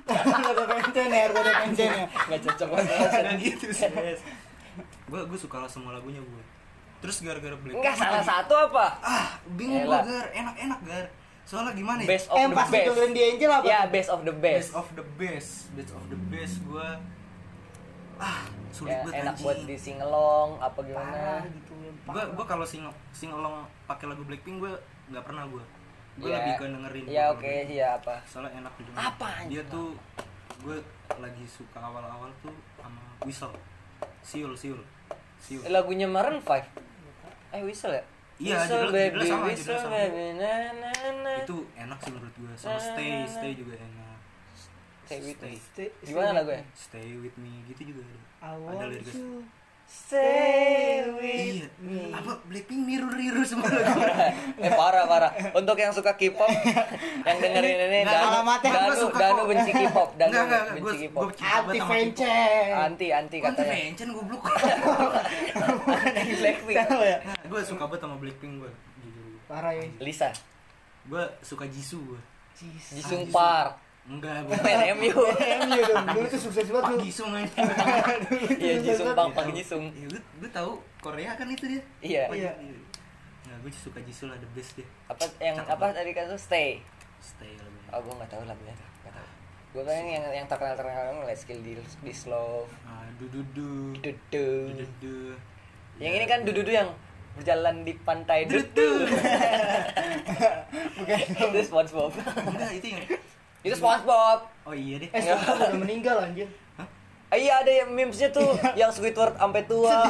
Harus 0.08 0.48
ada 0.52 0.64
fancen 0.66 1.08
ya, 1.10 1.24
ada 1.26 1.52
fancen 1.58 1.90
ya. 1.90 2.06
nggak 2.08 2.40
cocok 2.42 2.68
banget 2.70 3.10
Nggak 3.12 3.36
gitu 3.38 3.68
sih. 3.70 3.92
Gue 5.06 5.20
gue 5.22 5.36
suka 5.38 5.58
lah 5.58 5.68
semua 5.68 5.92
lagunya 5.92 6.20
gue. 6.20 6.44
Terus 7.00 7.18
gara-gara 7.20 7.54
Blackpink. 7.54 7.76
enggak 7.78 7.94
gua 7.94 8.04
salah 8.08 8.24
satu 8.24 8.54
apa 8.62 8.86
Ah 9.02 9.28
bingung 9.52 9.84
gue 9.84 10.00
gar. 10.00 10.28
Enak-enak 10.32 10.80
gar. 10.82 11.06
Soalnya 11.44 11.74
gimana 11.74 12.00
ya? 12.00 12.08
best 12.08 12.26
of 12.28 12.36
Eh, 12.36 12.46
the 12.46 12.56
pas 12.56 12.64
best 12.64 12.76
ditungguin 12.80 13.12
di 13.12 13.22
Angel 13.26 13.52
apa? 13.52 13.64
ya 13.66 13.80
best 13.86 14.10
of 14.10 14.22
the 14.22 14.32
best, 14.34 14.68
best 14.70 14.72
of 14.74 14.88
the 14.94 15.06
best 15.18 15.52
best 15.74 15.92
of 15.92 16.04
the 16.08 16.20
best 16.30 16.56
gue 16.64 16.88
ah 18.18 18.42
sulit 18.70 18.94
ya, 18.94 19.02
banget 19.02 19.16
enak 19.20 19.34
anjing. 19.34 19.44
buat 19.44 19.58
di 19.66 19.76
singelong 19.76 20.50
apa 20.56 20.80
gimana 20.80 21.10
Parah 21.12 21.42
gitu. 21.44 21.71
Gue 22.12 22.24
gue 22.32 22.46
kalau 22.46 22.66
sing 22.66 22.84
sing 23.12 23.30
along 23.30 23.56
pakai 23.86 24.06
lagu 24.06 24.22
Blackpink 24.22 24.60
gue 24.60 24.74
nggak 25.10 25.24
pernah 25.24 25.44
gue 25.46 25.64
gue 26.14 26.28
Ya, 26.28 26.38
lebih 26.38 26.54
ke 26.56 26.66
dengerin 26.68 27.04
ya 27.08 27.24
oke 27.32 27.52
ya 27.66 27.88
apa? 27.96 28.20
Soalnya 28.28 28.60
enak 28.60 28.74
didengar. 28.76 29.16
Apa, 29.16 29.48
dia 29.48 29.64
tuh 29.66 29.96
gue 30.60 30.78
lagi 31.10 31.46
suka 31.48 31.80
awal-awal 31.80 32.28
tuh 32.40 32.52
sama 32.78 33.00
Whistle. 33.24 33.56
Siul 34.22 34.52
Siul 34.54 34.82
Siul 35.40 35.64
lagunya 35.68 36.06
Maroon 36.06 36.38
5 36.38 36.52
eh 37.52 37.62
whistle 37.64 37.96
ya? 37.96 38.04
Iya, 38.38 38.56
whistle 38.60 38.80
judul- 38.88 38.94
baby 38.94 39.20
sama, 39.24 39.46
whistle 39.48 39.78
sama. 39.78 39.92
baby 39.94 40.26
na 40.36 40.52
na 40.74 40.92
na. 41.24 41.34
Itu 41.42 41.64
enak 41.74 41.98
sih 42.04 42.12
menurut 42.12 42.36
gue 42.36 42.52
sama 42.60 42.76
Stay 42.76 43.24
Stay 43.26 43.52
juga 43.56 43.74
enak. 43.76 44.20
Stay 45.08 45.20
with 45.22 45.40
me. 45.40 45.56
Stay, 45.60 45.88
gimana 46.04 46.32
lagunya? 46.34 46.64
Stay 46.72 47.20
with 47.20 47.36
me 47.36 47.52
gitu 47.68 47.92
juga 47.92 48.04
ada. 48.04 48.20
I 48.42 48.48
ada 48.48 48.60
want 48.60 48.96
you. 49.12 49.44
Stay 49.92 51.04
with 51.12 51.60
Iya, 51.62 51.68
me. 51.78 52.12
apa 52.12 52.40
Blackpink 52.44 52.82
mirror 52.82 53.12
mirror 53.12 53.44
semua 53.44 53.68
lagu. 53.68 54.00
eh 54.64 54.72
parah 54.72 55.04
parah 55.06 55.32
untuk 55.52 55.76
yang 55.76 55.92
suka 55.92 56.16
K-pop 56.16 56.48
yang 57.22 57.38
dengerin 57.38 57.78
ini 57.82 58.00
Danu. 58.02 58.48
Danu 58.62 59.08
Danu 59.12 59.36
kok. 59.38 59.48
benci 59.48 59.72
K-pop 59.74 60.10
Danu 60.16 60.32
Enggak, 60.32 60.44
enggak, 60.46 60.64
benci 60.74 60.96
K-pop 61.02 61.28
Anti 61.34 61.80
fancen. 61.82 62.70
anti 62.74 63.08
anti 63.10 63.38
katanya 63.40 63.74
Vencen 63.74 64.10
goblok. 64.12 64.44
dari 66.08 66.34
Blackpink 66.34 66.76
ya? 66.76 66.86
Nah, 67.22 67.36
gue 67.42 67.62
suka 67.62 67.84
banget 67.86 68.02
sama 68.02 68.16
Blackpink 68.18 68.54
gue. 68.58 68.72
Parah 69.46 69.72
ya. 69.72 69.84
Lisa 70.00 70.32
Gue 71.04 71.24
suka 71.42 71.66
Jisoo 71.66 72.00
gue. 72.06 72.22
Jis. 72.54 72.96
Jisung 72.96 73.24
Jisung. 73.24 73.34
Park 73.34 73.76
Enggak, 74.12 74.44
main 74.60 74.92
MU 74.94 75.08
MU 75.08 75.82
dong. 75.82 76.06
Dulu 76.12 76.26
tuh 76.28 76.42
sukses 76.42 76.68
banget 76.68 76.84
Pak 76.84 76.92
tuh. 76.92 77.00
Jisung 77.02 77.32
aja. 77.32 77.48
iya 78.60 78.76
Jisung 78.78 79.08
Park 79.12 79.32
Park 79.32 79.50
Jisung 79.52 79.88
Ya, 79.94 80.06
lu, 80.06 80.20
lu 80.38 80.48
tahu 80.50 80.72
Korea 81.00 81.32
kan 81.34 81.48
itu 81.48 81.66
dia. 81.70 81.82
iya 82.02 82.24
Oh, 82.28 82.36
Iya. 82.36 82.52
Nah, 83.44 83.56
gue 83.58 83.72
suka 83.72 84.00
Jisoo 84.02 84.28
lah 84.28 84.36
the 84.36 84.50
best 84.52 84.76
dia. 84.76 84.88
apa 85.08 85.24
yang 85.40 85.56
Cakep 85.56 85.72
apa 85.74 85.86
tadi 85.94 86.12
kan 86.12 86.28
tuh 86.28 86.36
stay 86.38 86.84
Stay 87.18 87.56
lagunya. 87.56 87.88
oh 87.90 88.00
gue 88.00 88.14
nggak 88.14 88.30
tahu 88.30 88.44
lagunya 88.44 88.74
tuh 88.74 88.88
nggak 89.00 89.14
tahu 89.14 89.30
gue 89.72 89.84
kan 89.86 89.96
yang 90.02 90.26
yang 90.34 90.46
terkenal 90.46 90.76
terkenal 90.76 91.04
kan 91.06 91.18
Let's 91.24 91.44
Kill 91.44 91.62
This, 91.62 91.96
This 92.02 92.22
Love 92.26 92.68
Ah, 92.84 93.08
du 93.16 93.26
du 93.28 93.42
du. 93.50 93.96
Du 93.96 94.12
Dudu 94.28 94.76
du 94.76 94.86
du. 95.00 95.16
yang 95.98 96.12
ini 96.12 96.26
kan 96.26 96.44
Dudu 96.44 96.68
yang 96.68 96.92
berjalan 97.32 97.76
di 97.82 97.96
pantai 97.98 98.44
Du 98.44 98.60
Dudu 98.60 98.76
du. 98.76 99.08
Bukan. 100.98 101.18
itu 101.48 101.60
SpongeBob 101.64 102.12
Enggak, 102.46 102.72
itu 102.74 102.88
yang 102.90 103.04
itu 103.62 103.74
SpongeBob. 103.74 104.40
Oh 104.64 104.74
iya 104.74 104.96
deh. 104.98 105.10
Eh, 105.10 105.22
SpongeBob 105.22 105.58
udah 105.60 105.80
meninggal 105.80 106.18
anjir. 106.20 106.50
Ah, 107.32 107.40
iya 107.40 107.64
ada 107.64 107.72
yang 107.72 107.88
memesnya 107.90 108.28
tuh 108.28 108.44
yang 108.76 108.92
Squidward 108.92 109.40
sampai 109.40 109.64
tua. 109.64 110.04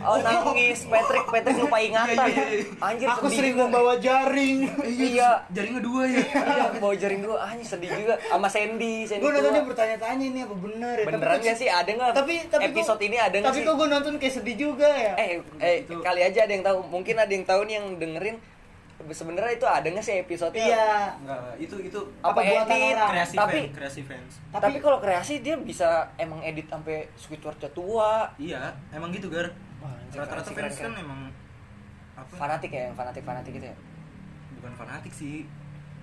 Oh 0.00 0.14
nangis. 0.16 0.86
Patrick 0.86 1.26
Patrick 1.26 1.58
lupa 1.58 1.82
ingatan. 1.82 2.14
Iya, 2.22 2.38
iya, 2.38 2.46
iya. 2.54 2.64
anjir 2.78 3.06
Aku 3.10 3.26
sering 3.26 3.58
juga. 3.58 3.66
membawa 3.66 3.98
jaring. 3.98 4.58
iya. 4.86 5.42
Jaringnya 5.50 5.82
dua 5.82 6.02
ya. 6.06 6.22
iya 6.22 6.70
bawa 6.78 6.94
jaring 6.94 7.18
dua 7.20 7.36
anjir 7.42 7.66
sedih 7.66 7.90
juga. 7.90 8.14
Sama 8.22 8.46
Sandy 8.46 9.02
Sandy 9.02 9.20
Gue 9.20 9.34
nontonnya 9.34 9.66
bertanya-tanya 9.66 10.22
ini 10.22 10.40
apa 10.40 10.54
bener 10.54 10.94
ya. 10.94 11.06
beneran 11.10 11.34
Tapi 11.34 11.44
gak 11.44 11.56
sih? 11.58 11.66
Ada 11.66 11.90
nggak? 11.90 12.10
Tapi 12.14 12.34
tapi 12.46 12.64
episode 12.70 13.00
ini 13.02 13.16
ada 13.18 13.34
nggak 13.34 13.50
Tapi 13.50 13.58
sih? 13.58 13.66
kok 13.66 13.74
gue 13.74 13.88
nonton 13.90 14.12
kayak 14.14 14.34
sedih 14.36 14.56
juga 14.60 14.86
ya. 14.86 15.12
eh 15.18 15.28
eh 15.58 15.76
Itu- 15.82 15.98
kali 15.98 16.20
aja 16.22 16.46
ada 16.46 16.52
yang 16.52 16.62
tahu. 16.62 16.78
Mungkin 16.86 17.16
ada 17.18 17.32
yang 17.32 17.42
tahu 17.42 17.60
nih 17.66 17.74
yang 17.74 17.86
dengerin 17.98 18.36
sebenarnya 19.08 19.54
itu 19.54 19.64
ada 19.64 19.84
nggak 19.84 20.02
sih 20.02 20.18
episode 20.18 20.52
Iya. 20.52 21.14
Enggak, 21.16 21.38
itu 21.56 21.74
itu 21.80 22.00
apa 22.18 22.38
edit 22.40 22.66
orang? 22.92 23.10
kreasi 23.10 23.36
tapi 23.36 23.58
fans, 23.60 23.72
kreasi 23.72 24.00
fans. 24.02 24.32
tapi, 24.48 24.62
Tapi, 24.64 24.76
kalau 24.80 24.98
kreasi 24.98 25.34
dia 25.38 25.54
bisa 25.54 25.88
emang 26.16 26.40
edit 26.40 26.66
sampai 26.66 27.06
Squidwardnya 27.14 27.70
tua 27.70 28.26
Iya, 28.36 28.74
emang 28.90 29.10
gitu 29.10 29.28
gar. 29.28 29.54
Rata-rata 30.08 30.50
fans 30.50 30.76
kan 30.76 30.92
emang 30.94 31.20
apa? 32.14 32.34
fanatik 32.34 32.70
ya 32.70 32.82
yang 32.84 32.96
fanatik 32.96 33.22
fanatik 33.22 33.52
gitu 33.52 33.66
ya 33.66 33.76
Bukan 34.56 34.72
fanatik 34.74 35.12
sih. 35.12 35.46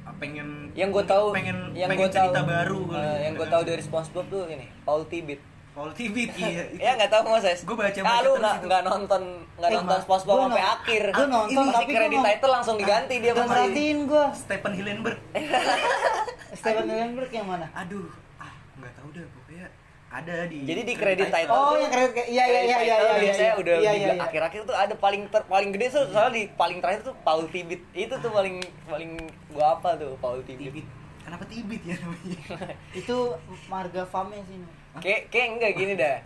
Ah, 0.02 0.14
Pengen 0.16 0.70
yang 0.72 0.88
gue 0.90 1.04
tahu 1.04 1.34
pengen 1.34 1.74
yang 1.74 1.90
pengen 1.90 2.06
gue 2.06 2.10
tahu 2.10 2.30
cerita 2.30 2.42
baru 2.46 2.82
kali. 2.86 3.02
eh, 3.02 3.18
yang 3.26 3.34
gue 3.34 3.48
tahu 3.50 3.64
dari 3.66 3.82
SpongeBob 3.82 4.26
tuh 4.30 4.44
ini 4.48 4.70
Paul 4.82 5.04
Tibit 5.06 5.42
Paul 5.76 5.92
Tibit 5.92 6.32
iya. 6.40 6.64
itu. 6.66 6.80
ya 6.80 6.96
nggak 6.96 7.12
tahu 7.12 7.24
Moses 7.28 7.58
Gua 7.62 7.76
baca- 7.78 8.00
ah, 8.00 8.08
baca 8.08 8.16
lu 8.18 8.32
terus 8.32 8.40
nggak 8.40 8.58
nggak 8.64 8.82
nonton 8.86 9.22
nggak 9.54 9.70
Eh, 9.70 9.76
nonton 9.76 10.00
SpongeBob 10.00 10.38
sampai 10.42 10.64
akhir 10.66 11.04
gua 11.12 11.28
nonton, 11.28 11.62
Ini 11.62 11.74
tapi 11.76 11.92
kredit 11.92 12.20
title 12.22 12.52
langsung 12.54 12.76
diganti 12.76 13.16
dia 13.20 13.32
masih 13.34 13.46
merhatiin 13.46 13.98
gue. 14.06 14.26
Stephen 14.34 14.72
Hillenburg. 14.74 15.20
Steven 16.56 16.86
Hillenburg 16.86 17.30
yang 17.30 17.44
mana? 17.46 17.68
Aduh, 17.74 18.08
ah 18.38 18.48
nggak 18.74 18.92
tahu 18.94 19.08
deh 19.12 19.26
pokoknya 19.26 19.68
ada 20.08 20.36
di 20.48 20.64
Jadi 20.64 20.82
di 20.82 20.94
kredit 20.96 21.28
title 21.28 21.52
Oh, 21.54 21.76
yang 21.76 21.92
kredit 21.92 22.24
iya, 22.26 22.46
iya, 22.46 22.62
iya, 22.62 22.78
iya, 22.78 22.78
title 22.96 23.04
iya, 23.06 23.20
biasanya 23.20 23.44
iya. 23.46 23.60
udah 23.60 23.76
Iya, 23.76 23.92
di 23.92 23.98
iya, 23.98 24.08
iya. 24.10 24.24
akhir-akhir 24.24 24.62
tuh 24.64 24.76
ada 24.78 24.96
paling 24.96 25.22
ter, 25.28 25.42
paling 25.46 25.70
gede 25.70 25.86
tuh 25.90 26.04
soalnya 26.08 26.32
di 26.34 26.44
paling 26.50 26.78
terakhir 26.80 27.02
tuh 27.04 27.16
Paul 27.20 27.44
Tibit 27.46 27.82
itu 27.92 28.14
tuh 28.16 28.32
paling 28.32 28.56
paling 28.86 29.12
gua 29.52 29.76
apa 29.76 29.90
tuh 29.96 30.16
Paul 30.18 30.40
Tibit 30.42 30.72
Tibit. 30.72 30.88
Kenapa 31.20 31.44
Tibit 31.44 31.82
ya 31.84 31.96
namanya? 31.98 32.40
Itu 32.96 33.34
marga 33.66 34.06
fame 34.06 34.40
sih. 34.46 34.62
Kayak 34.98 35.22
kayak 35.28 35.48
enggak 35.52 35.72
gini 35.74 35.94
dah. 35.94 36.18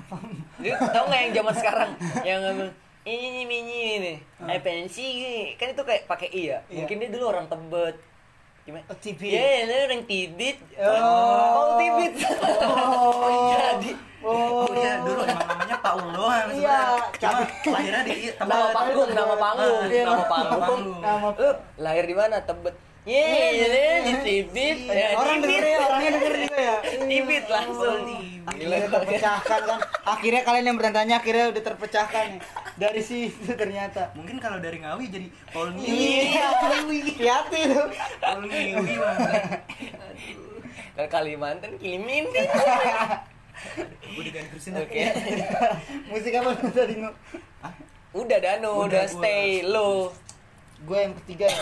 Lu 0.59 0.73
tau 0.91 1.03
nggak 1.07 1.21
yang 1.21 1.33
zaman 1.33 1.53
sekarang? 1.55 1.89
Yang 2.21 2.39
ngomong 2.43 2.71
ini 3.05 3.27
ini 3.41 3.55
ini 3.59 3.75
ini 3.95 4.13
eh 4.45 4.59
pensi 4.59 5.05
kan 5.55 5.71
itu 5.71 5.81
kayak 5.81 6.03
pakai 6.05 6.29
i 6.29 6.41
ya. 6.47 6.59
Iya. 6.67 6.83
mungkin 6.83 6.95
dia 6.97 7.09
dulu 7.09 7.25
orang 7.27 7.45
tebet. 7.47 7.95
Gimana? 8.59 8.85
Oh, 8.85 8.97
tibit. 8.99 9.31
ya 9.31 9.65
lu 9.65 9.75
orang 9.87 10.03
tibit 10.05 10.57
Oh. 10.77 11.73
tibit 11.75 12.13
Oh. 12.61 13.49
jadi. 13.55 13.91
Oh, 14.19 14.67
Oh 14.67 14.75
iya, 14.75 14.99
dulu 14.99 15.23
emang 15.23 15.47
namanya 15.47 15.77
Paul 15.79 16.11
doang 16.11 16.47
Iya. 16.51 16.79
Cuma 17.15 17.39
lahirnya 17.71 18.01
di 18.03 18.13
Tebet. 18.29 18.35
nama 18.43 18.67
panggung 18.69 19.09
nama 19.15 19.35
panggung 19.39 19.79
Iya, 19.87 20.03
nama 20.03 20.15
nama 20.19 20.27
panggung. 20.27 20.81
Nama 20.99 21.27
lu 21.33 21.49
lahir 21.79 22.03
di 22.03 22.13
mana? 22.13 22.35
Tebet 22.43 22.75
Ye, 23.09 23.25
Iya. 23.25 23.93
di 23.99 24.13
tibit 24.21 24.77
Iya, 24.85 24.93
ya, 24.93 25.07
orang 25.17 25.41
tibit. 25.41 25.49
denger 25.49 25.65
ya, 25.65 25.77
orangnya 25.81 26.09
denger 26.13 26.33
juga 26.37 26.59
ya. 26.59 26.75
tibit 27.01 27.45
langsung. 27.49 27.99
Akhirnya 28.45 28.77
terpecahkan 28.87 29.61
kan. 29.65 29.79
Akhirnya 30.05 30.41
kalian 30.43 30.65
yang 30.65 30.77
bertanya 30.77 31.15
akhirnya 31.17 31.45
udah 31.49 31.63
terpecahkan 31.63 32.23
nih. 32.29 32.41
Dari 32.75 33.01
situ 33.01 33.49
ternyata. 33.51 34.13
Mungkin 34.13 34.37
kalau 34.37 34.61
dari 34.61 34.77
Ngawi 34.79 35.05
jadi 35.09 35.27
Paul 35.49 35.73
Ngiwi. 35.73 35.89
Iya, 36.29 36.47
hati-hati 36.53 37.59
tuh. 37.67 37.87
Paul 38.19 38.41
Ngiwi 38.45 38.93
Bang. 38.95 39.17
Kalau 40.91 41.09
Kalimantan 41.09 41.71
Kiliminting 41.79 42.43
Gue 44.09 44.23
diganti 44.25 44.51
terusin 44.51 44.75
oke 44.75 44.99
Musik 46.07 46.31
apa 46.33 46.49
tadi 46.69 46.95
Nu? 46.95 47.07
udah 48.13 48.37
Danu 48.37 48.83
Udah, 48.83 48.83
udah 48.83 49.03
stay 49.07 49.63
lo 49.63 50.11
Gue 50.83 50.99
yang 51.01 51.15
ketiga 51.23 51.47
ya. 51.47 51.59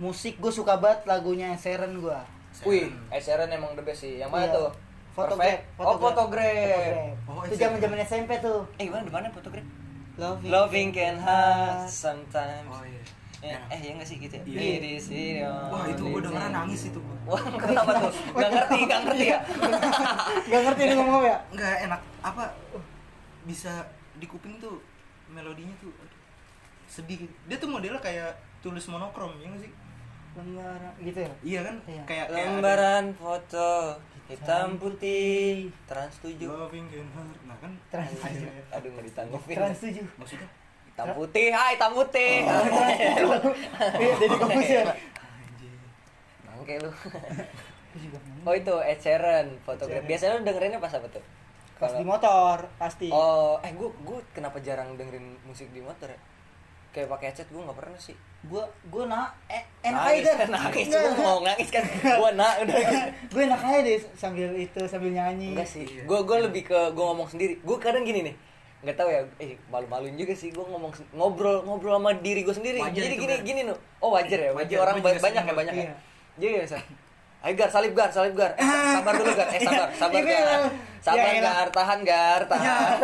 Musik 0.00 0.40
gue 0.40 0.48
suka 0.48 0.80
banget 0.80 1.04
lagunya 1.04 1.52
Seren 1.54 2.00
gue. 2.00 2.18
Wih, 2.64 2.88
Ed 3.08 3.20
Sheeran 3.20 3.46
emang 3.46 3.76
the 3.76 3.84
best 3.84 4.00
sih. 4.00 4.16
Yang 4.16 4.32
mana 4.32 4.48
Iya. 4.48 4.56
tuh? 4.56 4.68
Fotograf. 5.12 5.60
Oh, 5.76 5.96
Photograph. 5.96 7.20
Oh, 7.28 7.44
Itu 7.44 7.54
Sheeran. 7.54 7.76
zaman-zaman 7.76 7.98
SMP 8.02 8.30
tuh. 8.40 8.64
Eh, 8.76 8.88
gimana 8.88 9.04
di 9.04 9.12
mana 9.12 9.28
Photograph? 9.28 9.66
Loving, 10.16 10.50
Loving 10.50 10.88
can 10.90 11.16
hurt 11.16 11.84
sometimes. 11.86 12.66
Oh 12.66 12.82
iya. 12.82 13.00
Eh, 13.40 13.56
eh 13.72 13.78
iya 13.80 13.90
nggak 13.96 14.04
sih 14.04 14.16
gitu 14.20 14.36
ya? 14.36 14.42
Iya. 14.44 14.60
In 14.84 15.40
your 15.40 15.64
Wah, 15.72 15.84
itu 15.88 16.02
gue 16.02 16.20
dengeran 16.20 16.52
nangis 16.52 16.92
itu. 16.92 17.00
Wah, 17.24 17.40
kenapa 17.40 17.90
tuh? 17.96 18.12
Gak 18.40 18.50
ngerti, 18.52 18.78
gak 18.84 19.00
ngerti 19.06 19.24
ya? 19.32 19.38
Gak 20.50 20.60
ngerti 20.66 20.80
nih 20.82 20.94
ngomong 20.96 21.16
apa 21.20 21.26
ya? 21.26 21.38
Enggak 21.48 21.74
enak 21.86 22.00
apa 22.20 22.44
bisa 23.44 23.72
di 24.16 24.26
kuping 24.28 24.60
tuh 24.60 24.76
melodinya 25.28 25.72
tuh 25.80 25.88
aduh, 25.94 26.20
sedih. 26.84 27.24
Dia 27.48 27.56
tuh 27.56 27.70
modelnya 27.70 27.96
kayak 27.96 28.34
tulis 28.60 28.84
monokrom 28.92 29.32
ya 29.40 29.48
nggak 29.48 29.62
sih? 29.64 29.72
Lembaran 30.40 30.92
gitu 30.98 31.18
ya. 31.20 31.32
Iya 31.40 31.60
kan? 31.62 31.76
Iya. 31.84 32.02
Kayak 32.02 32.24
kayak 32.24 32.24
ada 32.26 32.34
Lembaran 32.50 33.04
foto 33.12 33.70
hitam 34.26 34.68
putih 34.76 35.68
trans 35.84 36.14
7 36.18 36.38
Loving 36.40 36.86
can 36.86 37.08
hurt. 37.10 37.38
Nah 37.44 37.56
kan 37.58 37.72
Trans 37.88 38.14
Anjir. 38.20 38.46
aduh 38.74 38.88
nggak 38.88 39.06
ditanggupin 39.06 39.54
Trans 39.54 39.78
7. 39.80 40.00
maksudnya 40.16 40.48
hitam 40.86 41.06
putih 41.12 41.48
hai 41.48 41.70
hitam 41.74 41.92
putih 41.92 42.32
Iya, 44.00 44.12
jadi 44.16 44.36
kampus 44.36 44.68
ya. 44.68 44.82
anjir. 44.86 45.78
Bangke 46.42 46.74
lu 46.78 46.90
Gua 48.40 48.46
oh 48.46 48.54
itu 48.54 48.74
Ed 48.80 48.98
Sheeran 48.98 49.46
fotografi 49.60 49.98
Sheeran. 49.98 50.08
biasanya 50.08 50.32
lu 50.32 50.42
dengerinnya 50.44 50.78
pas 50.78 50.92
apa 50.92 51.06
tuh 51.08 51.24
Pas 51.74 51.88
Kalau- 51.88 51.98
di 51.98 52.04
motor 52.04 52.58
pasti. 52.76 53.08
Oh, 53.08 53.56
eh 53.58 53.72
gue 53.72 53.88
gue 54.00 54.18
kenapa 54.30 54.60
jarang 54.60 54.94
dengerin 54.94 55.40
musik 55.42 55.66
di 55.70 55.80
motor 55.80 56.06
ya? 56.06 56.20
Kayak 56.90 57.06
pakai 57.08 57.26
headset 57.30 57.48
gue 57.48 57.62
nggak 57.62 57.78
pernah 57.78 57.94
sih. 57.96 58.16
Gua 58.42 58.64
gua 58.88 59.04
na 59.04 59.20
eh, 59.46 59.62
enak 59.80 60.00
nangis, 60.00 60.22
aja 60.22 60.32
kan. 60.34 60.48
nangis, 60.50 60.86
gue 60.88 61.12
mau 61.14 61.38
nangis 61.38 61.68
kan. 61.68 61.84
Gue 62.18 62.30
nak 62.32 62.54
udah. 62.58 62.76
gue 63.32 63.42
enak 63.44 63.60
aja 63.60 63.78
deh 63.80 63.98
sambil 64.16 64.48
itu 64.54 64.80
sambil 64.84 65.10
nyanyi. 65.10 65.54
Enggak 65.54 65.68
sih. 65.68 65.84
Iya. 65.84 66.02
Gue 66.02 66.18
gue 66.24 66.38
lebih 66.40 66.62
ke 66.64 66.78
gue 66.90 67.04
ngomong 67.04 67.28
sendiri. 67.28 67.60
Gue 67.60 67.76
kadang 67.76 68.02
gini 68.02 68.26
nih. 68.26 68.34
Nggak 68.80 68.96
tahu 68.96 69.08
ya, 69.08 69.20
eh 69.38 69.60
malu-maluin 69.68 70.16
juga 70.16 70.32
sih 70.32 70.48
gue 70.48 70.64
ngomong 70.64 70.88
ngobrol 71.12 71.62
ngobrol 71.62 71.94
sama 71.94 72.16
diri 72.16 72.42
gue 72.42 72.50
sendiri. 72.50 72.80
Wajar 72.80 72.96
Jadi 72.98 73.14
gini 73.14 73.34
Gar. 73.34 73.42
gini 73.44 73.60
nu. 73.62 73.74
Oh 74.00 74.10
wajar 74.10 74.38
ya. 74.40 74.50
Wajar 74.50 74.56
Wajar, 74.56 74.78
orang 74.80 74.94
gua 74.96 75.02
juga 75.04 75.14
ba- 75.14 75.26
banyak 75.28 75.44
ya 75.44 75.54
banyak 75.54 75.74
ya. 75.76 75.84
iya. 75.84 75.94
Jadi 76.36 76.52
ya 76.54 76.64
Sar. 76.66 76.82
Ayo 77.40 77.54
Gar, 77.54 77.70
salib 77.70 77.92
Gar, 77.92 78.10
salib 78.10 78.34
Gar. 78.34 78.52
Eh, 78.52 78.64
sabar 78.66 79.12
dulu 79.14 79.30
Gar. 79.30 79.48
Eh 79.48 79.60
sabar, 79.68 79.88
sabar 79.94 80.16
Ini 80.16 80.26
Gar. 80.26 80.60
Sabar 81.00 81.28
ya. 81.30 81.40
Gar, 81.40 81.68
tahan 81.70 82.00
Gar, 82.02 82.40
Ya, 82.40 82.48
tahan. 82.48 82.96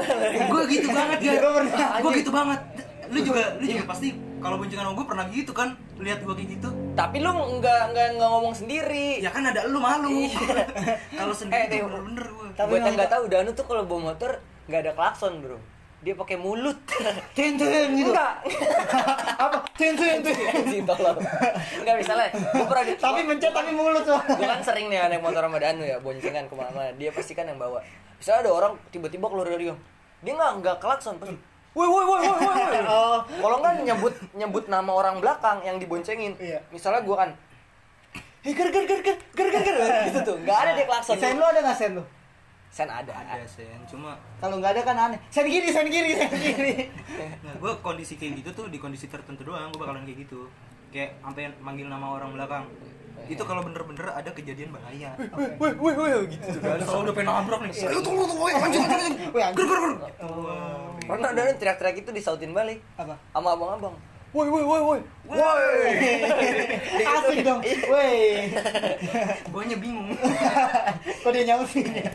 gue 0.49 0.63
gitu 0.67 0.89
banget 0.91 1.19
ya. 1.23 1.33
Pernah. 1.39 1.89
Gue 2.01 2.13
gitu 2.17 2.31
banget. 2.33 2.61
Lu 3.09 3.19
juga, 3.21 3.43
lu 3.57 3.65
juga 3.65 3.85
pasti 3.87 4.09
kalau 4.37 4.57
boncengan 4.57 4.85
sama 4.85 4.95
gue 4.95 5.07
pernah 5.07 5.27
gitu 5.29 5.53
kan? 5.53 5.69
Lihat 5.97 6.21
gue 6.21 6.35
kayak 6.35 6.51
gitu. 6.55 6.69
Tapi 6.93 7.17
lu 7.19 7.31
nggak 7.31 7.83
nggak 7.91 8.07
nggak 8.15 8.31
ngomong 8.31 8.53
sendiri. 8.53 9.19
Ya 9.19 9.31
kan 9.31 9.43
ada 9.43 9.65
lu 9.65 9.79
malu. 9.79 10.27
kalau 11.19 11.33
Eh, 11.33 11.39
sendiri 11.39 11.65
deh. 11.67 11.79
tuh 11.79 11.89
bener-bener 11.89 12.25
gue. 12.27 12.47
Tapi 12.53 12.73
yang 12.75 12.95
nggak 12.95 13.11
tahu 13.11 13.25
Danu 13.27 13.51
tuh 13.53 13.65
kalau 13.65 13.83
bawa 13.83 14.01
motor 14.13 14.39
nggak 14.67 14.81
ada 14.81 14.93
klakson 14.93 15.41
bro. 15.41 15.59
Dia 16.05 16.15
pakai 16.15 16.37
mulut. 16.37 16.77
Tin 17.37 17.57
tin 17.57 17.89
gitu. 17.95 18.13
Enggak. 18.13 18.35
Apa? 19.43 19.59
Tin 19.75 19.97
tin 19.97 20.21
tin. 20.21 20.37
Anjing 20.37 20.85
tolong. 20.85 21.19
Enggak 21.81 21.95
misalnya. 21.99 22.29
Gue 22.31 22.67
pernah 22.69 22.85
di. 22.85 22.93
Tapi 22.95 23.21
mencet 23.25 23.51
tapi 23.51 23.71
mulut 23.73 24.05
tuh. 24.05 24.21
Gue 24.21 24.47
kan 24.47 24.61
sering 24.61 24.87
nih 24.87 25.03
naik 25.09 25.19
motor 25.19 25.43
sama 25.43 25.59
Danu 25.59 25.83
ya, 25.83 25.99
boncengan 25.99 26.47
ke 26.47 26.55
mana-mana. 26.55 26.93
Dia 26.95 27.11
pasti 27.11 27.33
kan 27.33 27.45
yang 27.45 27.59
bawa. 27.59 27.81
Misalnya 28.17 28.47
ada 28.47 28.53
orang 28.55 28.73
tiba-tiba 28.89 29.27
keluar 29.27 29.45
dari 29.47 29.67
dia 30.23 30.33
nggak 30.33 30.53
nggak 30.63 30.77
klakson 30.79 31.17
pasti. 31.19 31.35
Woi 31.77 31.89
woi 31.93 32.05
woi 32.09 32.21
woi 32.25 32.39
woi. 32.41 32.57
woi. 32.57 32.81
Oh. 32.97 33.21
Kalau 33.21 33.57
nggak 33.61 33.85
nyebut 33.85 34.15
nyebut 34.33 34.65
nama 34.73 34.89
orang 34.89 35.21
belakang 35.21 35.61
yang 35.61 35.77
diboncengin. 35.77 36.33
Iya. 36.41 36.65
Misalnya 36.73 37.05
gue 37.05 37.17
kan. 37.17 37.31
Hei 38.41 38.57
ger 38.57 38.69
ger 38.73 38.85
ger 38.89 39.01
ger 39.05 39.17
ger 39.37 39.49
ger 39.53 39.61
ger 39.61 39.77
gitu 40.09 40.21
tuh. 40.25 40.37
Nggak 40.41 40.57
ada 40.57 40.71
dia 40.73 40.87
klakson. 40.89 41.21
Sen 41.21 41.37
lu 41.37 41.45
ada 41.45 41.61
nggak 41.61 41.77
sen 41.77 41.91
lu? 42.01 42.03
Sen 42.73 42.89
ada. 42.89 43.13
Ada 43.13 43.45
sen, 43.45 43.81
cuma 43.89 44.17
Kalau 44.41 44.57
nggak 44.57 44.73
ada 44.73 44.83
kan 44.89 44.97
aneh. 44.97 45.19
Sen 45.29 45.45
kiri, 45.45 45.69
sen 45.69 45.85
kiri, 45.93 46.17
sen 46.17 46.33
kiri. 46.33 46.89
nah, 47.45 47.55
gue 47.61 47.73
kondisi 47.85 48.17
kayak 48.17 48.41
gitu 48.41 48.51
tuh 48.57 48.67
di 48.73 48.81
kondisi 48.81 49.13
tertentu 49.13 49.45
doang 49.45 49.69
gue 49.69 49.81
bakalan 49.81 50.09
kayak 50.09 50.25
gitu. 50.25 50.49
Kayak 50.89 51.21
sampai 51.21 51.53
manggil 51.61 51.93
nama 51.93 52.17
orang 52.17 52.33
belakang. 52.33 52.65
Itu 53.29 53.43
kalau 53.45 53.61
bener-bener 53.65 54.13
ada 54.17 54.31
kejadian 54.33 54.73
bahaya. 54.73 55.13
Woi 55.61 55.73
woi 55.77 55.93
woi 55.93 56.25
gitu 56.33 56.57
kan. 56.57 56.81
Kalau 56.81 57.05
udah 57.05 57.13
pengen 57.13 57.29
nabrak 57.33 57.61
nih. 57.69 57.73
Ayo 57.85 58.01
tunggu 58.01 58.25
tunggu, 58.25 58.45
anjing 58.49 58.85
anjing. 58.87 59.15
Ger 59.29 59.67
ger 59.69 59.79
ger. 59.85 59.93
Oh. 60.97 61.15
Pernah 61.15 61.29
ada 61.37 61.41
yang 61.53 61.59
teriak-teriak 61.61 61.97
itu 62.01 62.11
disautin 62.11 62.57
balik 62.57 62.81
Apa? 62.97 63.21
sama 63.37 63.53
abang-abang. 63.53 63.97
Woi 64.37 64.49
woi 64.53 64.65
woi 64.69 64.81
woi. 64.85 65.01
Woi. 65.33 65.41
Asik 67.17 67.41
dong. 67.41 67.61
Woi. 67.65 68.17
Guanya 69.53 69.77
bingung. 69.81 70.13
Kok 71.25 71.31
dia 71.33 71.45
nyautin 71.49 71.89
ya? 71.95 72.11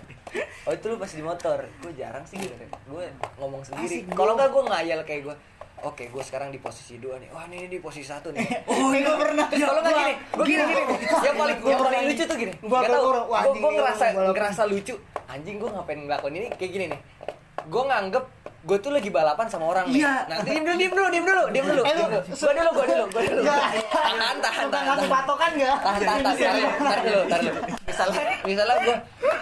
Oh 0.70 0.72
itu 0.72 0.86
lu 0.86 0.96
pas 1.02 1.10
di 1.10 1.24
motor, 1.26 1.60
gue 1.82 1.91
jarang 1.98 2.24
sih 2.24 2.39
gitu 2.39 2.54
Gue 2.88 3.10
ngomong 3.41 3.65
sendiri. 3.65 4.06
Kalau 4.13 4.38
enggak 4.38 4.54
gue 4.54 4.63
ngayal 4.70 5.00
kayak 5.02 5.22
gue. 5.28 5.36
Oke, 5.82 6.13
gue 6.13 6.22
sekarang 6.22 6.54
di 6.54 6.62
posisi 6.62 7.02
dua 7.02 7.17
nih. 7.17 7.34
Wah, 7.34 7.50
ini 7.50 7.65
di 7.65 7.82
posisi 7.82 8.06
satu 8.06 8.30
nih. 8.30 8.46
Oh, 8.70 8.94
ini 8.94 9.02
pernah. 9.02 9.50
Terus 9.50 9.65
kalau 9.65 9.82
nggak 9.82 9.96
gini, 9.98 10.13
gue 10.13 10.46
gini 10.46 10.62
gini. 10.62 10.84
Yang 11.10 11.36
paling 11.41 11.58
yang 11.65 11.82
paling 11.82 12.02
lucu 12.06 12.24
tuh 12.30 12.38
gini. 12.38 12.54
Gue 12.62 12.80
gue 13.50 13.72
ngerasa 13.82 14.06
ngerasa 14.13 14.62
lucu. 14.70 14.96
Anjing 15.26 15.58
gue 15.58 15.70
ngapain 15.74 15.98
ngelakuin 16.06 16.38
ini 16.38 16.48
kayak 16.54 16.72
gini 16.72 16.86
nih. 16.94 17.00
Gue 17.65 17.84
nganggep 17.89 18.24
gue 18.62 18.78
tuh 18.78 18.91
lagi 18.91 19.10
balapan 19.10 19.45
sama 19.45 19.65
orang 19.67 19.89
nih. 19.89 20.06
Iya. 20.06 20.13
Nah, 20.30 20.38
diem 20.41 20.62
dulu, 20.62 20.78
diem 20.78 20.93
dulu, 20.93 21.08
diem 21.10 21.26
dulu, 21.26 21.43
diem 21.50 21.65
dulu. 21.65 21.82
Eh, 21.82 21.93
lu- 21.97 22.10
Gue 22.32 22.52
dulu, 22.54 22.69
gue 22.71 22.86
dulu, 22.88 23.06
gue 23.10 23.21
dulu. 23.26 23.41
Nggak. 23.41 23.62
Tahan, 23.89 24.17
tahan, 24.17 24.38
tahan, 24.38 24.67
tahan. 24.69 24.86
ngasih 24.88 25.10
patokan 25.10 25.52
nggak? 25.52 25.78
tahan 25.82 26.02
tahan 26.02 26.21
tahan 26.21 26.38
tahan 26.38 26.54
dulu, 26.54 26.69
tahan 26.78 27.02
dulu 27.02 27.21
dulu 27.41 27.52
misalnya 27.91 28.24
misalnya 28.41 28.76
gue 28.80 28.95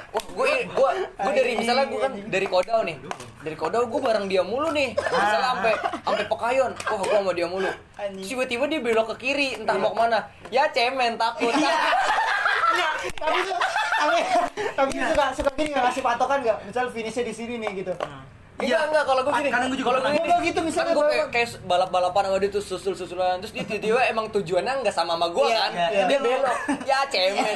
wah 0.10 0.26
gue 0.26 0.50
gue 0.66 0.90
gue 0.98 1.32
dari 1.36 1.54
misalnya 1.54 1.86
gue 1.86 2.00
kan 2.00 2.14
dari 2.28 2.48
kodau 2.48 2.80
nih 2.82 2.98
dari 3.40 3.56
kodau 3.56 3.84
gue 3.86 4.02
bareng 4.02 4.26
dia 4.26 4.42
mulu 4.42 4.70
nih 4.72 4.90
misalnya 4.96 5.40
sampai 5.46 5.74
sampai 5.78 6.26
pekayon 6.26 6.72
wah 6.74 6.98
gue 6.98 7.14
sama 7.14 7.32
dia 7.32 7.48
mulu 7.48 7.70
tiba-tiba 8.20 8.64
dia 8.66 8.80
belok 8.82 9.08
ke 9.14 9.16
kiri 9.22 9.48
entah 9.56 9.76
mau 9.76 9.92
ke 9.92 10.00
mana 10.00 10.20
ya 10.50 10.66
cemen 10.70 11.14
takut 11.16 11.54
Iya, 12.70 12.90
tapi 13.18 13.38
tuh 13.42 13.58
tapi 14.00 14.18
tapi 14.72 14.92
suka 14.96 15.26
suka 15.34 15.50
gini 15.54 15.68
nggak 15.70 15.84
ngasih 15.90 16.04
patokan 16.06 16.38
nggak? 16.40 16.58
Misal 16.64 16.86
finishnya 16.88 17.24
di 17.26 17.34
sini 17.34 17.54
nih 17.58 17.82
gitu. 17.82 17.94
Iya 18.60 18.78
enggak 18.84 19.04
kalau 19.04 19.22
gue 19.22 19.32
gini. 19.34 19.50
Kadang 19.50 19.68
gua 19.68 19.78
juga 19.78 19.88
Kalau 19.90 20.00
gue 20.00 20.12
gini 20.12 20.20
gitu, 20.22 20.36
gitu, 20.46 20.60
misalnya 20.62 20.88
kan 20.88 20.96
gue 20.96 21.06
kayak, 21.08 21.28
kayak 21.32 21.50
balap-balapan 21.64 22.22
sama 22.26 22.38
dia 22.38 22.50
tuh 22.50 22.60
susul-susulan 22.62 23.40
terus 23.40 23.54
dia 23.54 23.64
tiba-tiba 23.64 24.02
emang 24.12 24.28
tujuannya 24.30 24.74
enggak 24.78 24.92
sama 24.92 25.16
sama 25.16 25.28
gue 25.30 25.46
Iya, 25.46 25.58
kan. 25.58 25.72
iya. 25.72 26.04
Dia 26.06 26.20
belok. 26.20 26.56
Ya 26.84 27.00
cemen. 27.06 27.34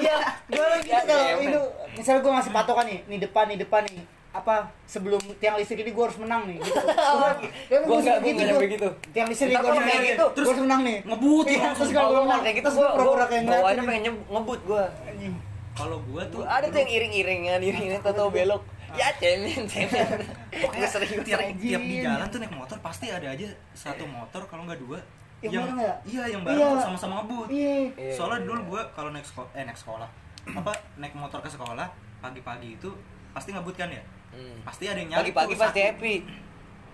Iya, 0.00 0.16
gue 0.46 0.66
lagi 0.66 0.86
Ya, 0.86 0.98
gitu 0.98 1.08
kalau 1.10 1.40
itu 1.42 1.60
misalnya 1.94 2.20
gue 2.20 2.32
ngasih 2.32 2.52
patokan 2.54 2.84
nih, 2.86 2.98
nih 3.06 3.18
depan 3.20 3.44
nih 3.46 3.58
depan 3.58 3.82
nih 3.86 4.00
apa 4.30 4.54
sebelum 4.86 5.18
tiang 5.36 5.58
listrik 5.58 5.80
ini 5.80 5.90
gue 5.90 6.04
harus 6.04 6.14
menang 6.16 6.46
nih 6.46 6.56
gitu. 6.58 6.70
Gua- 7.10 7.36
gua 7.82 7.96
nggak- 7.98 8.20
gitu, 8.22 8.40
nyampe 8.44 8.66
gitu. 8.70 8.88
Tiang 9.10 9.26
listrik 9.26 9.50
gue 9.50 9.60
harus 9.62 9.80
menang 9.80 10.04
gitu, 10.06 10.24
terus 10.30 10.44
gue 10.44 10.52
harus 10.52 10.62
menang 10.62 10.80
nih. 10.82 10.98
Ngebut 11.02 11.46
Iya, 11.46 11.56
ya 11.56 11.68
terus 11.70 11.88
Kalau 11.88 11.96
kalau 11.96 12.06
gue 12.06 12.14
gue 12.14 12.22
menang 12.22 12.40
kayak 12.40 12.54
gitu 12.54 12.62
terus 12.62 12.76
gue 12.76 12.84
gue 12.84 12.94
pura-pura 12.94 13.24
kayak 13.26 13.42
bawaannya 13.42 13.58
ngeliatin. 13.82 13.88
pengen 13.88 14.14
ngebut 14.30 14.60
gue. 14.62 14.84
Anjing. 15.02 15.34
Kalau 15.72 15.98
gue 16.02 16.22
tuh 16.28 16.40
ada 16.44 16.66
tuh 16.66 16.78
yang 16.78 16.90
iring-iringan, 16.92 17.58
iring-iringan 17.58 18.02
tau 18.04 18.28
belok. 18.28 18.62
Ya 18.92 19.08
cemen, 19.16 19.62
cemen. 19.64 20.06
Gue 20.50 20.84
sering 20.84 21.22
tiap, 21.22 21.40
tiap 21.54 21.80
di 21.80 21.96
jalan 22.00 22.26
tuh 22.26 22.38
naik 22.38 22.52
motor 22.52 22.76
pasti 22.80 23.06
ada 23.06 23.26
aja 23.26 23.46
satu 23.72 24.04
motor 24.04 24.42
kalau 24.44 24.64
nggak 24.64 24.78
dua 24.78 24.98
Yang 25.40 25.52
bareng 25.64 25.78
ya? 25.78 25.94
iya 26.04 26.22
yang 26.28 26.42
bareng 26.42 26.58
Iya. 26.58 26.68
sama-sama 26.78 27.14
ngebut 27.18 27.48
Iya. 27.48 27.76
Iya, 27.94 28.12
soalnya 28.12 28.38
iya, 28.38 28.46
dulu 28.46 28.58
iya. 28.58 28.68
gue 28.68 28.82
kalau 28.92 29.10
naik 29.10 29.24
sekolah 29.24 29.48
eh 29.50 29.64
naik 29.64 29.78
sekolah 29.78 30.08
apa 30.50 30.72
naik 30.96 31.14
motor 31.14 31.38
ke 31.38 31.48
sekolah 31.48 31.86
pagi-pagi 32.18 32.68
itu 32.74 32.90
pasti 33.30 33.50
ngebut 33.50 33.74
kan 33.74 33.88
ya 33.88 34.02
Hmm. 34.30 34.62
pasti 34.62 34.86
ada 34.86 34.94
yang 34.96 35.10
nyari 35.10 35.34
Pagi-pagi 35.34 35.54
pasti 35.56 35.80
happy. 35.82 36.14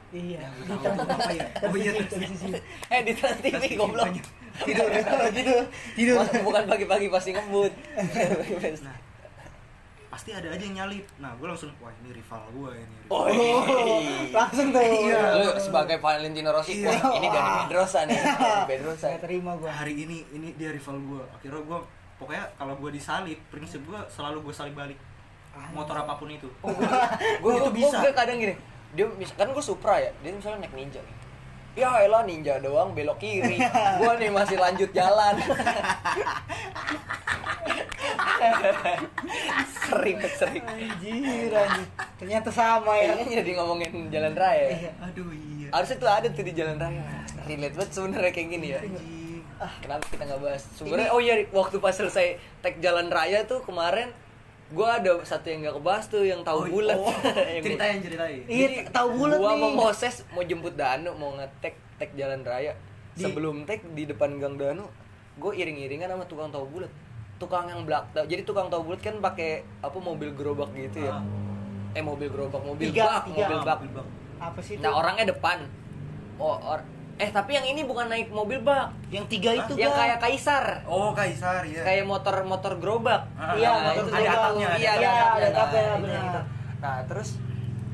Iya. 0.09 0.41
Ya, 0.41 0.49
gua 0.65 0.77
tahu 0.79 1.05
apa 1.11 1.31
ya 1.31 1.45
oh 1.67 1.77
iya. 1.77 1.93
Eh 2.95 3.01
di 3.03 3.13
Trans 3.13 3.39
TV 3.39 3.63
goblok. 3.75 4.09
tidur 4.65 4.89
tidur 5.93 6.15
Mas- 6.17 6.33
bukan 6.41 6.65
pagi-pagi 6.65 7.07
pasti 7.09 7.31
ngebut 7.31 7.73
nah 8.81 8.97
pasti 10.17 10.33
ada 10.33 10.49
aja 10.49 10.65
yang 10.65 10.77
nyalip. 10.81 11.05
Nah 11.21 11.37
gue 11.37 11.45
langsung 11.45 11.69
wah 11.77 11.93
ini 11.93 12.17
rival 12.17 12.41
gue 12.49 12.71
ini 12.73 12.95
rival. 13.05 13.13
oh, 13.13 13.29
oh, 13.29 14.01
langsung 14.41 14.73
tuh. 14.73 14.81
Iya. 14.81 15.21
lu 15.37 15.49
sebagai 15.61 16.01
Valentino 16.01 16.57
Rossi 16.57 16.81
Iya. 16.81 16.89
wah 16.89 17.21
ini 17.21 17.29
dari 17.29 17.51
Pedrosa 17.63 17.99
nih 18.09 18.17
dari 18.41 18.65
Pedrosa. 18.65 19.13
Saya 19.13 19.19
terima 19.21 19.53
gua. 19.61 19.69
Hari 19.69 19.93
ini 19.93 20.25
ini 20.33 20.57
dia 20.57 20.73
rival 20.73 20.97
gue 20.97 21.21
akhirnya 21.29 21.61
gue 21.61 21.79
pokoknya 22.17 22.45
kalau 22.57 22.75
gue 22.81 22.91
disalip 22.97 23.37
prinsip 23.53 23.85
gue 23.85 24.01
selalu 24.09 24.41
gue 24.41 24.55
salip 24.57 24.73
balik. 24.73 24.97
Motor 25.77 26.01
apa 26.01 26.17
pun 26.17 26.29
itu. 26.29 26.49
Gue 27.45 27.53
gue 27.53 27.53
Itu 27.61 27.73
bisa. 27.73 28.01
gue 28.01 28.13
kadang 28.13 28.37
gini 28.37 28.57
dia 28.93 29.05
misalkan 29.13 29.53
gue 29.53 29.65
Supra 29.65 29.97
ya 29.97 30.13
dia 30.21 30.33
misalnya 30.33 30.65
naik 30.65 30.73
Ninja. 30.73 31.01
Nih 31.05 31.17
ya 31.77 31.93
elah 32.01 32.25
ninja 32.25 32.57
doang 32.65 32.97
belok 32.97 33.21
kiri. 33.21 33.61
Gue 34.01 34.13
nih 34.17 34.33
masih 34.33 34.57
lanjut 34.57 34.89
jalan 34.97 35.37
sering 39.79 40.19
sering 40.31 40.65
anjir 40.65 41.51
anjir. 41.51 41.87
Ternyata 42.17 42.49
sama 42.49 42.93
ya. 42.95 43.13
Kayaknya 43.13 43.35
jadi 43.41 43.51
ngomongin 43.57 43.91
jalan 44.09 44.35
raya 44.35 44.67
ya. 44.71 44.91
aduh 45.01 45.31
iya. 45.31 45.69
Harusnya 45.71 45.97
tuh 45.97 46.11
ada 46.11 46.29
tuh 46.29 46.43
di 46.43 46.53
jalan 46.53 46.77
raya. 46.77 47.03
Relate 47.45 47.75
banget 47.75 47.91
sebenarnya 47.93 48.33
kayak 48.33 48.49
gini 48.51 48.67
ya. 48.71 48.81
Ah 49.57 49.73
kenapa 49.79 50.05
kita 50.07 50.23
nggak 50.25 50.41
bahas? 50.41 50.63
Sebenarnya 50.75 51.09
oh 51.11 51.19
iya 51.19 51.35
waktu 51.51 51.77
pas 51.79 51.93
selesai 51.93 52.27
tag 52.61 52.77
jalan 52.79 53.09
raya 53.09 53.45
tuh 53.45 53.63
kemarin 53.63 54.13
gua 54.69 54.99
ada 54.99 55.15
satu 55.23 55.47
yang 55.47 55.63
nggak 55.63 55.77
kebahas 55.79 56.05
tuh 56.07 56.23
yang 56.23 56.43
tahu 56.43 56.67
Oh, 56.67 56.71
bulat. 56.73 56.99
oh, 56.99 57.07
Yang 57.47 57.63
gua- 57.63 57.67
ceritain. 57.71 57.99
Ceritain 58.01 58.39
Iya, 58.45 58.69
tahu 58.91 59.09
bulat 59.17 59.39
gua 59.39 59.53
nih. 59.53 59.61
mau 59.63 59.73
Moses 59.81 60.27
mau 60.29 60.43
jemput 60.43 60.75
Danu 60.75 61.15
mau 61.15 61.33
ngetek 61.35 61.75
tag 61.97 62.11
jalan 62.13 62.43
raya. 62.43 62.75
Di- 63.15 63.23
sebelum 63.23 63.63
tag 63.63 63.81
di 63.95 64.05
depan 64.05 64.37
gang 64.37 64.57
Danu 64.57 64.85
gue 65.37 65.53
iring-iringan 65.53 66.09
sama 66.09 66.25
tukang 66.25 66.49
tahu 66.49 66.65
bulat 66.67 66.89
tukang 67.37 67.67
yang 67.67 67.83
belak 67.83 68.05
jadi 68.15 68.43
tukang 68.43 68.67
tahu 68.67 68.83
bulat 68.87 69.01
kan 69.01 69.17
pakai 69.19 69.51
apa 69.79 69.99
mobil 69.99 70.33
gerobak 70.33 70.73
gitu 70.73 71.03
ya 71.03 71.13
Ah. 71.13 71.23
eh 71.93 72.01
mobil 72.01 72.27
gerobak 72.27 72.61
mobil 72.61 72.87
Tiga, 72.87 73.05
bak 73.07 73.23
tiga. 73.27 73.37
mobil 73.39 73.57
Ah, 73.57 73.63
bak 73.63 73.77
mobil 73.79 73.91
bak. 73.93 74.07
apa 74.39 74.59
sih 74.61 74.75
nah 74.79 74.93
orangnya 74.93 75.27
depan 75.29 75.59
oh 76.37 76.57
or- 76.59 76.85
eh 77.17 77.31
tapi 77.31 77.53
yang 77.53 77.65
ini 77.65 77.81
bukan 77.83 78.07
naik 78.07 78.29
mobil 78.29 78.61
bak 78.61 78.93
yang 79.09 79.25
tiga 79.25 79.49
itu 79.55 79.73
yang 79.75 79.89
Gang. 79.91 80.01
kayak 80.03 80.19
kaisar 80.19 80.65
oh 80.85 81.13
kaisar 81.13 81.65
ya 81.65 81.81
kayak 81.83 82.05
motor 82.05 82.37
motor 82.43 82.77
gerobak 82.77 83.25
Ah, 83.35 83.53
Iya, 83.53 83.69
Nah, 83.71 83.81
motor 83.83 83.93
itu 83.99 84.11
gerobak. 84.11 84.21
ada 84.23 84.37
atapnya 84.39 84.67
ada 84.67 84.77
iya 84.77 84.91
ada 84.91 85.01
Iya, 85.01 85.13
atapnya 85.47 85.57
ada 85.79 85.81
nah, 85.87 85.99
benar. 85.99 86.21
gitu. 86.23 86.41
nah 86.79 86.97
terus 87.05 87.29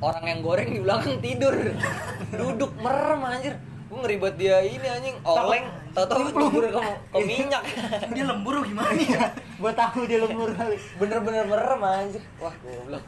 orang 0.00 0.24
yang 0.24 0.40
goreng 0.40 0.68
di 0.68 0.80
belakang 0.80 1.16
tidur 1.18 1.54
duduk 2.40 2.72
merem 2.76 3.20
anjir 3.24 3.54
gue 3.92 4.00
ngeribet 4.00 4.34
dia 4.40 4.56
ini 4.64 4.88
anjing. 4.88 5.16
Oleng. 5.20 5.68
tau 5.92 6.08
tau 6.08 6.24
lembur. 6.24 6.64
ke, 6.64 6.80
ke 7.12 7.18
minyak. 7.28 7.60
Dia 8.16 8.24
lembur 8.24 8.64
gimana 8.64 8.96
ya? 8.96 9.28
Gua 9.60 9.68
tahu 9.76 10.08
dia 10.08 10.24
lembur 10.24 10.48
kali. 10.56 10.80
Bener-bener 10.96 11.44
merem 11.44 11.82
anjir 11.84 12.24
wah 12.40 12.56
goblok. 12.64 13.04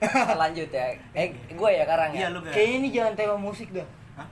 Lanjut 0.40 0.68
ya. 0.72 0.96
Eh 1.12 1.36
gue 1.36 1.70
ya 1.76 1.84
karang 1.84 2.16
iya 2.16 2.32
ya 2.32 2.32
lu 2.32 2.40
gak. 2.40 2.56
Kayaknya 2.56 2.76
ini 2.80 2.88
jangan 2.88 3.12
tema 3.12 3.36
musik 3.36 3.68
dah. 3.76 3.84
Hah? 4.16 4.28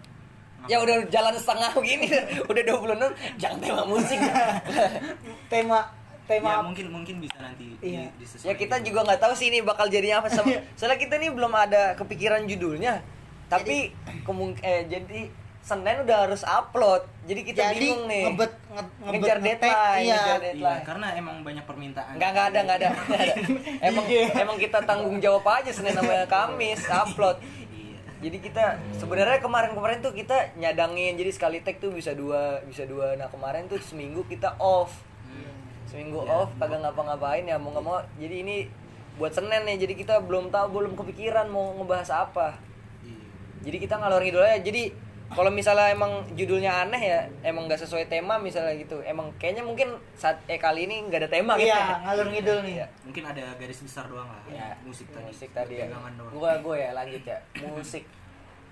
ya 0.72 0.80
udah 0.80 0.96
jalan 1.12 1.36
setengah 1.36 1.70
begini. 1.76 2.08
Udah 2.50 2.62
20 2.64 2.96
menit 2.96 3.12
jangan 3.36 3.58
tema 3.60 3.82
musik 3.84 4.16
tema 5.52 5.78
ya 5.84 6.06
tema 6.26 6.58
mungkin 6.58 6.90
mungkin 6.90 7.22
bisa 7.22 7.38
nanti 7.38 7.78
Iya. 7.78 8.10
di, 8.10 8.26
disesuaikan. 8.26 8.50
ya 8.50 8.54
kita 8.58 8.76
juga 8.82 9.06
nggak 9.06 9.20
tahu 9.22 9.32
sih 9.38 9.46
ini 9.46 9.62
bakal 9.62 9.86
jadi 9.86 10.18
apa 10.18 10.26
sama 10.26 10.50
Iya. 10.50 10.60
soalnya 10.74 10.98
kita 10.98 11.22
nih 11.22 11.30
belum 11.30 11.54
ada 11.54 11.94
kepikiran 11.94 12.50
judulnya 12.50 12.98
tapi 13.46 13.94
kemung 14.22 14.54
eh 14.60 14.84
jadi 14.86 15.30
Senin 15.60 16.06
udah 16.06 16.30
harus 16.30 16.46
upload. 16.46 17.02
Jadi 17.26 17.40
kita 17.42 17.74
jadi 17.74 17.74
bingung 17.74 18.06
nih. 18.06 18.22
ngebet 18.24 18.54
nge- 18.70 18.86
ngebet 19.02 19.18
ngejar 19.18 19.38
ngetek, 19.40 19.58
deadline 19.66 19.98
iya. 19.98 20.14
ngejar 20.14 20.22
Iya, 20.30 20.44
deadline 20.46 20.82
karena 20.84 21.06
emang 21.18 21.36
banyak 21.42 21.64
permintaan. 21.66 22.12
Nggak 22.14 22.30
nggak 22.30 22.46
ada 22.46 22.58
nggak 22.62 22.78
ada, 22.78 22.88
nggak 22.94 23.18
ada. 23.20 23.34
emang 23.90 24.04
Iya. 24.06 24.24
emang 24.36 24.56
kita 24.62 24.78
tanggung 24.86 25.18
jawab 25.18 25.42
aja 25.44 25.66
Senin 25.68 25.90
sama 25.90 26.22
Kamis 26.30 26.86
upload. 26.86 27.42
Iya. 27.42 27.98
Jadi 28.22 28.36
kita 28.40 28.64
sebenarnya 28.94 29.42
kemarin-kemarin 29.42 29.98
tuh 29.98 30.14
kita 30.14 30.54
nyadangin 30.54 31.18
jadi 31.18 31.34
sekali 31.34 31.58
tag 31.58 31.82
tuh 31.82 31.90
bisa 31.90 32.14
dua 32.14 32.62
bisa 32.62 32.86
dua. 32.86 33.18
Nah 33.18 33.26
kemarin 33.26 33.66
tuh 33.66 33.82
seminggu 33.82 34.22
kita 34.24 34.54
off. 34.56 34.94
Seminggu 35.84 36.22
Ya, 36.22 36.30
off 36.32 36.54
kagak 36.58 36.78
ngapa-ngapain 36.78 37.42
ya 37.42 37.58
mau 37.58 37.74
nggak 37.74 37.82
mau. 37.82 37.98
Jadi 38.14 38.34
ini 38.38 38.56
buat 39.18 39.34
Senin 39.34 39.66
nih 39.66 39.82
jadi 39.82 39.94
kita 39.96 40.14
belum 40.20 40.46
tahu 40.48 40.66
belum 40.72 40.94
kepikiran 40.94 41.50
mau 41.50 41.74
ngebahas 41.74 42.10
apa 42.22 42.54
jadi 43.66 43.76
kita 43.82 43.94
ngalor 43.98 44.22
ngidul 44.22 44.46
aja. 44.46 44.62
Jadi 44.62 44.94
kalau 45.26 45.50
misalnya 45.50 45.90
emang 45.90 46.22
judulnya 46.38 46.86
aneh 46.86 47.02
ya 47.02 47.20
emang 47.42 47.66
nggak 47.66 47.82
sesuai 47.82 48.06
tema 48.06 48.38
misalnya 48.38 48.78
gitu. 48.78 49.02
Emang 49.02 49.34
kayaknya 49.42 49.66
mungkin 49.66 49.98
saat 50.14 50.38
eh 50.46 50.54
kali 50.54 50.86
ini 50.86 51.02
nggak 51.10 51.26
ada 51.26 51.30
tema 51.34 51.58
gitu 51.58 51.66
iya 51.66 51.98
ngalur 52.06 52.30
ngidul 52.30 52.58
nih. 52.62 52.74
Iya. 52.78 52.86
mungkin 53.02 53.24
ada 53.26 53.44
garis 53.58 53.82
besar 53.82 54.06
doang 54.06 54.30
lah. 54.30 54.42
Ya 54.46 54.78
musik 54.86 55.10
tadi. 55.10 55.26
musik 55.26 55.50
tadi 55.50 55.82
ya. 55.82 55.90
Gue 56.30 56.50
gue 56.62 56.76
ya 56.78 56.90
lanjut 56.94 57.22
ya. 57.26 57.38
Musik. 57.74 58.06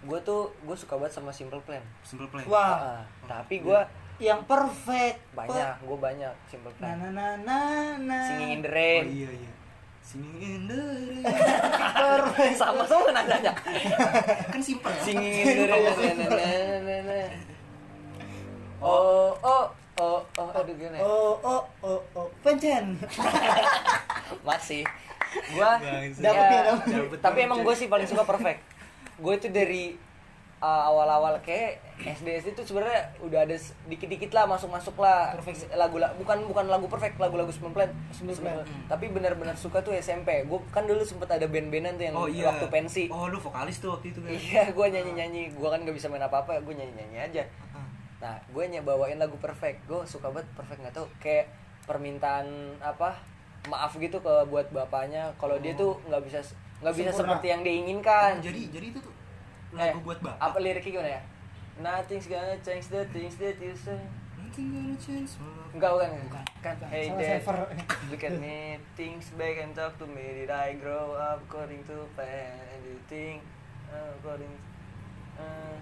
Gue 0.06 0.18
tuh 0.22 0.54
gue 0.62 0.76
suka 0.78 0.94
banget 0.94 1.18
sama 1.18 1.34
Simple 1.34 1.58
Plan. 1.66 1.82
Simple 2.06 2.30
play 2.30 2.46
wah. 2.46 3.02
Ah, 3.02 3.02
tapi 3.26 3.58
gue 3.58 3.80
yang 4.22 4.46
perfect. 4.46 5.18
Banyak 5.34 5.82
gue 5.82 5.98
banyak 5.98 6.34
Simple 6.46 6.70
na 6.70 6.78
Plan. 6.78 6.94
Na 7.02 7.08
na 7.10 7.26
na 7.42 7.58
na 7.98 8.18
Singing 8.30 8.50
in 8.54 8.60
the 8.62 8.70
oh 8.70 8.78
Rain 8.78 9.04
iya 9.10 9.30
iya 9.34 9.63
singing 10.04 10.40
in 10.44 10.62
the 10.68 10.76
rain 10.76 11.24
perfect 11.96 12.56
sama 12.60 12.84
sama 12.84 13.08
nanya 13.10 13.52
kan 14.52 14.60
simple 14.60 14.92
ya. 14.92 15.02
Singing 15.02 15.34
in 15.42 15.58
the 15.64 16.28
Rain 16.36 17.32
oh 18.84 19.32
oh 19.40 19.64
oh 19.96 20.20
oh 20.36 20.48
aduh 20.52 20.74
gimana 20.76 21.00
ya? 21.00 21.02
oh 21.06 21.34
oh 21.40 21.62
oh 21.80 22.00
oh. 22.14 22.28
Pencen. 22.44 23.00
Masih. 24.46 24.84
Gua. 25.56 25.80
Dapet 25.80 26.20
ya, 26.20 26.60
dapet. 26.68 26.92
Dapet. 26.92 27.18
tapi 27.24 27.38
emang 27.46 27.64
gue 27.64 27.74
sih 27.74 27.88
paling 27.88 28.06
suka 28.06 28.22
perfect. 28.26 28.60
Gue 29.16 29.34
itu 29.38 29.48
dari 29.48 29.96
uh, 30.64 30.82
awal-awal 30.88 31.36
kayak 31.44 31.84
SD 32.00 32.40
SD 32.40 32.48
itu 32.56 32.62
sebenarnya 32.72 33.12
udah 33.20 33.44
ada 33.44 33.56
dikit-dikit 33.86 34.32
lah 34.32 34.48
masuk-masuk 34.48 34.96
lah. 34.96 35.36
Perfect. 35.36 35.70
lagu 35.76 36.00
la- 36.00 36.16
bukan 36.16 36.48
bukan 36.48 36.64
lagu 36.66 36.88
perfect 36.88 37.20
lagu-lagu 37.20 37.52
sembilan 37.52 37.74
Plan. 37.76 37.90
tapi 38.88 39.12
benar-benar 39.12 39.54
suka 39.54 39.84
tuh 39.84 39.92
SMP 39.94 40.48
gue 40.48 40.58
kan 40.72 40.88
dulu 40.88 41.04
sempet 41.04 41.28
ada 41.28 41.46
band-bandan 41.46 41.94
tuh 42.00 42.04
yang 42.08 42.16
oh 42.16 42.26
iya. 42.26 42.48
waktu 42.48 42.66
pensi. 42.72 43.04
Oh 43.12 43.28
lu 43.28 43.36
vokalis 43.36 43.78
tuh 43.78 43.92
waktu 43.94 44.10
itu 44.16 44.18
kan? 44.24 44.32
Iya 44.32 44.62
gue 44.72 44.86
nyanyi-nyanyi. 44.88 45.52
Gue 45.52 45.68
kan 45.68 45.84
gak 45.84 45.94
bisa 45.94 46.08
main 46.08 46.24
apa-apa 46.24 46.58
gue 46.64 46.74
nyanyi-nyanyi 46.74 47.18
aja. 47.20 47.44
Ah. 47.76 47.84
nah 48.24 48.34
gue 48.48 48.64
bawain 48.80 49.20
lagu 49.20 49.36
perfect. 49.36 49.84
Gue 49.84 50.00
suka 50.08 50.32
banget 50.32 50.48
perfect 50.56 50.80
nggak 50.80 50.94
tau 50.96 51.06
kayak 51.20 51.52
permintaan 51.84 52.72
apa 52.80 53.20
maaf 53.68 53.96
gitu 54.00 54.18
ke 54.18 54.34
buat 54.48 54.66
bapaknya. 54.72 55.30
Kalau 55.36 55.60
dia 55.60 55.76
tuh 55.76 56.00
nggak 56.08 56.24
bisa 56.24 56.40
nggak 56.84 56.94
bisa 57.00 57.10
seperti 57.16 57.46
yang 57.48 57.62
diinginkan 57.64 58.36
Oh, 58.36 58.44
jadi 58.44 58.60
jadi 58.68 58.86
itu 58.92 58.98
tuh 59.00 59.13
Eh, 59.74 59.90
lagu 59.90 60.00
buat 60.06 60.18
bapak. 60.22 60.38
apa 60.38 60.56
liriknya 60.62 60.90
gimana 60.94 61.10
ya? 61.18 61.22
Nothing's 61.82 62.30
gonna 62.30 62.54
change 62.62 62.86
the 62.86 63.02
things 63.10 63.34
that 63.42 63.58
you 63.58 63.74
say. 63.74 63.98
Nothing 64.38 64.70
gonna 64.70 64.94
change 64.94 65.34
my 65.42 65.50
love. 65.50 65.74
enggak 65.74 65.90
bukan 65.90 66.10
Bukan. 66.30 66.44
kan 66.62 66.76
hey 66.86 67.10
dad. 67.10 67.42
Look 68.06 68.22
at 68.22 68.38
me. 68.38 68.78
Things 68.94 69.26
back 69.34 69.58
and 69.58 69.74
talk 69.74 69.98
to 69.98 70.06
me. 70.06 70.22
Did 70.38 70.54
I 70.54 70.78
grow 70.78 71.18
up 71.18 71.42
according 71.42 71.82
to 71.90 72.06
plan? 72.14 72.54
And 72.70 72.78
do 72.86 72.94
you 72.94 73.02
think 73.10 73.42
uh, 73.90 74.14
according 74.14 74.54
uh, 75.34 75.74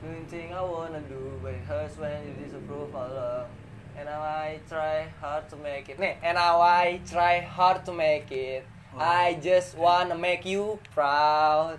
do 0.00 0.08
you 0.08 0.24
think 0.24 0.56
I 0.56 0.64
wanna 0.64 1.04
do 1.04 1.36
but 1.44 1.52
it 1.52 1.64
hurts 1.68 2.00
when 2.00 2.16
you 2.24 2.32
disapprove 2.40 2.88
my 2.88 3.04
love. 3.04 3.52
And 3.92 4.08
now 4.08 4.24
I 4.24 4.56
try 4.64 5.04
hard 5.20 5.52
to 5.52 5.56
make 5.60 5.92
it. 5.92 6.00
Nih 6.00 6.16
and 6.24 6.40
now 6.40 6.64
I 6.64 7.04
try 7.04 7.44
hard 7.44 7.84
to 7.84 7.92
make 7.92 8.32
it. 8.32 8.64
Oh. 8.96 9.04
I 9.04 9.36
just 9.36 9.76
wanna 9.76 10.16
make 10.16 10.48
you 10.48 10.80
proud. 10.96 11.76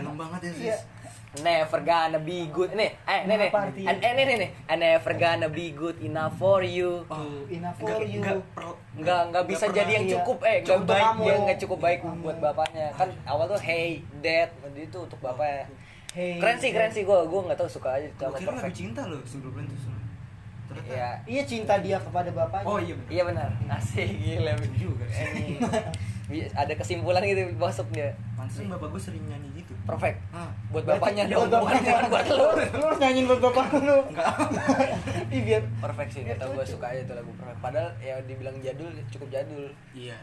Dalam 0.00 0.16
banget 0.16 0.40
ya 0.40 0.52
sis 0.52 0.64
Iya. 0.64 0.78
Never 1.38 1.84
gonna 1.84 2.16
be 2.18 2.48
good 2.48 2.72
nih, 2.72 2.88
eh 3.04 3.20
nih 3.22 3.36
nih, 3.36 3.50
eh 3.84 4.12
nih 4.16 4.24
nih 4.24 4.36
nih, 4.38 4.50
I 4.64 4.74
never 4.74 5.12
gonna 5.12 5.44
be 5.46 5.76
good 5.76 6.00
enough 6.00 6.32
for 6.34 6.64
you. 6.64 7.04
Tuh, 7.04 7.44
enough 7.46 7.76
for 7.76 8.00
you. 8.00 8.24
nggak 8.24 8.40
per- 8.56 8.80
Nggak 8.96 9.22
nggak 9.28 9.44
bisa 9.44 9.68
jadi 9.68 9.92
yang 9.92 10.06
iya. 10.08 10.12
cukup, 10.16 10.40
eh 10.42 10.64
nggak 10.64 10.72
Cukup 10.72 10.88
baik, 10.88 11.04
kamu. 11.04 11.22
dia 11.22 11.34
nggak 11.38 11.58
cukup 11.60 11.78
baik 11.78 12.00
Kamu. 12.00 12.22
buat 12.24 12.36
bapaknya. 12.40 12.86
Kan 12.96 13.08
awal 13.24 13.44
tuh 13.44 13.60
hey 13.60 14.00
dad, 14.18 14.48
itu 14.72 14.98
untuk 14.98 15.20
bapaknya. 15.20 15.68
Hey, 16.10 16.40
Keren 16.40 16.56
sih, 16.56 16.70
keren 16.72 16.90
sih 16.90 17.04
gue, 17.04 17.18
gue 17.20 17.40
nggak 17.44 17.58
tahu 17.60 17.68
suka 17.68 17.88
aja 17.92 18.08
sama 18.16 18.32
kira 18.34 18.48
perfect. 18.50 18.74
cinta 18.74 19.04
loh 19.04 19.20
Simple 19.22 19.52
Plan 19.52 19.68
tuh. 19.68 19.76
Ternyata 20.64 20.88
Iya, 20.88 21.08
Iya 21.28 21.42
cinta 21.44 21.74
dia 21.76 21.96
kepada 22.00 22.32
bapaknya. 22.32 22.66
Oh 22.66 22.80
iya 22.80 22.96
benar. 22.96 23.12
iya 23.12 23.22
benar, 23.28 23.50
asik 23.76 24.08
gila. 24.16 24.52
juga. 24.74 25.04
Ini. 25.04 25.60
Ada 26.52 26.72
kesimpulan 26.72 27.20
gitu 27.22 27.52
masuk 27.54 27.84
dia, 27.90 28.16
Pantesan 28.38 28.70
bapak 28.70 28.88
gue 28.88 29.02
sering 29.02 29.24
nyanyi 29.24 29.50
gitu. 29.52 29.74
perfect. 29.82 30.22
Ah, 30.30 30.46
Buat 30.70 30.84
bapaknya 30.86 31.26
buat 31.28 31.50
dong, 31.50 31.60
bukan 31.60 31.74
bapaknya. 31.76 32.06
buat 32.06 32.26
lu. 32.28 32.46
Lu 32.70 32.84
harus 32.84 32.98
nyanyiin 32.98 33.26
buat 33.26 33.40
bapak 33.42 33.66
lu. 33.76 33.96
enggak. 34.06 34.32
Ih 35.34 35.40
biar 35.42 35.62
Perfect 35.78 36.10
sih, 36.12 36.22
atau 36.24 36.46
gue 36.48 36.64
suka 36.64 36.86
aja 36.88 37.02
tuh 37.02 37.14
lagu 37.14 37.30
perfect. 37.34 37.58
Padahal 37.58 37.90
ya 37.98 38.14
dibilang 38.22 38.56
jadul, 38.58 38.88
cukup 39.08 39.28
jadul 39.28 39.66
Iya. 39.92 40.16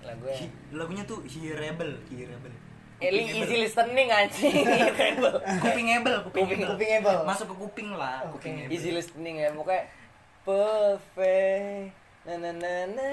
lagunya. 0.00 0.34
Hi- 0.36 0.54
lagunya 0.72 1.02
tuh 1.02 1.18
He 1.24 1.50
Rebel, 1.50 1.98
He 2.06 2.22
Rebel. 2.22 2.54
Eli 2.98 3.22
Kuping 3.24 3.34
easy 3.36 3.56
listening 3.58 4.08
anjing 4.08 4.62
Rebel. 4.94 5.34
kuping 5.58 5.88
ebel 5.92 6.14
kuping 6.22 6.46
Kuping- 6.54 6.94
ebel 6.96 7.16
masuk 7.22 7.50
ke 7.50 7.56
kuping 7.58 7.88
lah 7.92 8.22
kuping 8.30 8.62
ebel 8.62 8.70
easy 8.70 8.90
listening 8.90 9.36
ya 9.36 9.50
pokoknya 9.50 9.90
perfect 10.46 11.90
na 12.22 12.34
na 12.36 12.50
na 12.52 12.72
na 12.88 13.08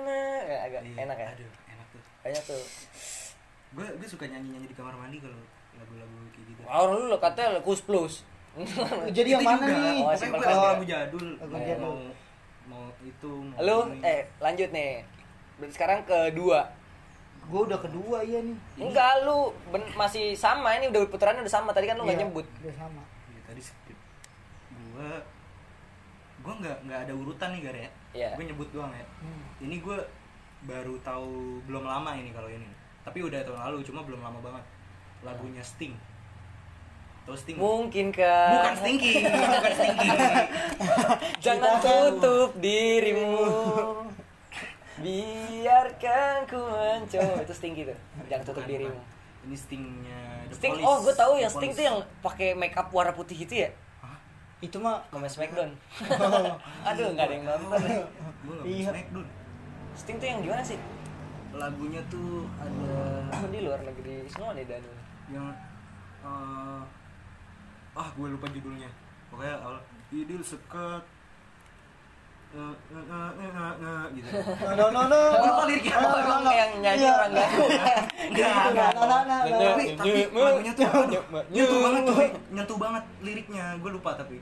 na 0.00 0.18
Ya, 0.42 0.58
agak 0.64 0.80
Iya, 0.82 0.94
enak 1.00 1.16
ya 1.16 1.28
aduh 1.30 1.50
enak 1.68 1.86
tuh 1.88 2.02
banyak 2.18 2.42
tuh 2.44 2.62
gue 3.70 3.86
gue 3.94 4.08
suka 4.08 4.24
nyanyi 4.24 4.48
nyanyi 4.50 4.66
di 4.66 4.74
kamar 4.74 4.94
mandi 4.94 5.18
kalau 5.18 5.38
lagu-lagu 5.74 6.14
kayak 6.30 6.46
gitu 6.46 6.60
Wow, 6.62 6.84
lu 6.90 7.06
lo 7.06 7.16
katanya 7.18 7.60
kus 7.60 7.80
plus 7.80 8.14
Jadi 9.16 9.28
yang 9.30 9.40
mana 9.40 9.62
juga. 9.62 9.76
nih? 9.86 10.00
Oh, 10.00 10.10
Pokoknya 10.10 10.30
gue 10.50 10.68
lagu 10.68 10.84
jadul 10.84 11.26
Lagu 11.36 11.50
mau, 11.50 11.62
jadul. 11.62 11.78
mau 11.78 11.96
mau 12.66 12.84
itu 13.00 13.30
mau 13.46 13.58
lu 13.58 13.76
ini. 13.90 14.00
eh 14.02 14.20
lanjut 14.38 14.68
nih 14.70 14.92
Berarti 15.56 15.72
sekarang 15.72 16.00
kedua 16.02 16.60
Gue 17.44 17.60
udah 17.64 17.78
kedua 17.78 18.18
iya 18.20 18.40
nih. 18.40 18.56
enggak 18.78 19.12
lu 19.22 19.38
ben- 19.68 19.94
masih 19.94 20.32
sama 20.34 20.74
ini 20.74 20.86
udah 20.86 21.00
putarannya 21.06 21.40
udah 21.40 21.54
sama 21.54 21.70
tadi 21.70 21.86
kan 21.86 21.94
lu 21.94 22.04
nggak 22.04 22.14
Iya, 22.14 22.24
nyebut 22.24 22.46
Udah 22.58 22.74
sama. 22.76 23.02
Ya, 23.28 23.40
tadi 23.44 23.60
skip 23.62 23.98
gue 24.90 25.10
gue 26.38 26.54
nggak 26.56 26.76
nggak 26.82 27.00
ada 27.00 27.12
urutan 27.14 27.48
nih 27.50 27.62
gara 27.62 27.78
ya 27.78 27.90
Iya. 28.10 28.28
gue 28.34 28.44
nyebut 28.46 28.68
doang 28.68 28.90
ya 28.90 29.06
Hmm. 29.18 29.42
ini 29.60 29.78
gue 29.78 29.98
baru 30.60 30.98
tahu 31.00 31.30
belum 31.64 31.84
lama 31.84 32.10
ini 32.14 32.30
kalau 32.30 32.48
ini 32.48 32.66
tapi 33.08 33.24
udah 33.24 33.40
tahun 33.40 33.56
lalu 33.58 33.76
cuma 33.82 34.04
belum 34.04 34.20
lama 34.20 34.36
banget 34.38 34.64
lagunya 35.20 35.64
Sting 35.64 35.96
tahu 37.24 37.32
Sting 37.32 37.56
nggak? 37.56 37.64
mungkinkah 37.64 38.44
bukan 38.52 38.74
Stinky 38.76 39.12
bukan 39.24 39.72
Stinky 39.72 40.08
jangan 41.44 41.72
tutup 41.80 42.50
dirimu 42.56 43.36
biarkan 44.98 46.36
ku 46.44 46.58
mencoba 46.58 47.40
itu 47.40 47.54
sting 47.54 47.72
gitu 47.72 47.94
jangan 48.26 48.44
tutup 48.44 48.60
Bukan, 48.60 48.68
dirimu 48.68 48.92
bukan. 48.92 49.46
ini 49.46 49.56
Stingnya 49.56 50.22
The 50.48 50.54
Sting, 50.54 50.72
Police. 50.74 50.84
oh 50.84 50.96
gue 51.00 51.14
tahu 51.14 51.32
yang 51.36 51.48
Sting 51.48 51.72
tuh 51.72 51.84
yang 51.86 51.96
pakai 52.20 52.52
make 52.52 52.74
up 52.74 52.90
warna 52.90 53.14
putih 53.14 53.38
gitu 53.38 53.54
ya 53.58 53.70
Hah? 54.00 54.18
Itu 54.58 54.76
mah 54.76 55.00
Komen 55.08 55.30
Smackdown 55.30 55.70
Aduh 56.88 57.08
nggak 57.14 57.24
ada 57.24 57.32
yang 57.32 57.44
nonton 57.46 57.80
Iya. 58.64 58.90
Smackdown. 58.90 59.26
Sting 59.94 60.16
tuh 60.16 60.26
yang 60.26 60.38
gimana 60.40 60.62
sih? 60.62 60.78
Lagunya 61.58 62.00
tuh 62.06 62.46
ada 62.62 63.02
Di 63.50 63.60
luar 63.60 63.80
negeri 63.82 64.24
semua 64.30 64.54
nih 64.54 64.64
Danu. 64.64 64.90
Yang 65.28 65.46
eh, 66.24 66.82
ah 67.98 68.08
gue 68.14 68.26
lupa 68.30 68.46
judulnya. 68.48 68.90
Pokoknya 69.28 69.54
awal 69.60 69.78
idul 70.08 70.40
sekat 70.40 71.02
eh, 72.48 72.74
eh, 72.94 74.04
gitu. 74.16 74.28
No 74.78 74.86
no 74.88 75.00
no. 75.10 75.20
Gue 75.34 75.48
lupa 75.50 75.64
liriknya? 75.68 75.96
Oh 75.98 76.16
emang 76.16 76.42
yang 76.48 76.72
nyanyi 76.80 77.04
Iya. 77.04 77.12
orang 77.12 77.30
galau 77.34 77.66
Enggak, 78.28 78.48
Nah, 78.48 78.64
enggak. 78.70 78.90
nah, 78.94 79.04
nah, 79.04 79.20
nah, 79.26 79.40
nah. 79.44 79.60
tapi 79.74 79.84
tapi 79.98 80.20
lagunya 80.32 80.72
tuh 80.72 80.86
nyentuh 81.52 81.78
banget 81.82 82.02
nyentuh 82.54 82.76
banget 82.78 83.04
liriknya. 83.20 83.64
Gue 83.82 83.90
lupa 83.92 84.10
tapi. 84.16 84.36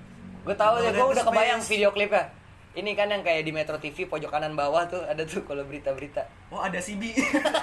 Gue 0.47 0.55
tahu 0.55 0.75
ya, 0.79 0.91
gue 0.95 1.07
udah 1.11 1.25
kebayang 1.27 1.61
video 1.65 1.91
klipnya 1.91 2.46
ini 2.77 2.93
kan 2.93 3.09
yang 3.09 3.25
kayak 3.25 3.49
di 3.49 3.53
Metro 3.57 3.81
TV 3.81 4.05
pojok 4.05 4.29
kanan 4.29 4.53
bawah 4.53 4.85
tuh 4.85 5.01
ada 5.09 5.25
tuh 5.25 5.41
kalau 5.49 5.65
berita-berita. 5.65 6.21
Oh 6.53 6.61
ada 6.61 6.77
CB 6.77 7.17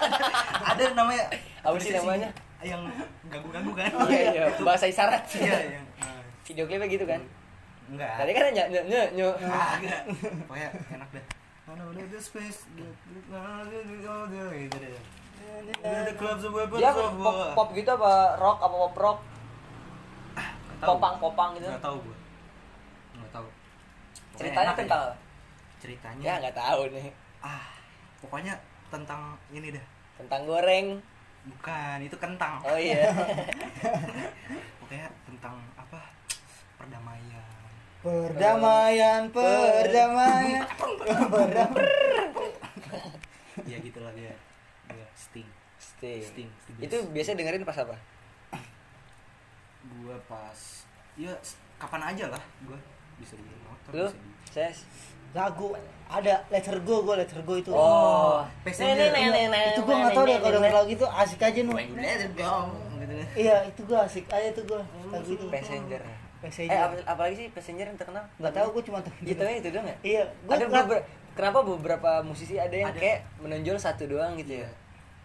ada 0.74 0.84
namanya 0.98 1.30
Apa 1.62 1.78
ada 1.78 1.86
sih 1.86 1.94
namanya? 1.94 2.30
yang 2.66 2.82
gagu-gagu 3.30 3.72
kan? 3.78 3.92
Iya 4.10 4.22
iya. 4.34 4.46
Bahasa 4.68 4.90
isyarat. 4.90 5.22
Iya 5.38 5.78
yang 5.78 5.86
ah, 6.02 6.18
video 6.42 6.66
klipnya 6.66 6.90
gitu 6.90 7.06
kan? 7.06 7.22
Enggak. 7.94 8.16
Tadi 8.18 8.32
kan 8.34 8.44
ny 8.50 8.62
ny 8.74 8.80
ny 8.90 8.98
ny 9.14 9.24
Ah, 9.46 9.78
enggak. 9.78 10.02
Pokoknya 10.50 10.70
enak 10.98 11.10
deh. 11.14 11.26
I 11.64 11.80
know 11.80 11.94
that 11.96 12.10
the 12.10 12.20
space 12.20 12.66
that- 12.66 12.98
deh. 14.82 14.98
The 16.10 16.16
clubs 16.18 16.44
of 16.44 16.52
weapons 16.58 16.82
dia 16.82 16.90
pop, 16.90 17.36
pop 17.54 17.70
gitu 17.78 17.90
apa? 17.94 18.42
Rock 18.42 18.58
apa 18.66 18.76
pop 18.90 18.96
rock? 18.98 19.20
Tahu. 20.84 21.00
popang 21.00 21.16
popang 21.22 21.50
gitu. 21.56 21.70
Nggak 21.70 21.80
tahu 21.86 21.98
gue. 22.02 22.16
Ceritanya 24.38 24.74
enak 24.74 24.78
tentang 24.82 25.02
aja. 25.02 25.12
apa? 25.14 25.24
ceritanya 25.84 26.24
ya 26.24 26.34
nggak 26.40 26.56
tahu 26.56 26.82
nih 26.96 27.12
ah 27.44 27.68
pokoknya 28.24 28.56
tentang 28.88 29.36
ini 29.52 29.76
dah 29.76 29.84
tentang 30.16 30.48
goreng 30.48 30.96
bukan 31.44 31.98
itu 32.00 32.16
kentang 32.16 32.64
oh 32.64 32.80
iya 32.80 33.12
pokoknya 34.80 35.12
tentang 35.28 35.60
apa 35.76 36.00
perdamaian 36.80 37.44
Perdamaian, 38.04 39.32
perdamaian. 39.32 40.68
Perdamaian. 41.32 42.28
ya 43.64 43.78
gitulah 43.80 44.12
dia 44.16 44.36
dia 44.92 45.08
sting 45.16 45.48
Sting. 45.80 46.20
Sting, 46.20 46.50
Sting. 46.64 46.78
itu 46.84 46.98
biasa 47.12 47.36
dengerin 47.36 47.64
pas 47.64 47.80
apa 47.80 47.96
gua 50.04 50.16
pas 50.28 50.60
ya 51.16 51.32
kapan 51.80 52.12
aja 52.12 52.28
lah 52.32 52.44
gua 52.68 52.80
bisa 53.20 53.40
motor 53.40 53.63
lu? 53.92 54.08
Ses? 54.48 54.88
Lagu 55.34 55.74
ada 56.08 56.46
Let's 56.54 56.70
Go 56.86 57.02
gue 57.02 57.16
Let's 57.18 57.34
Go 57.34 57.54
itu. 57.58 57.72
oh. 57.74 58.46
Passenger. 58.62 59.10
Iya, 59.10 59.74
itu 59.74 59.82
gue 59.82 59.96
nggak 59.98 60.14
tahu 60.14 60.26
deh 60.30 60.38
kalau 60.38 60.54
denger 60.62 60.72
lagu 60.72 60.90
itu 60.94 61.06
asik 61.10 61.42
aja 61.42 61.60
nu. 61.66 61.74
When 61.74 61.90
you 61.90 61.98
let 61.98 62.22
it 62.22 62.34
go 62.38 62.70
gitu. 63.02 63.14
Iya 63.34 63.56
itu 63.66 63.82
gue 63.84 64.00
asik 64.00 64.26
aja 64.30 64.50
tuh 64.54 64.64
gue 64.70 64.82
lagu 65.10 65.30
itu. 65.34 65.46
passenger. 65.50 66.02
Passenger. 66.44 66.76
eh 66.76 66.80
apa, 66.80 66.96
apalagi 67.08 67.36
sih 67.40 67.48
passenger 67.50 67.86
yang 67.90 67.98
terkenal? 67.98 68.24
Nggak 68.38 68.54
tahu 68.54 68.68
gue 68.78 68.84
cuma 68.92 69.00
tahu 69.02 69.16
gitu. 69.26 69.42
Ya 69.42 69.58
itu 69.58 69.70
doang 69.74 69.88
ya? 69.88 69.98
Iya, 70.04 70.24
gue 70.30 70.54
ada 70.54 70.66
beberapa 70.70 70.96
kenapa 71.34 71.58
beberapa 71.66 72.12
musisi 72.22 72.56
ada 72.62 72.76
yang 72.76 72.92
Ada. 72.94 73.00
kayak 73.00 73.20
menonjol 73.42 73.78
satu 73.82 74.04
doang 74.06 74.38
gitu 74.38 74.62
ya? 74.62 74.70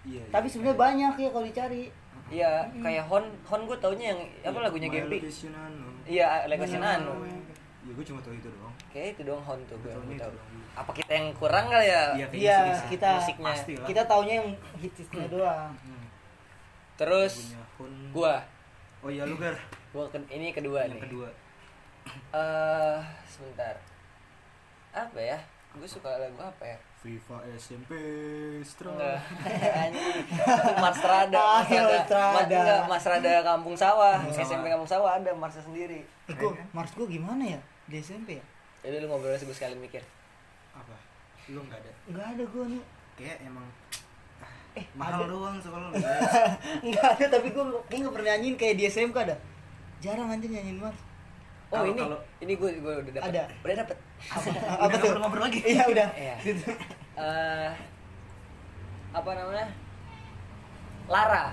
Iya 0.08 0.22
Tapi 0.32 0.46
sebenarnya 0.48 0.78
banyak 0.78 1.12
ya 1.20 1.28
kalau 1.28 1.44
dicari. 1.44 1.84
iya 2.28 2.68
kayak 2.80 3.08
Hon 3.08 3.24
Hon 3.48 3.64
gue 3.64 3.76
taunya 3.80 4.12
yang 4.12 4.20
apa 4.44 4.58
lagunya 4.60 4.88
Gempi? 4.88 5.20
Iya 6.08 6.44
Legacy 6.48 6.76
Nano 6.76 7.12
ya 7.88 7.94
gua 7.94 8.04
cuma 8.04 8.20
tahu 8.20 8.34
itu 8.34 8.48
doang. 8.50 8.74
Kayak 8.88 9.06
itu 9.10 9.22
doang 9.24 9.42
Hon 9.42 9.58
tuh 9.64 9.76
gue 9.78 9.88
tahu. 9.90 10.28
doang. 10.28 10.36
apa 10.74 10.90
kita 10.92 11.10
yang 11.10 11.28
kurang 11.32 11.66
kali 11.66 11.88
ya? 11.88 12.02
Iya, 12.14 12.26
Iya, 12.30 12.56
musik- 12.68 12.88
kita 12.90 13.10
musiknya. 13.16 13.46
pasti 13.48 13.72
lah. 13.74 13.86
kita 13.86 14.02
taunya 14.04 14.34
yang 14.36 14.48
hitsnya 14.76 15.26
doang. 15.26 15.72
Hmm. 15.74 16.06
terus 16.94 17.54
gua 18.10 18.42
oh 19.00 19.08
iya 19.08 19.22
lu 19.22 19.34
gar. 19.34 19.56
Gua 19.88 20.04
ke- 20.06 20.28
ini 20.28 20.50
kedua 20.50 20.84
yang 20.84 20.94
nih. 20.94 21.02
kedua. 21.02 21.28
Eh 22.30 22.98
sebentar. 23.24 23.74
Apa 24.90 25.16
ya? 25.16 25.38
Gue 25.70 25.86
suka 25.86 26.10
lagu 26.10 26.36
apa 26.38 26.64
ya? 26.66 26.78
Viva 26.98 27.38
SMP 27.54 27.94
Strong 28.60 28.98
anjing. 29.84 30.26
Mas 30.76 30.98
Rada 30.98 31.38
Ah, 31.38 31.62
Mas 31.62 31.70
Rada. 31.70 31.86
Mas 31.86 32.10
Rada. 32.10 32.22
Mas, 32.34 32.46
enggak, 32.48 32.80
Mas 32.88 33.04
Rada 33.06 33.32
Kampung 33.46 33.76
Sawah. 33.76 34.16
Kampung 34.18 34.34
Sawah. 34.34 34.48
SMP 34.48 34.64
Kampung 34.66 34.90
Sawah 34.90 35.10
ada 35.14 35.30
Marsnya 35.32 35.62
sendiri. 35.62 36.00
Eh, 36.26 36.34
gue, 36.34 36.50
Mars 36.72 36.90
gue 36.92 37.06
gimana 37.06 37.44
ya? 37.46 37.60
Di 37.88 37.98
SMP 37.98 38.28
ya? 38.34 38.44
jadi 38.78 39.00
lu 39.00 39.08
ngobrol 39.08 39.32
gue 39.32 39.50
sekali 39.50 39.74
mikir 39.74 40.04
apa 40.70 40.94
lu 41.48 41.60
nggak 41.60 41.78
ada 41.78 41.92
Enggak 42.06 42.26
ada 42.30 42.44
gue 42.44 42.64
nih. 42.68 42.82
kayak 43.16 43.38
emang 43.42 43.66
ah, 44.38 44.52
Eh, 44.72 44.84
mahal 44.94 45.18
ada. 45.18 45.26
doang 45.26 45.56
sekolah 45.58 45.88
lu 45.90 45.96
Enggak 46.80 47.06
ada, 47.10 47.24
tapi 47.28 47.48
gue 47.48 47.64
kayak 47.84 48.00
nggak 48.00 48.14
pernah 48.14 48.28
nyanyiin 48.30 48.54
kayak 48.54 48.74
di 48.74 48.84
SMK 48.86 49.16
ada. 49.18 49.36
Jarang 49.98 50.28
anjir 50.28 50.46
nyanyiin 50.48 50.78
Mars. 50.78 50.94
oh 50.94 51.74
Kalau- 51.74 51.86
ini 51.86 52.00
kalau- 52.00 52.22
ini 52.38 52.52
gue 52.54 52.70
gue 52.76 52.94
udah 53.02 53.12
dapet 53.12 53.28
Ada. 53.28 53.42
udah 53.58 53.76
dapet 53.78 53.96
Apa 54.78 54.94
tuh? 55.02 55.10
ngobrol 55.16 55.42
lagi 55.42 55.60
Iya 55.60 55.84
udah. 55.84 56.08
Iya. 56.22 56.36
Gitu. 56.40 56.64
eh 57.16 57.70
apa 59.10 59.30
namanya 59.32 59.66
Lara 61.06 61.44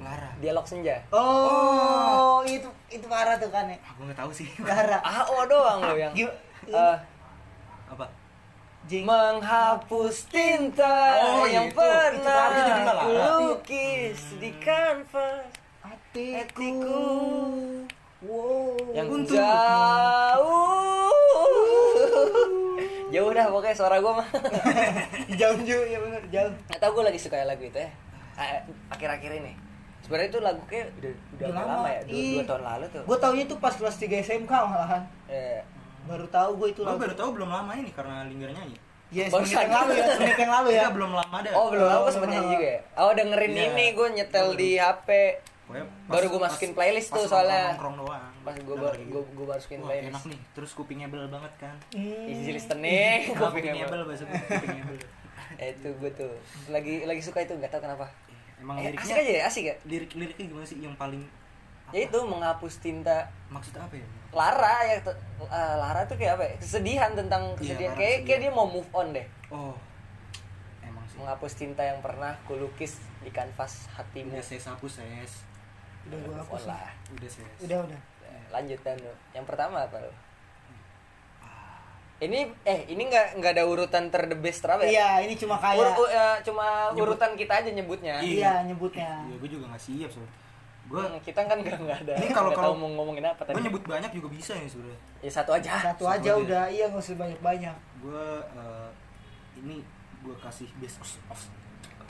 Lara 0.00 0.30
dialog 0.36 0.64
senja 0.64 0.96
Oh, 1.10 2.40
itu 2.42 2.64
itu 2.88 3.04
parah 3.04 3.36
tuh 3.36 3.48
kan 3.48 3.64
ya. 3.64 3.76
aku 3.84 4.00
nggak 4.02 4.16
tahu 4.16 4.30
sih 4.30 4.48
Lara. 4.58 4.98
AO 4.98 5.44
doang 5.50 5.78
lo 5.82 5.94
yang 5.94 6.12
eh, 6.16 6.96
apa 7.86 8.06
Jing. 8.82 9.04
menghapus 9.04 10.26
tinta 10.26 11.20
Oh, 11.20 11.44
yang 11.44 11.68
itu. 11.68 11.76
Itu 11.76 11.78
pernah 11.78 12.44
juga 12.50 12.74
Lara. 12.82 13.02
kulukis 13.04 14.20
di 14.36 14.50
kanvas 14.56 15.52
hatiku. 15.80 16.34
hatiku 16.34 17.04
Wow. 18.20 18.76
yang 18.92 19.08
Untuk- 19.08 19.32
jauh 19.32 21.08
jauh 23.10 23.30
dah 23.30 23.46
pokoknya 23.46 23.72
suara 23.72 23.96
gue 23.96 24.12
mah 24.12 24.28
jauh 25.40 25.58
jauh 25.58 25.86
ya 25.86 25.98
benar 25.98 26.22
jauh. 26.28 26.52
nggak 26.66 26.78
tahu 26.78 26.90
gue 26.94 27.04
lagi 27.06 27.16
suka 27.18 27.40
lagu 27.42 27.60
itu 27.62 27.76
ya 27.76 27.90
Ah, 28.34 28.56
akhir-akhir 28.90 29.36
ini 29.36 29.52
sebenarnya 30.10 30.26
itu 30.28 30.40
lagu 30.40 30.62
kayak 30.66 30.86
udah 30.92 31.12
udah 31.30 31.46
lama. 31.48 31.70
lama. 31.72 31.88
ya 31.88 32.00
dua, 32.02 32.10
Ih. 32.12 32.34
dua 32.34 32.44
tahun 32.44 32.62
lalu 32.66 32.84
tuh. 32.90 33.02
Gue 33.06 33.16
taunya 33.16 33.44
tuh 33.46 33.58
pas 33.58 33.70
kelas 33.72 33.96
3 33.96 34.10
SMK 34.20 34.50
malahan. 34.66 35.02
Eh, 35.30 35.62
Baru 36.02 36.26
tahu 36.26 36.50
gue 36.58 36.68
itu 36.70 36.80
Gue 36.80 36.90
lagu. 36.90 36.98
baru 36.98 37.14
tahu 37.14 37.30
belum 37.32 37.46
lama 37.48 37.70
ini 37.72 37.90
karena 37.90 38.26
Linggar 38.26 38.50
nyanyi. 38.50 38.74
Ya, 39.08 39.26
Baru 39.26 39.42
semenit 39.42 39.54
yang 39.60 39.74
lalu 39.76 39.92
ya, 39.92 40.06
semenit 40.10 40.38
yang 40.40 40.52
lalu 40.52 40.68
ya. 40.72 40.84
Belum 40.90 41.12
lama 41.12 41.36
dah. 41.38 41.52
Oh 41.52 41.66
belum 41.68 41.86
lama 41.86 42.08
gue 42.08 42.26
nyanyi 42.26 42.48
juga 42.48 42.66
ya? 42.68 42.80
Oh 42.96 43.10
dengerin 43.12 43.52
Iya. 43.52 43.64
ini 43.68 43.86
gue 43.92 44.08
nyetel 44.12 44.48
di 44.52 44.70
HP 44.74 45.08
Pokoknya 45.62 45.86
Baru 46.04 46.26
gua 46.28 46.40
masukin 46.42 46.74
playlist 46.74 47.08
tuh 47.08 47.22
soalnya. 47.24 47.70
nongkrong 47.70 47.94
doang. 47.96 48.26
Pas 48.40 48.50
gue 48.52 48.74
gue 48.74 49.22
gue 49.22 49.46
masukin 49.46 49.78
Wah, 49.78 49.86
playlist. 49.86 50.10
enak 50.10 50.22
nih. 50.26 50.40
Terus 50.50 50.70
kupingnya 50.72 51.06
bel 51.06 51.30
banget 51.30 51.52
kan? 51.60 51.76
Hmm. 51.92 52.26
easy 52.26 52.50
listening 52.50 53.30
kupingnya 53.32 53.86
bel 53.86 54.02
bahasa 54.02 54.26
kupingnya 54.26 54.82
bel 54.84 54.98
Eh, 55.56 55.70
itu 55.72 55.88
gue 55.92 56.10
tuh. 56.12 56.32
Lagi 56.66 57.04
lagi 57.04 57.20
suka 57.20 57.38
itu 57.40 57.52
nggak 57.52 57.68
tahu 57.68 57.82
kenapa 57.84 58.10
emang 58.60 58.76
Eh, 58.78 58.92
liriknya 58.92 59.02
asik 59.02 59.16
aja 59.18 59.32
ya 59.32 59.42
asik 59.44 59.64
ya? 59.66 59.74
Lirik 59.84 60.12
liriknya 60.14 60.44
gimana 60.46 60.66
sih 60.66 60.78
yang 60.78 60.94
paling 60.94 61.22
ya 61.90 62.06
itu 62.06 62.18
menghapus 62.22 62.78
tinta. 62.78 63.26
Maksud 63.50 63.74
apa 63.74 63.98
ya? 63.98 64.06
Lara 64.30 64.76
ya 64.86 64.96
eh, 65.02 65.74
Lara 65.74 66.06
tuh 66.06 66.14
kayak 66.14 66.38
apa 66.38 66.44
ya? 66.46 66.54
kesedihan 66.60 67.10
tentang 67.12 67.42
Iya, 67.50 67.58
kesedihan. 67.58 67.90
Lara 67.90 67.98
kayak 67.98 68.18
kayak 68.22 68.40
dia 68.40 68.52
mau 68.52 68.66
move 68.66 68.86
on 68.94 69.10
deh. 69.10 69.26
Oh. 69.50 69.74
Emang 70.80 71.02
sih. 71.10 71.18
Menghapus 71.18 71.52
tinta 71.56 71.82
yang 71.82 71.98
pernah 71.98 72.38
kulukis 72.46 73.02
di 73.20 73.30
kanvas 73.30 73.90
hatimu. 73.90 74.38
Udah 74.38 74.44
saya 74.44 74.62
sapu 74.62 74.86
ses. 74.86 75.42
Udah 76.06 76.18
gua 76.22 76.30
move 76.30 76.40
hapus. 76.46 76.62
lah. 76.70 76.88
Udah 77.10 77.26
ses. 77.28 77.58
Udah, 77.66 77.82
udah. 77.82 78.00
lanjut 78.50 78.78
dan 78.82 78.98
yang 79.30 79.46
pertama 79.46 79.82
apa 79.82 79.98
lu? 79.98 80.06
Ah. 80.06 80.14
Ini 82.20 82.52
eh 82.68 82.84
ini 82.92 83.08
nggak 83.08 83.40
nggak 83.40 83.52
ada 83.56 83.64
urutan 83.64 84.12
terdebes 84.12 84.60
terapa? 84.60 84.84
Iya, 84.84 85.24
ini 85.24 85.40
cuma 85.40 85.56
kayak 85.56 85.96
Ur, 85.96 86.04
uh, 86.04 86.36
cuma 86.44 86.92
nyebut. 86.92 87.16
urutan 87.16 87.32
kita 87.32 87.64
aja 87.64 87.70
nyebutnya. 87.72 88.20
Iya, 88.20 88.36
iya 88.36 88.52
nyebutnya. 88.68 89.24
Iya, 89.24 89.36
gue 89.40 89.48
juga 89.48 89.64
nggak 89.72 89.82
siap 89.82 90.10
sih 90.12 90.20
Gue 90.90 91.00
hmm, 91.00 91.22
kita 91.24 91.40
kan 91.48 91.58
nggak 91.64 91.78
nggak 91.80 91.98
ada. 92.04 92.14
Ini 92.20 92.28
kalau 92.34 92.50
kalau 92.52 92.74
mau 92.76 92.92
ngomongin 92.92 93.24
apa 93.24 93.40
tadi? 93.48 93.56
Gue 93.56 93.64
nyebut 93.72 93.84
banyak 93.88 94.10
juga 94.12 94.28
bisa 94.28 94.52
ya 94.52 94.68
sebenarnya. 94.68 95.00
Ya 95.24 95.30
satu 95.32 95.50
aja. 95.56 95.70
Satu, 95.80 95.84
satu 95.86 96.04
aja, 96.12 96.20
aja 96.20 96.32
udah. 96.36 96.64
Iya 96.68 96.84
nggak 96.92 97.02
usah 97.08 97.16
banyak 97.16 97.40
banyak. 97.40 97.76
Gue 98.04 98.26
uh, 98.52 98.88
ini 99.56 99.80
gue 100.20 100.36
kasih 100.44 100.68
best 100.76 101.00
of 101.32 101.40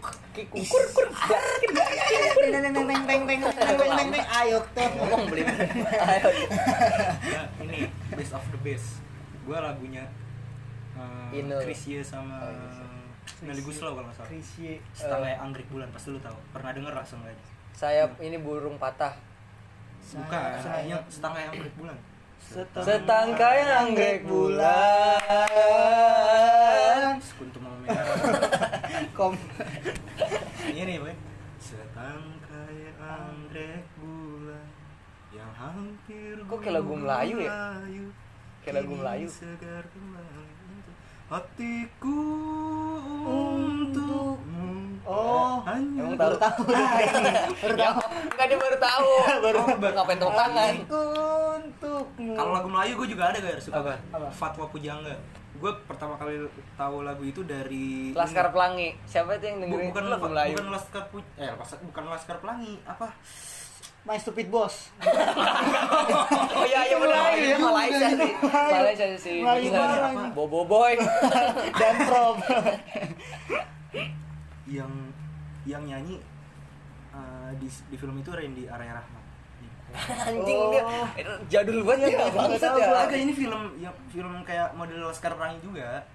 kukur 0.01 0.85
kur 0.97 1.09
ayo 4.41 4.59
ngomong 4.97 5.29
beli 5.29 5.45
ayo 5.45 6.29
ini 7.61 7.79
best 8.17 8.33
of 8.33 8.45
the 8.49 8.61
best 8.65 9.00
gue 9.51 9.59
lagunya 9.59 10.07
uh, 10.95 11.27
Inul. 11.35 11.59
Krisye 11.67 11.99
sama 12.07 12.39
Oh, 12.39 12.55
iya, 12.55 12.87
Meli 13.43 13.63
Guslow 13.67 13.99
kalau 13.99 14.07
nggak 14.07 14.15
salah. 14.15 14.31
Krisye. 14.31 14.79
setengah 14.95 15.43
anggrek 15.43 15.67
bulan 15.67 15.91
pasti 15.91 16.15
lu 16.15 16.23
tahu. 16.23 16.39
Pernah 16.55 16.71
denger 16.71 16.95
lah 16.95 17.03
seenggaknya 17.03 17.43
saya 17.71 18.07
ini 18.21 18.37
burung 18.37 18.77
patah. 18.77 19.15
Bukan 20.13 20.59
Saya- 20.61 20.87
yang 20.87 21.03
setengah 21.09 21.49
anggrek 21.49 21.75
bulan. 21.75 21.97
Setangkai 22.77 23.59
anggrek 23.65 24.21
bulan. 24.29 25.19
Sekuntum 27.21 27.63
mau 27.65 27.75
merah 27.81 28.05
Kom. 29.17 29.33
ini 30.69 30.99
boy. 30.99 31.15
Setangkai 31.57 32.93
anggrek 32.97 33.85
bulan 33.97 34.67
yang 35.31 35.53
hampir 35.55 36.37
Kok 36.43 36.59
kayak 36.59 36.75
lagu 36.81 36.93
Melayu 36.97 37.37
ya? 37.41 37.77
Kayak 38.61 38.75
lagu 38.85 38.93
Melayu. 38.93 39.27
segar 39.29 39.85
untuk 39.89 40.95
hatiku 41.31 42.21
untukmu. 43.25 44.69
Oh, 45.07 45.65
hanya 45.65 46.03
emang 46.07 46.15
tahu. 46.15 46.35
tahu 46.39 46.61
baru 46.71 47.77
tahu. 47.79 48.01
Nggak 48.31 48.47
dia 48.51 48.59
baru 48.59 48.77
tahu. 48.79 49.09
Baru 49.45 49.59
ngapain 49.97 50.19
tepuk 50.21 50.37
tangan. 50.37 50.75
Untukmu. 51.57 52.33
kalau 52.37 52.53
lagu 52.55 52.69
Melayu 52.69 52.93
gue 53.01 53.09
juga 53.11 53.25
ada 53.33 53.39
gak 53.41 53.59
suka 53.65 53.81
Apa? 53.81 53.95
Apa? 54.13 54.29
Fatwa 54.31 54.67
Pujangga. 54.69 55.17
Gue 55.61 55.73
pertama 55.85 56.15
kali 56.17 56.47
tahu 56.77 56.97
lagu 57.03 57.23
itu 57.27 57.41
dari 57.43 58.13
Laskar 58.13 58.53
Pelangi. 58.53 58.95
Siapa 59.05 59.35
itu 59.37 59.45
yang 59.51 59.59
dengerin 59.65 59.89
bukan 59.91 60.05
lagu 60.09 60.25
Melayu? 60.31 60.55
bukan 60.57 60.69
Laskar 60.73 61.05
Pu 61.11 61.19
eh 61.41 61.51
bukan 61.91 62.05
Laskar 62.07 62.37
Pelangi. 62.39 62.75
Apa 62.85 63.07
My 64.03 64.17
Stupid 64.17 64.49
Boss. 64.49 64.89
oh 66.51 66.65
iya 66.65 66.81
iya 66.83 66.97
benar 66.97 67.31
ya? 67.33 67.57
Malaysia 67.59 68.09
sih 68.11 68.33
Malaysia 68.43 69.07
sih 69.15 69.37
Melayu 69.39 69.69
Bener. 69.69 69.77
bareng. 69.79 70.17
Bobo 70.33 70.65
Boy 70.65 70.97
Dan 71.73 71.95
Prom. 72.05 72.37
yang 74.67 74.93
yang 75.63 75.83
nyanyi 75.85 76.17
uh, 77.11 77.53
di 77.55 77.69
di 77.69 77.97
film 77.97 78.17
itu 78.17 78.31
Randy 78.31 78.65
Area 78.67 78.97
Rahmat 78.97 79.19
anjing 80.23 80.55
Oh. 80.55 80.71
dia 80.71 80.87
itu 81.19 81.33
jadul 81.51 81.83
banget 81.83 82.15
ya 82.15 82.23
Iya, 82.23 82.27
bangsat 82.31 82.63
tahu 82.63 82.79
ya 82.79 82.95
ada 83.03 83.17
ini 83.17 83.33
film 83.35 83.61
yang 83.77 83.95
film 84.07 84.33
kayak 84.41 84.71
model 84.73 85.03
Laskar 85.03 85.35
Pelangi 85.35 85.59
juga 85.61 86.07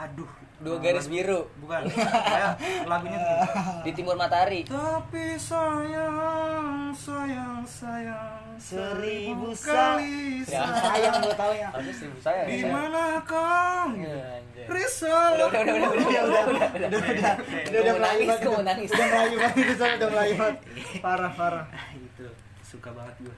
aduh 0.00 0.30
Dua 0.58 0.76
uh, 0.76 0.78
garis 0.78 1.02
lagu- 1.02 1.12
biru. 1.14 1.40
bukan 1.58 1.88
kayak 1.88 2.52
lagunya 2.84 3.16
tuh 3.16 3.32
gini. 3.32 3.80
di 3.80 3.90
timur 3.94 4.12
matahari 4.14 4.60
tapi 4.62 5.36
sayang 5.36 6.92
sayang 6.94 7.60
sayang 7.62 8.44
Seribu 8.60 9.56
kali 9.56 10.44
Ya. 10.44 10.60
sayang 10.60 10.76
Sayang 10.76 11.14
gue 11.18 11.32
tahu 11.34 11.52
ya. 11.54 11.68
harusnya 11.70 11.94
seribu 11.94 12.18
saya 12.18 12.40
di 12.44 12.56
saya. 12.58 12.68
mana 12.70 13.04
kau 13.22 13.88
Ya, 13.94 14.20
anjay. 14.36 14.66
risau 14.68 15.08
udah 15.08 15.46
udah 15.48 15.60
udah 15.62 15.72
udah 15.72 15.90
udah 15.90 16.22
udah 16.22 16.42
udah 16.44 16.44
udah 16.44 16.68
Udah 16.70 17.00
udah. 17.00 17.08
Udah, 17.08 17.34
Udah 17.62 17.80
udah 17.80 17.80
mau 17.86 17.96
Melayu 17.98 18.20
nangis, 18.20 18.28
banget. 18.28 18.40
gua 18.42 18.52
mau 18.52 18.62
nangis. 18.62 18.88
Udah 18.90 19.06
Melayu 19.06 19.36
banget 19.38 19.56
itu 19.56 19.74
sama 19.74 19.94
udah 19.94 20.08
Melayu 20.10 20.34
banget. 20.36 20.56
Parah 21.04 21.32
parah. 21.32 21.64
Ah, 21.70 21.88
itu 21.94 22.26
suka 22.62 22.90
banget 22.90 23.16
gue 23.18 23.36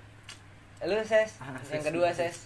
lu 0.82 0.98
ses 1.00 1.30
Ah, 1.38 1.54
yang 1.70 1.78
Ses, 1.78 1.86
kedua 1.86 2.08
Ses. 2.10 2.36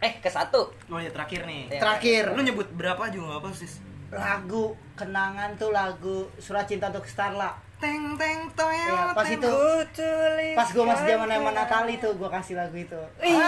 Eh 0.00 0.12
ke 0.16 0.26
satu 0.26 0.72
oh 0.86 0.96
ya 0.96 1.08
terakhir 1.08 1.44
nih 1.44 1.68
Ya. 1.68 1.78
Terakhir. 1.78 2.32
lu 2.32 2.40
nyebut 2.42 2.68
berapa 2.72 3.08
juga 3.08 3.24
nggak 3.30 3.40
apa 3.40 3.50
sis 3.54 3.74
Lagu 4.10 4.64
kenangan 4.92 5.54
tuh 5.54 5.70
lagu 5.70 6.26
Surat 6.36 6.66
Cinta 6.66 6.88
untuk 6.88 7.04
Starla. 7.04 7.54
teng 7.78 8.12
teng 8.14 8.50
toel 8.52 8.90
Ya, 8.90 9.14
pas 9.14 9.22
teng. 9.22 9.38
itu 9.38 9.54
pas 10.52 10.66
gue 10.66 10.84
masih 10.84 11.04
zaman 11.06 11.28
sama 11.30 11.50
Natali 11.50 11.94
tuh 11.96 12.12
gue 12.12 12.28
kasih 12.28 12.54
lagu 12.54 12.74
itu. 12.74 13.00
Ih, 13.22 13.38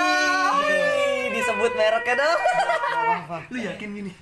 disebut 1.30 1.72
mereknya 1.72 2.14
dong 2.16 2.40
Apa? 3.18 3.38
lu 3.48 3.58
yakin 3.60 3.88
gini 3.92 4.12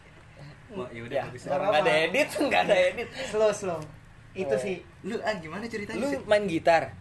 wah 0.70 0.86
ya 0.88 1.02
udah 1.02 1.16
ya 1.16 1.22
bagus 1.26 1.42
Nggak 1.44 1.58
nggak 1.60 1.82
ada 1.82 1.92
edit 2.00 2.28
nggak 2.40 2.62
ada 2.64 2.76
edit 2.88 3.08
Slow 3.26 3.50
slow. 3.50 3.80
Itu 4.32 4.54
Oh. 4.54 4.58
sih. 4.58 4.76
lu 5.02 5.18
ah 5.20 5.34
gimana 5.34 5.66
ceritanya 5.66 5.98
lu 5.98 6.08
main 6.24 6.44
gitar 6.46 6.94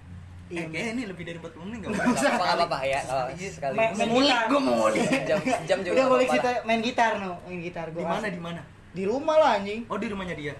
eh 0.50 0.66
kayaknya 0.66 0.91
ini 0.91 1.04
lebih 1.06 1.24
dari 1.24 1.38
40 1.38 1.62
menit 1.62 1.78
nggak 1.80 1.91
nggak 1.93 2.32
apa 2.32 2.43
nggak 2.43 2.66
apa 2.66 2.80
ya 2.82 3.00
kalau 3.04 3.24
sekali 3.38 3.76
Main- 3.78 3.93
main 3.93 4.08
Ngulik, 4.10 4.38
gua 4.50 4.60
mau 4.60 4.74
ngulik. 4.80 5.10
jam 5.24 5.38
jam 5.70 5.78
juga 5.80 5.93
Udah 5.93 6.06
boleh 6.10 6.26
apa-apa 6.26 6.36
kita 6.36 6.50
main 6.66 6.80
gitar 6.82 7.12
no, 7.18 7.32
main 7.45 7.60
gitar 7.62 7.86
gue. 7.88 8.02
di 8.02 8.06
mana 8.06 8.28
di 8.28 8.41
mana 8.41 8.62
Di 8.89 9.04
rumah 9.06 9.36
lah 9.38 9.52
anjing. 9.56 9.86
oh 9.86 9.95
di 9.95 10.08
rumahnya 10.10 10.34
dia 10.34 10.54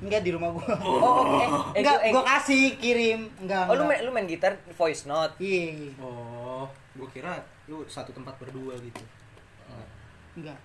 Enggak 0.00 0.20
di 0.20 0.30
rumah 0.32 0.48
gue. 0.50 0.64
oh 0.80 0.96
oh, 0.96 1.16
eh 1.36 1.44
eh 1.44 1.80
Enggak, 1.80 1.94
gua- 1.94 2.02
eh, 2.02 2.10
gue 2.10 2.24
kasih 2.26 2.64
kirim. 2.76 3.20
Enggak. 3.38 3.64
oh 3.68 3.74
lu 3.74 3.84
main 3.84 4.00
enggak. 4.00 4.00
lu 4.02 4.10
main 4.10 4.26
gitar 4.26 4.52
voice 4.72 5.04
note 5.04 5.36
Iya, 5.36 5.92
oh 5.98 6.64
gua 6.94 7.08
kira 7.10 7.32
lu 7.66 7.84
satu 7.84 8.10
tempat 8.10 8.32
berdua 8.38 8.74
gitu 8.78 9.04
enggak. 10.34 10.58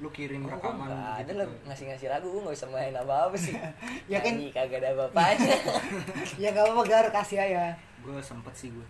Lu 0.00 0.08
kirim 0.08 0.40
Oh, 0.42 0.50
rekaman 0.50 0.80
gua 0.82 0.88
nggak 0.90 1.12
ada 1.14 1.22
gitu. 1.22 1.32
lah 1.36 1.46
ngasih-ngasih 1.66 2.08
lagu 2.08 2.26
gue 2.26 2.40
nggak 2.40 2.56
bisa 2.56 2.66
main 2.66 2.94
apa 2.94 3.14
apa 3.22 3.36
sih. 3.36 3.52
Ya 4.12 4.18
kan- 4.18 4.32
Nyanyi 4.32 4.48
kagak 4.48 4.78
ada 4.78 4.88
apa-apanya. 4.90 5.56
Ya 6.42 6.48
enggak 6.48 6.64
apa-apa 6.64 6.82
Gar, 6.84 7.06
kasih 7.10 7.38
aja. 7.38 7.76
gua 8.00 8.16
sempet 8.18 8.54
sih 8.54 8.68
gua. 8.70 8.86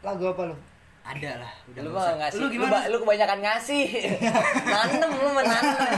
Lagu 0.00 0.24
apa 0.26 0.44
lu? 0.46 0.56
ada 1.00 1.40
lah 1.40 1.52
udah 1.66 1.80
lu 1.80 1.88
nggak 1.88 1.96
usah. 1.96 2.04
mah 2.04 2.16
ngasih 2.20 2.36
lu 2.36 2.44
lu, 2.44 2.52
gimana? 2.52 2.70
ba- 2.70 2.86
lu 2.86 2.96
kebanyakan 3.00 3.38
ngasih. 3.40 3.84
Nanem 4.68 5.10
lu 5.10 5.30
mah 5.30 5.40
nanem. 5.42 5.90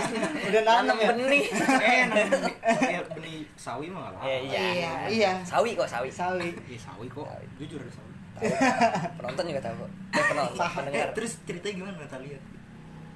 Udah 0.47 0.63
nanem 0.63 0.97
ya? 0.97 1.09
benih. 1.11 1.43
Eh 1.51 2.03
benih- 2.07 2.59
eh, 2.87 3.03
benih 3.11 3.39
sawi 3.59 3.87
mah 3.87 4.07
nggak 4.07 4.13
apa 4.15 4.23
Ya, 4.25 4.37
iya. 4.39 4.61
Iya, 4.71 4.93
iya. 5.11 5.33
sawi 5.43 5.75
kok 5.75 5.85
sawi. 5.85 6.09
Sawi. 6.09 6.55
Iya 6.65 6.79
sawi 6.81 7.07
kok. 7.07 7.27
Sawi. 7.27 7.47
jujur 7.59 7.77
ada 7.77 7.91
sawi. 7.91 8.13
Penonton 9.19 9.45
juga 9.47 9.61
tahu. 9.61 9.75
Kok 9.83 9.91
eh, 10.15 10.25
penonton 10.25 10.63
eh, 10.63 10.73
pendengar. 10.73 11.09
Terus 11.13 11.33
ceritanya 11.43 11.75
gimana 11.77 11.95
Natalia 11.99 12.39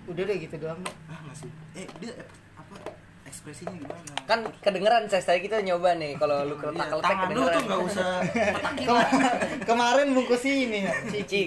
Udah 0.07 0.23
deh 0.23 0.37
gitu 0.37 0.55
doang. 0.59 0.81
ah 1.07 1.21
masih 1.25 1.49
eh 1.73 1.87
dia 1.97 2.13
eh, 2.13 2.27
apa 2.55 2.77
ekspresinya 3.25 3.73
gimana 3.75 4.13
kan 4.23 4.41
kedengeran 4.59 5.03
saya 5.07 5.23
tadi 5.23 5.43
kita 5.43 5.59
nyoba 5.61 5.97
nih 5.97 6.15
kalau 6.15 6.45
lu 6.45 6.55
Iya, 6.55 6.61
keletak 6.61 6.87
keletak 6.89 7.09
tangan 7.11 7.27
lu 7.27 7.41
kedengeran 7.41 7.51
tuh 7.51 7.65
nggak 7.65 7.81
usah 7.85 8.11
petakin 8.55 8.87
Kema- 8.87 9.11
kemarin 9.65 10.07
bungkus 10.11 10.45
ini 10.45 10.79
ya. 10.81 10.93
Ciki 11.09 11.43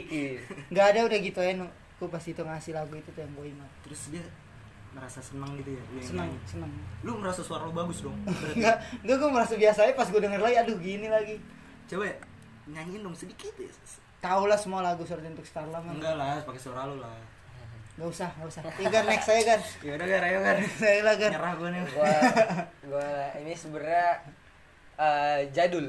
Enggak 0.67 0.85
ada 0.87 0.99
udah 1.05 1.19
gitu 1.19 1.39
ya. 1.39 1.53
Gue 1.97 2.07
pas 2.07 2.21
itu 2.21 2.37
ngasih 2.39 2.73
lagu 2.73 2.93
itu 2.93 3.09
tuh 3.09 3.19
yang 3.19 3.31
gue 3.31 3.47
ingat. 3.47 3.69
terus 3.81 4.01
dia 4.09 4.21
merasa 4.89 5.17
senang 5.19 5.53
gitu 5.55 5.71
ya 5.71 5.83
Senang, 5.99 6.29
senang. 6.43 6.71
lu 7.01 7.13
merasa 7.15 7.41
suara 7.41 7.63
lu 7.63 7.71
bagus 7.71 8.01
dong 8.01 8.17
Enggak, 8.51 8.81
enggak 8.99 9.15
gue 9.15 9.29
merasa 9.29 9.53
biasa 9.53 9.79
aja 9.83 9.93
pas 9.93 10.07
gue 10.07 10.17
denger 10.17 10.37
lagi 10.39 10.57
aduh 10.57 10.77
gini 10.77 11.05
lagi. 11.07 11.37
coba 11.85 12.03
ya 12.05 12.15
nyanyiin 12.67 13.01
dong 13.01 13.13
sedikit 13.13 13.53
ya 13.55 13.69
Tahu 14.17 14.43
lah 14.43 14.57
semua 14.57 14.81
lagu 14.81 15.01
Surat 15.01 15.21
untuk 15.23 15.45
Starla 15.45 15.77
mah. 15.79 15.93
enggak 15.93 16.13
lah 16.13 16.41
pakai 16.41 16.57
suara 16.59 16.85
lu 16.85 16.97
lah 16.97 17.13
Enggak 17.97 18.09
usah, 18.13 18.29
enggak 18.37 18.49
usah. 18.53 18.61
Ya 18.77 18.87
Gar, 18.93 19.05
next 19.09 19.25
saya 19.25 19.41
Gar. 19.41 19.61
ya 19.81 19.91
udah 19.97 20.07
gar 20.07 20.23
ayo 20.29 20.39
gar. 20.45 20.57
Saya 20.77 20.99
lah 21.01 21.15
Gar. 21.17 21.31
nyerah 21.33 21.53
gue 21.57 21.69
nih. 21.73 21.81
Gua 21.97 22.13
gua 22.93 23.09
ini 23.41 23.53
sebenarnya 23.57 24.07
eh, 25.01 25.39
jadul. 25.49 25.87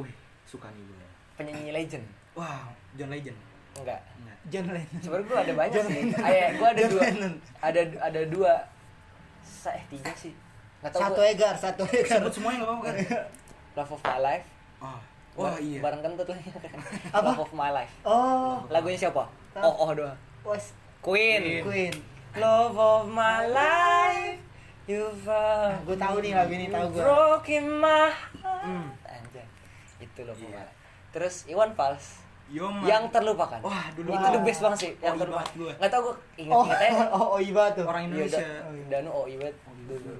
Wih 0.00 0.12
suka 0.48 0.72
nih 0.72 0.82
gue 0.82 1.08
penyanyi 1.36 1.72
legend. 1.72 2.06
Wow 2.32 2.72
John 2.96 3.12
Legend. 3.12 3.38
Enggak. 3.76 4.00
Enggak. 4.20 4.36
John 4.48 4.66
Lennon. 4.72 5.00
sebenarnya 5.04 5.26
gua 5.28 5.38
ada 5.44 5.52
banyak 5.52 5.72
John 5.76 5.86
sih. 5.88 6.02
Ayah, 6.16 6.48
gua 6.56 6.68
ada 6.72 6.80
John 6.80 6.92
dua. 6.92 7.02
Lennon. 7.04 7.34
ada 7.60 7.80
ada 8.00 8.20
dua. 8.24 8.54
Sa 9.44 9.70
eh 9.76 9.84
tiga 9.92 10.12
sih. 10.16 10.32
Nggak 10.80 10.90
tahu 10.96 11.00
Satu 11.04 11.20
gua. 11.20 11.28
ya 11.28 11.34
Gar, 11.36 11.56
satu 11.60 11.82
ya 11.92 12.02
Gar. 12.08 12.18
sebut 12.24 12.32
semuanya 12.32 12.56
nggak 12.64 12.68
apa-apa 12.72 12.84
kan 12.88 12.96
Love 13.76 13.92
of 13.94 14.02
My 14.02 14.18
Life. 14.18 14.48
Oh 14.80 15.00
wah 15.38 15.56
iya. 15.62 15.78
bareng 15.80 16.02
kentut 16.02 16.26
lagi. 16.26 16.50
Apa? 17.12 17.30
Love 17.32 17.42
of 17.46 17.52
My 17.54 17.70
Life. 17.70 17.92
Oh, 18.02 18.64
lagunya 18.68 18.98
siapa? 18.98 19.28
Oh 19.60 19.74
oh 19.86 19.90
doang. 19.94 20.16
Was 20.42 20.72
Queen 21.00 21.62
Queen. 21.62 21.92
Love 22.32 22.76
of 22.76 23.04
my 23.06 23.48
life 23.48 24.38
You've 24.84 25.24
uh, 25.24 25.74
Gue 25.82 25.94
tahu 25.94 26.18
nih 26.18 26.32
lagu 26.32 26.50
ini 26.50 26.66
tahu 26.66 26.86
gue. 26.90 26.98
broken 26.98 27.64
my 27.76 28.10
heart 28.38 28.62
Hmm. 28.62 28.86
Anjay. 29.02 29.46
Itu 29.98 30.20
loh 30.22 30.34
pokoknya. 30.34 30.66
Terus 31.10 31.34
Iwan 31.46 31.72
Fals 31.72 32.20
yang 32.82 33.06
terlupakan. 33.08 33.62
Wah, 33.62 33.86
dulu 33.94 34.10
itu 34.10 34.26
the 34.28 34.42
best 34.42 34.60
banget 34.60 34.78
sih. 34.80 34.92
Yang 34.98 35.14
Oh, 35.14 35.20
terlupakan. 35.20 35.50
Nggak 35.78 35.90
tahu 35.90 36.02
gue 36.02 36.14
inget 36.36 36.50
Oh, 36.52 36.64
oh, 37.14 37.26
oh 37.30 37.40
Iba 37.40 37.64
tuh. 37.70 37.84
orang 37.84 38.02
Iya, 38.04 38.26
Indonesia. 38.26 38.42
Da- 38.42 38.62
Oh, 38.66 38.72
iya. 38.74 38.84
Danu 38.90 39.10
oh 39.10 39.24
dulu. 39.86 40.14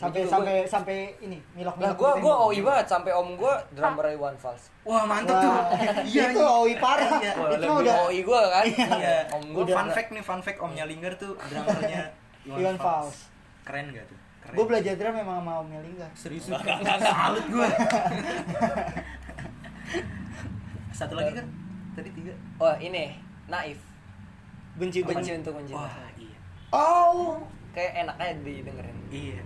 Sampai 0.00 0.24
sampai 0.24 0.54
gua- 0.56 0.64
sampai 0.66 0.96
ini 1.20 1.36
milok 1.52 1.76
Lah 1.76 1.92
gua 1.92 2.16
gua 2.16 2.34
oh 2.40 2.50
Ibat 2.50 2.88
sampai 2.88 3.12
om 3.12 3.36
gua 3.36 3.60
drummer 3.70 4.08
Iwan 4.08 4.32
Fals. 4.34 4.72
Wah, 4.80 5.04
mantap 5.04 5.36
tuh. 5.36 5.52
Iya 6.08 6.32
itu 6.32 6.40
Oi 6.40 6.72
parah. 6.80 7.20
Iya. 7.20 7.32
Wah, 7.36 7.48
itu 7.52 7.68
udah 7.84 7.94
OI 8.08 8.20
gua 8.22 8.40
kan. 8.48 8.64
Iya. 8.64 9.28
Om 9.28 9.42
gua 9.52 9.60
Gue 9.60 9.76
fun 9.76 9.88
fact 9.90 10.08
nih, 10.10 10.22
fun 10.22 10.40
fact 10.40 10.56
omnya 10.58 10.88
Linggar 10.88 11.12
tuh 11.14 11.36
drummernya 11.48 12.16
Iwan 12.42 12.76
Fals. 12.76 13.28
Keren 13.60 13.92
gak 13.92 14.08
tuh? 14.08 14.16
Keren. 14.40 14.56
Gue 14.56 14.64
belajar 14.64 14.92
drum 14.96 15.14
memang 15.14 15.36
sama 15.38 15.52
Om 15.60 15.68
Melingga. 15.68 16.08
serius. 16.16 16.48
Salut 16.48 17.44
gue. 17.46 17.68
Satu 20.90 21.14
lagi 21.14 21.32
kan? 21.34 21.46
Tadi 21.92 22.10
tiga. 22.10 22.32
Oh, 22.56 22.72
ini 22.78 23.20
Naif. 23.46 23.76
Benci 24.76 25.02
Benci 25.02 25.28
benci. 25.28 25.32
untuk 25.36 25.54
mencinta. 25.54 25.80
Wah, 25.82 26.08
iya. 26.16 26.38
Oh, 26.70 27.36
Kayak 27.70 27.92
enak 28.02 28.16
aja 28.16 28.32
didengerin. 28.34 28.96
Iya. 29.10 29.40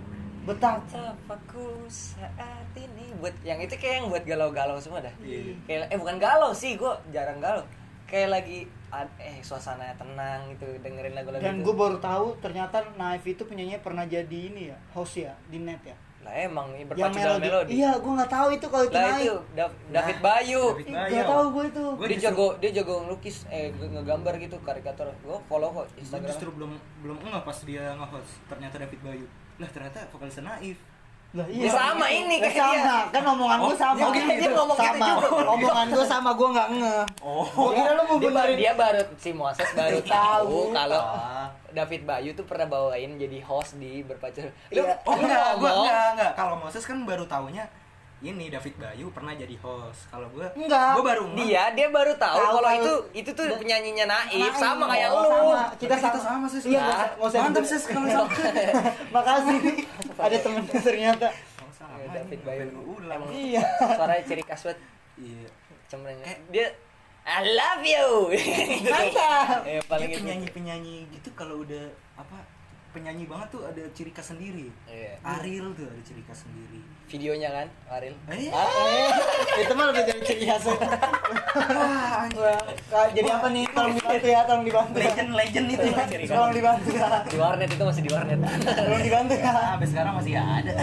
Betapa. 0.45 0.85
Tapaku 0.87 1.67
saat 1.87 2.39
ini 2.75 3.13
buat 3.17 3.33
yang 3.41 3.59
itu 3.59 3.75
kayak 3.75 3.95
yang 3.99 4.07
buat 4.09 4.23
galau-galau 4.23 4.77
semua 4.77 5.01
dah. 5.01 5.15
Iya. 5.19 5.57
Kayak 5.65 5.89
eh 5.89 5.97
bukan 5.97 6.17
galau 6.17 6.53
sih, 6.53 6.75
gua 6.75 6.95
jarang 7.09 7.39
galau. 7.39 7.65
Kayak 8.05 8.37
lagi 8.37 8.59
ad- 8.89 9.11
eh 9.19 9.41
suasana 9.41 9.91
tenang 9.95 10.47
gitu 10.51 10.69
dengerin 10.79 11.13
lagu-lagu 11.13 11.41
Dan 11.41 11.61
gue 11.61 11.75
baru 11.75 11.97
tahu 11.99 12.37
ternyata 12.39 12.79
Naif 12.95 13.25
itu 13.25 13.43
penyanyi 13.43 13.81
pernah 13.81 14.05
jadi 14.05 14.39
ini 14.45 14.69
ya, 14.69 14.77
host 14.93 15.19
ya 15.19 15.33
di 15.47 15.59
net 15.59 15.81
ya. 15.83 15.97
Lah 16.21 16.33
emang 16.39 16.69
ini 16.71 16.85
Yang 16.85 16.89
berpacu 17.11 17.19
dalam 17.19 17.37
melodi. 17.39 17.71
Iya, 17.75 17.91
gue 17.97 18.13
nggak 18.15 18.31
tahu 18.31 18.49
itu 18.51 18.67
kalau 18.67 18.85
itu 18.87 18.95
Lah 18.95 19.05
Naif. 19.11 19.21
itu 19.21 19.37
Da- 19.53 19.77
David 19.91 20.15
Nah, 20.15 20.23
Bayu. 20.23 20.63
David 20.71 20.87
Bayu. 20.87 21.11
Nggak 21.11 21.27
tahu 21.27 21.45
gue 21.51 21.65
itu. 21.67 21.85
Gua 21.91 21.97
dia 21.99 22.09
justru- 22.11 22.27
jago 22.31 22.47
dia 22.55 22.71
jago 22.73 22.95
ngelukis 23.03 23.37
eh 23.49 23.67
nge- 23.71 23.91
ngegambar 23.91 24.35
gitu 24.39 24.57
karikatur. 24.59 25.07
Gua 25.21 25.39
follow 25.43 25.71
kok 25.71 25.85
Gue 25.87 25.99
Instagram. 25.99 26.29
justru 26.29 26.49
belum 26.51 26.71
belum 27.01 27.17
enggak 27.19 27.43
pas 27.43 27.59
dia 27.63 27.85
nge-host 27.95 28.33
ternyata 28.47 28.77
David 28.79 29.01
Bayu. 29.03 29.27
Lah 29.57 29.69
ternyata 29.69 29.99
vokalisnya 30.09 30.45
Naif. 30.47 30.79
Lah, 31.33 31.43
Ya 31.47 31.67
sama 31.67 32.07
ini 32.07 32.39
kayak 32.39 32.55
sama. 32.55 32.79
dia. 32.79 32.99
Kan 33.11 33.23
omongan 33.27 33.59
gue 33.59 33.67
Oh, 33.67 33.75
sama. 33.75 33.99
dia 33.99 34.07
gitu, 34.09 34.31
dia 34.39 34.51
ngomong 34.53 34.77
gitu 34.77 34.87
sama. 34.87 35.07
juga. 35.09 35.27
Omongan 35.51 35.87
gue 35.91 36.05
sama, 36.07 36.31
gue 36.31 36.49
nggak 36.49 36.69
nge. 36.73 36.97
Oh. 37.21 37.43
Gue 37.45 37.71
kira 37.75 37.91
lu 37.93 38.03
mau 38.05 38.17
dia, 38.17 38.31
baru, 38.31 38.53
dia 38.55 38.73
baru 38.73 39.01
si 39.17 39.31
Moses 39.33 39.69
baru 39.73 39.99
Tahu. 40.07 40.15
tahu 40.15 40.59
kalau 40.71 41.03
Ah. 41.03 41.47
David 41.69 42.03
Bayu 42.05 42.31
tuh 42.33 42.47
pernah 42.47 42.67
bawain 42.69 43.11
jadi 43.17 43.39
host 43.41 43.75
di 43.77 44.01
berpacu. 44.01 44.47
Lu, 44.47 44.51
Iya. 44.71 44.95
Oh 45.03 45.13
lu 45.13 45.27
enggak, 45.27 45.59
gua 45.59 45.69
ngomong, 45.69 45.83
enggak, 45.83 46.07
enggak. 46.13 46.33
Kalau 46.35 46.55
Moses 46.57 46.83
kan 46.83 46.99
baru 47.03 47.25
taunya 47.25 47.67
ini 48.27 48.49
David 48.49 48.75
Bayu 48.75 49.07
pernah 49.11 49.33
jadi 49.33 49.53
host. 49.59 50.09
Kalau 50.09 50.25
gua 50.29 50.49
Enggak. 50.51 50.97
Gua 50.97 51.05
baru 51.05 51.22
dia 51.35 51.68
dia 51.70 51.89
baru 51.89 52.16
tahu 52.16 52.41
kalau 52.41 52.70
itu 52.72 52.93
itu 53.14 53.31
tuh 53.31 53.45
Da- 53.45 53.57
penyanyinya 53.57 54.05
Naif 54.07 54.33
Naif. 54.41 54.57
sama 54.57 54.85
kayak 54.89 55.09
Oh, 55.09 55.20
lu. 55.20 55.29
sama. 55.29 55.62
Kita 55.77 55.95
sama. 55.95 56.18
sama, 56.18 56.47
Sis. 56.47 56.64
Iya, 56.64 56.81
Nah, 56.81 56.89
nggak 57.12 57.29
usah- 57.29 57.43
mantap. 57.43 57.64
Sis, 57.64 57.85
kalau 57.87 58.09
sama. 58.09 58.29
Makasih. 59.12 59.59
Ada 60.16 60.37
temen 60.39 60.62
ternyata. 60.66 61.29
Oh, 61.61 61.70
sama. 61.70 61.95
Ya, 61.99 62.07
David 62.14 62.41
Bayu. 62.43 62.66
Ulang. 62.91 63.18
Emang 63.20 63.31
Iya. 63.31 63.62
suaranya 63.79 64.25
ciri 64.25 64.43
khas 64.43 64.62
banget. 64.62 64.79
Iya. 65.16 65.47
Cemrengnya. 65.87 66.25
Eh. 66.25 66.37
Dia 66.51 66.66
I 67.25 67.41
love 67.47 67.83
you. 67.83 68.09
Mantap. 68.85 69.61
Eh, 69.70 69.81
paling 69.83 70.11
penyanyi-penyanyi 70.12 71.09
gitu 71.11 71.29
kalau 71.33 71.61
udah 71.61 71.89
apa 72.14 72.37
penyanyi 72.95 73.27
banget 73.27 73.51
tuh 73.51 73.67
ada 73.67 73.83
ciri 73.91 74.15
khas 74.15 74.31
sendiri. 74.31 74.71
Iya. 74.87 75.19
Ariel 75.27 75.75
tuh 75.75 75.83
ada 75.83 75.99
ciri 76.07 76.23
khas 76.23 76.47
sendiri. 76.47 76.79
Videonya 77.05 77.51
kan, 77.51 77.67
Aril. 77.91 78.15
Eh, 78.31 78.49
Ah, 78.49 78.65
Eh, 78.65 79.11
itu 79.67 79.73
mah 79.75 79.91
lebih 79.91 80.03
dari 80.07 80.23
ciri 80.23 80.47
khas. 80.47 80.63
Wah, 80.65 82.23
jadi 83.11 83.29
apa 83.29 83.47
nih? 83.51 83.67
Tolong 83.69 83.93
dibantu 83.93 84.27
ya, 84.31 84.41
tolong 84.47 84.65
dibantu. 84.65 84.97
ya. 84.97 85.11
legend 85.11 85.31
legend 85.35 85.67
itu 85.69 85.87
khas. 85.91 86.09
Tolong 86.25 86.53
dibantu 86.55 86.89
ya. 86.95 87.07
di 87.27 87.37
warnet 87.37 87.69
itu 87.69 87.83
masih 87.83 88.03
di 88.07 88.11
warnet. 88.15 88.39
Tolong 88.63 89.03
dibantu 89.03 89.35
ya. 89.35 89.53
Sampai 89.75 89.89
sekarang 89.91 90.15
masih 90.23 90.33
ada. 90.39 90.73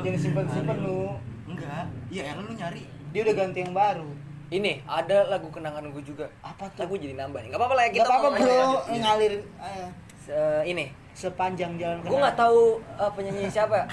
Jangan 0.00 0.18
simpen-simpen 0.18 0.76
lu. 0.80 1.12
Enggak. 1.46 1.84
Iya, 2.08 2.22
Ariel 2.32 2.44
lu 2.48 2.52
nyari. 2.56 2.84
Dia 3.12 3.20
udah 3.28 3.34
ganti 3.36 3.58
yang 3.60 3.74
baru. 3.76 4.08
Ini 4.50 4.82
ada 4.82 5.30
lagu 5.30 5.46
kenangan 5.54 5.86
gue 5.94 6.02
juga. 6.02 6.26
Apa 6.42 6.66
tuh? 6.74 6.82
Lagu 6.82 6.98
jadi 6.98 7.14
nambah 7.14 7.38
nih. 7.46 7.50
Gak 7.54 7.60
apa-apa 7.62 7.74
lah 7.78 7.84
ya 7.86 7.90
kita 7.94 8.02
Gak 8.02 8.10
apa-apa 8.10 8.28
bro. 8.34 8.50
Iya. 8.90 8.98
ngalir 8.98 9.34
ayo. 9.62 9.86
Se- 10.26 10.64
ini, 10.66 10.84
sepanjang 11.14 11.72
jalan 11.78 12.02
gue 12.02 12.18
nggak 12.18 12.38
tahu 12.38 12.82
uh, 12.98 13.10
penyanyi 13.14 13.46
siapa. 13.46 13.86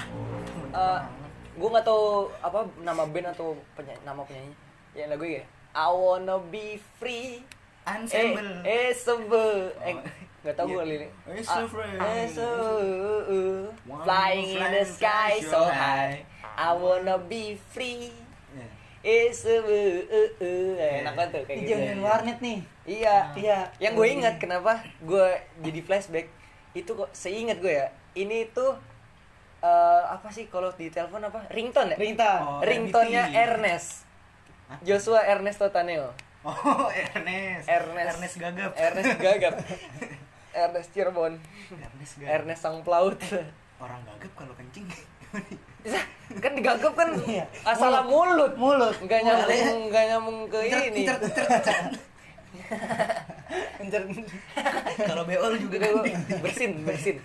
Uh, 0.67 0.99
gue 1.55 1.69
nggak 1.71 1.87
tahu 1.87 2.27
apa 2.43 2.59
nama 2.83 3.07
band 3.07 3.31
atau 3.33 3.55
penyanyi, 3.73 4.01
nama 4.03 4.21
penyanyi. 4.27 4.53
Ya 4.93 5.07
lagu 5.07 5.23
ya. 5.25 5.41
I 5.73 5.87
wanna 5.89 6.37
be 6.51 6.75
free. 6.99 7.41
Ensemble. 7.87 8.61
Eh, 8.67 8.91
eh 8.91 8.91
sebe. 8.91 9.71
Eh, 9.79 9.95
nggak 10.43 10.55
tahu 10.59 10.75
gue 10.75 10.83
lirik. 10.85 11.11
Eh, 11.31 11.39
so 11.39 11.63
free. 11.71 11.95
eh, 11.95 12.27
so, 12.27 12.45
uh, 12.45 13.63
Wanna 13.87 14.03
flying 14.03 14.49
in 14.59 14.69
the 14.75 14.83
sky 14.83 15.39
so 15.39 15.65
high. 15.71 16.27
I 16.43 16.75
wanna 16.75 17.15
be 17.15 17.55
free. 17.71 18.11
Eh, 19.05 19.29
sebe. 19.29 20.05
Uh, 20.09 20.29
uh. 20.41 20.73
Eh, 20.77 21.05
Enak 21.05 21.13
banget 21.13 21.29
tuh 21.37 21.43
kayak 21.45 21.57
gitu. 21.61 21.69
Jangan 21.77 21.99
warnet 22.01 22.37
nih. 22.41 22.59
Iya. 22.87 23.15
Iya. 23.37 23.59
Yang 23.77 23.93
gue 23.93 24.07
ingat 24.19 24.35
kenapa 24.41 24.81
gue 25.03 25.27
jadi 25.61 25.79
flashback 25.85 26.27
itu 26.73 26.91
kok 26.93 27.09
seingat 27.13 27.61
gue 27.61 27.73
ya. 27.73 27.87
Ini 28.17 28.49
tuh 28.53 28.73
eh, 29.61 30.03
apa 30.09 30.27
sih 30.33 30.49
kalau 30.49 30.73
di 30.73 30.89
telepon 30.89 31.21
apa? 31.25 31.45
Ringtone 31.53 31.93
ya? 31.93 31.97
Ringtone. 31.97 32.41
Oh, 32.41 32.61
Ringtone-nya 32.63 33.23
RBT. 33.29 33.37
Ernest. 33.37 33.89
Hah? 34.67 34.79
Joshua 34.83 35.21
Ernesto 35.23 35.69
Taneo. 35.69 36.11
Oh, 36.43 36.89
Ernest. 37.13 37.65
Ernest. 37.69 38.09
Ernest 38.17 38.35
gagap. 38.41 38.71
Ernest 38.75 39.13
gagap. 39.21 39.53
Ernest 40.67 40.89
Cirebon. 40.93 41.33
Ernest 41.69 42.13
gagap. 42.17 42.33
Ernest 42.33 42.61
sang 42.65 42.81
pelaut. 42.81 43.19
Orang 43.77 44.01
gagap 44.03 44.31
kalau 44.33 44.53
kencing. 44.57 44.89
kan 46.37 46.51
digagap 46.53 46.93
kan 46.93 47.09
Iya. 47.23 47.45
asal 47.63 47.91
mulut. 48.03 48.53
Mulut. 48.55 48.95
Enggak 48.99 49.23
nyambung, 49.23 49.87
enggak 49.87 50.03
nyambung 50.07 50.37
ke 50.47 50.59
ini. 50.63 51.03
encer. 53.79 54.03
Kalau 54.99 55.23
beol 55.23 55.53
juga 55.55 55.77
kan. 55.79 55.93
bersin, 56.43 56.71
bersin. 56.83 57.15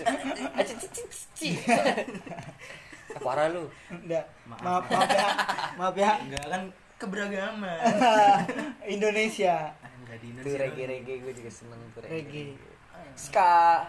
Aci, 0.58 0.72
ci, 0.78 0.86
ci, 0.88 1.02
ci. 1.34 1.48
Ah, 1.66 3.20
Parah 3.20 3.50
lu. 3.50 3.66
Udah. 3.90 4.22
Maaf. 4.46 4.86
Maaf, 4.86 5.08
ya. 5.08 5.28
Maaf 5.76 5.94
ya. 5.96 6.12
Enggak 6.20 6.46
kan 6.46 6.62
keberagaman. 6.96 7.78
Indonesia. 8.94 9.74
Enggak 10.02 10.16
di 10.18 10.26
Itu 10.28 10.34
Indonesia. 10.36 10.58
reggae-reggae 10.62 11.14
gue 11.20 11.32
juga 11.34 11.50
seneng 11.50 11.80
tuh 11.90 12.02
Reggae. 12.02 12.54
Ska. 13.14 13.86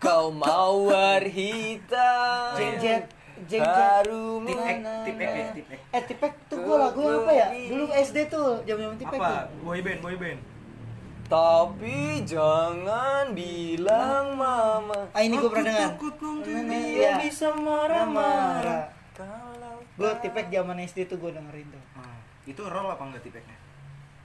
Kau 0.00 0.32
mawar 0.32 1.20
hitam. 1.22 2.56
Jeng 2.56 2.76
jet. 2.80 3.04
Jeng. 3.46 3.62
Harum 3.62 4.42
Tip 4.42 4.58
ek, 4.58 4.76
mana- 4.76 5.02
tip 5.02 5.16
ek 5.16 5.30
ya, 5.30 5.46
tip 5.52 5.68
ek. 5.68 5.80
Eh 5.88 6.02
tipek 6.04 6.32
tuh 6.46 6.58
gua 6.60 6.76
lagu 6.84 7.00
apa 7.00 7.30
ya? 7.30 7.46
Dulu 7.48 7.84
SD 7.88 8.18
tuh, 8.26 8.60
jam-jam 8.62 8.92
tipek 8.94 9.14
tuh. 9.14 9.24
Apa? 9.24 9.48
Boy 9.60 9.80
band, 9.80 10.00
boy 10.00 10.16
band. 10.16 10.40
Tapi 11.26 11.98
jangan 12.24 13.30
bilang 13.30 14.34
mama. 14.34 15.06
Ah 15.10 15.22
ini 15.22 15.36
gua 15.36 15.48
pernah 15.48 15.70
dengar. 15.70 15.94
Takut 15.94 16.14
nanti 16.18 16.50
Nah, 16.50 16.62
Dia 16.66 16.82
iya. 16.82 17.12
bisa 17.16 17.48
Marah-marah. 17.52 18.90
Kalau 19.12 19.78
Gua 19.94 20.12
tipek 20.18 20.48
zaman 20.48 20.76
SD 20.80 21.06
tuh 21.06 21.16
gua 21.16 21.30
dengerin 21.30 21.68
tuh. 21.68 21.82
Ah, 21.94 22.18
itu 22.42 22.58
roll 22.60 22.88
apa 22.88 23.04
enggak 23.04 23.22
tipeknya? 23.22 23.56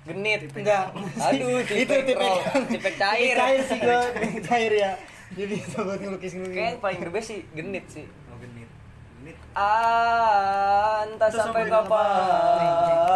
genit. 0.05 0.45
Enggak. 0.49 0.93
Aduh, 1.19 1.61
itu 1.65 1.73
tipek 1.81 2.05
tipek 2.05 2.15
roll. 2.15 2.39
Tipek 2.69 2.93
cair. 2.95 3.25
Tipek 3.27 3.37
cair 3.39 3.61
sih 3.63 3.79
gua, 3.79 3.99
tipek 4.15 4.41
cair 4.43 4.73
ya. 4.75 4.91
Jadi 5.27 5.55
sobat 5.73 5.97
ngelukis-ngelukis. 5.97 6.53
Kayak 6.53 6.69
yang 6.71 6.79
paling 6.79 6.99
the 7.01 7.09
best 7.09 7.27
sih 7.27 7.39
genit 7.51 7.85
sih 7.85 8.05
ah, 9.55 11.07
entah 11.07 11.31
sampai, 11.31 11.65
kapan. 11.71 13.15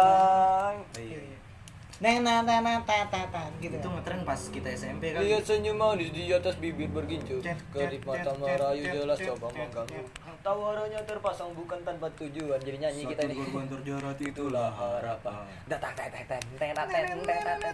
Neng 2.00 2.24
neng 2.24 2.48
neng 2.48 2.64
neng 2.64 2.80
ta 2.88 3.04
ta 3.12 3.28
ta 3.28 3.44
gitu. 3.60 3.76
Itu 3.76 3.88
ngetren 3.92 4.24
pas 4.24 4.40
kita 4.40 4.72
SMP 4.72 5.12
kan. 5.12 5.20
Lihat 5.20 5.44
senyum 5.44 5.76
mau 5.76 5.92
di, 5.92 6.08
di 6.08 6.32
atas 6.32 6.56
bibir 6.56 6.88
bergincu. 6.88 7.44
Kedip 7.44 8.08
mata 8.08 8.32
merayu 8.40 8.88
jelas 8.88 9.20
coba 9.20 9.52
mengganggu. 9.52 10.08
Tawarannya 10.40 10.96
terpasang 11.04 11.52
bukan 11.52 11.84
tanpa 11.84 12.08
tujuan. 12.16 12.56
Jadi 12.56 12.80
nyanyi 12.80 13.04
kita 13.04 13.28
nih. 13.28 13.36
Korban 13.36 13.68
terjarat 13.68 14.16
itulah 14.16 14.72
harapan. 14.72 15.44
Datang 15.68 15.92
ta 15.92 16.08
ta 16.08 16.24
ta 16.24 16.40
ta 16.72 16.88
ta. 16.88 17.70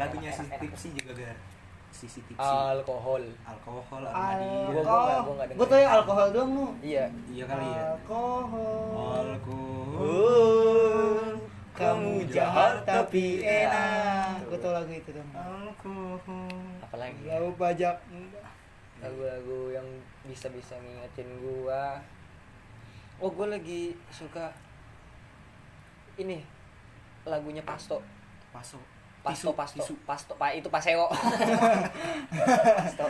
Lagunya 0.00 0.32
sih 0.32 0.48
Tipsy 0.48 0.96
juga 0.96 1.12
gak. 1.28 1.36
Sisi 1.90 2.20
Tipsy. 2.22 2.38
Alkohol 2.38 3.24
Alkohol, 3.42 4.00
Gua- 4.00 4.12
Armadi. 4.12 4.46
gua- 4.70 4.84
gua 4.84 5.16
gua 5.18 5.34
nggak 5.34 5.48
Gua 5.50 5.56
dengerin. 5.58 5.66
tau 5.66 5.78
ya 5.78 5.88
alkohol 5.92 6.28
doang 6.30 6.50
lu. 6.52 6.66
Iya 6.80 7.04
Iya 7.28 7.44
kali 7.44 7.66
ya. 7.66 7.82
Alkohol. 7.90 9.24
Alkohol. 9.24 11.16
Kamu 11.72 12.26
jahat 12.26 12.82
tapi 12.82 13.24
enak. 13.40 14.42
Gua 14.44 14.58
tau 14.58 14.72
lagu 14.72 14.90
itu 14.90 15.10
dong. 15.10 15.30
Alkohol. 15.30 16.50
Apalagi 16.80 17.22
Lagu 17.24 17.50
pajak. 17.54 17.96
Lagu-lagu 18.98 19.70
yang 19.70 19.86
bisa-bisa 20.24 20.74
ngingetin 20.76 21.28
gua 21.38 22.02
oh 23.16 23.26
gue 23.28 23.46
lagi 23.48 23.82
suka 24.08 24.46
ini 26.16 26.38
lagunya 27.24 27.62
Pasto 27.62 27.98
Paso. 28.48 28.78
Pasto 29.18 29.50
Tisu, 29.50 29.58
Pasto 29.58 29.80
tisu. 29.82 29.94
Pasto 30.06 30.32
pak 30.38 30.50
itu 30.54 30.68
Paseo 30.70 31.06
Pasto 32.78 33.04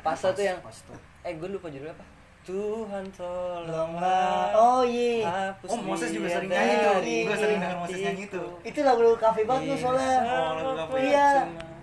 Pasto 0.00 0.28
tuh 0.32 0.44
yang 0.44 0.58
Pasto. 0.60 0.92
eh 1.20 1.32
gue 1.36 1.48
lupa 1.48 1.68
judulnya 1.68 1.92
apa 1.92 2.04
Tuhan 2.40 3.04
Tolonglah. 3.12 4.48
Oh 4.56 4.80
iya. 4.80 5.52
hapus 5.52 5.68
Oh, 5.70 5.78
Moses 5.84 6.08
juga 6.08 6.32
sering 6.32 6.48
nyanyi 6.48 6.74
tuh. 6.80 6.96
Gua 7.28 7.36
sering 7.36 7.58
denger 7.60 7.78
Moses 7.84 7.98
nyanyi 8.00 8.24
tuh. 8.32 8.48
Itu 8.64 8.80
lagu-lagu 8.80 9.18
kafe 9.20 9.44
banget 9.44 9.76
tuh 9.76 9.78
soalnya. 9.84 10.16
Oh, 10.24 10.50
lagu 10.56 10.72
kafe. 10.72 10.98
Iya. 11.04 11.28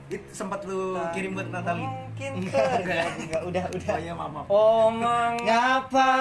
Itu 0.09 0.29
sempat 0.33 0.65
lu 0.65 0.97
kirim 1.13 1.37
buat 1.37 1.53
Natali. 1.53 1.85
mungkin 1.85 2.31
Enggak, 2.41 3.05
enggak, 3.21 3.41
udah, 3.45 3.63
udah. 3.69 3.93
Oh 3.93 3.99
iya, 4.01 4.13
maaf, 4.17 4.31
maaf. 4.33 4.45
Oh 4.49 4.87
mengapa 4.89 6.13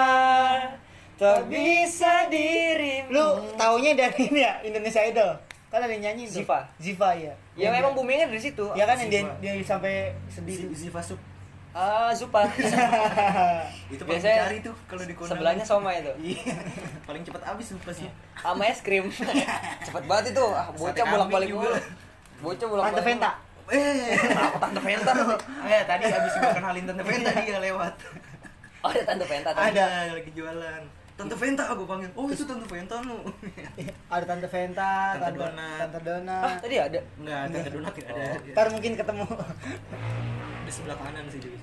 tak 1.17 1.49
bisa 1.49 2.29
dirimu 2.29 3.09
Lu 3.09 3.41
taunya 3.57 3.97
dari 3.97 4.29
ini 4.29 4.45
ya, 4.45 4.61
Indonesia 4.61 5.01
Idol. 5.01 5.33
Kan 5.67 5.79
ada 5.79 5.89
yang 5.89 6.03
nyanyi 6.05 6.23
tuh. 6.25 6.41
Ziva. 6.41 6.59
Ziva 6.77 7.09
ya. 7.11 7.33
ya 7.53 7.67
memang 7.69 7.91
boomingnya 7.91 8.27
dari 8.27 8.39
situ 8.39 8.63
Ya 8.71 8.83
kan 8.83 8.95
yang 8.97 9.09
dia, 9.09 9.21
Ziva. 9.21 9.33
dia 9.37 9.53
sampai 9.61 9.93
sedih 10.27 10.71
si 10.71 10.87
Fasup. 10.87 11.19
ah 11.71 12.09
Zupa 12.09 12.41
Itu 13.87 14.01
paling 14.01 14.17
Biasanya 14.17 14.37
cari 14.43 14.57
tuh 14.59 14.73
kalau 14.85 15.03
di 15.03 15.11
kondangan. 15.11 15.31
sebelahnya 15.35 15.63
Soma 15.63 15.91
itu 15.93 16.09
Iya. 16.17 16.55
paling 17.03 17.21
cepat 17.21 17.41
habis 17.45 17.65
tuh 17.69 17.77
pasti. 17.79 18.07
sama 18.35 18.63
es 18.65 18.79
krim 18.79 19.05
cepet 19.85 20.03
banget 20.03 20.31
itu 20.31 20.45
ah 20.47 20.71
bocah 20.71 20.95
Sate 20.95 21.05
bolak 21.05 21.27
balik 21.27 21.47
kambing 21.47 21.53
juga. 21.53 21.69
mulu 21.69 21.77
bocah 22.39 22.67
bolak 22.67 22.83
Tante 22.87 23.03
Venta. 23.03 23.31
Eh. 23.67 24.15
apa 24.47 24.57
tante 24.57 24.79
Venta 24.79 25.11
Eh, 25.67 25.81
tadi 25.83 26.03
habis 26.07 26.33
gua 26.33 26.51
kenalin 26.51 26.83
Tante 26.85 27.03
Venta 27.03 27.29
dia 27.35 27.59
lewat. 27.59 27.93
oh 28.79 28.89
ada 28.89 29.03
tante 29.03 29.25
Venta 29.25 29.49
tadi. 29.51 29.67
Ada 29.73 29.85
lagi 30.13 30.31
jualan. 30.31 30.81
Tante 31.17 31.33
Venta 31.33 31.63
aku 31.65 31.83
panggil. 31.83 32.13
Oh, 32.13 32.29
itu 32.29 32.45
Tante 32.45 32.63
Venta 32.63 33.01
nu. 33.01 33.17
Ada 34.13 34.23
Tante 34.23 34.45
Venta, 34.45 35.17
Tante 35.17 35.23
Tante 35.25 35.39
Donat. 35.41 35.77
Tante 35.83 35.99
Dona. 35.99 36.37
ah 36.39 36.55
tadi 36.55 36.75
ada 36.77 36.99
Enggak, 37.17 37.41
Tante 37.49 37.69
Donat 37.73 37.91
enggak 37.91 38.05
ada. 38.07 38.21
Oh. 38.21 38.35
Ntar 38.53 38.67
mungkin 38.69 38.91
ketemu. 38.93 39.25
Di 40.61 40.71
sebelah 40.71 40.95
kanan 40.95 41.25
sih 41.27 41.39
dia. 41.41 41.57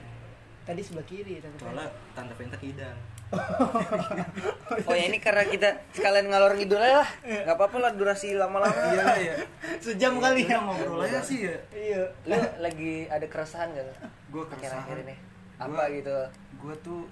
Tadi 0.64 0.80
sebelah 0.80 1.06
kiri 1.06 1.38
Tante 1.38 1.56
Soalnya 1.56 1.86
Venta. 1.86 2.12
Tante 2.12 2.34
Venta 2.34 2.56
kidang. 2.58 2.98
oh 4.86 4.94
ya 4.94 5.04
ini 5.06 5.18
karena 5.18 5.42
kita 5.44 5.66
sekalian 5.90 6.28
ngalor 6.28 6.54
ngidul 6.54 6.78
aja 6.78 7.02
lah 7.02 7.10
nggak 7.24 7.50
apa-apa 7.52 7.76
lah 7.80 7.90
durasi 7.90 8.36
lama-lama 8.36 8.70
Iya 8.70 9.02
lah 9.02 9.18
ya. 9.18 9.34
Sejam 9.84 10.18
kali 10.18 10.44
Udah 10.44 10.54
ya. 10.54 10.58
ngobrol 10.60 11.00
aja 11.02 11.18
sih 11.18 11.42
ya. 11.42 11.56
Iya. 11.70 12.02
lu 12.26 12.36
lagi 12.60 13.08
ada 13.08 13.26
keresahan 13.26 13.70
gak 13.70 13.90
Gua 14.30 14.46
akhir-akhir 14.46 14.62
keresahan. 14.86 15.02
ini 15.02 15.14
Gua- 15.56 15.66
apa 15.66 15.82
gitu 15.90 16.18
Gua 16.58 16.74
tuh 16.80 17.02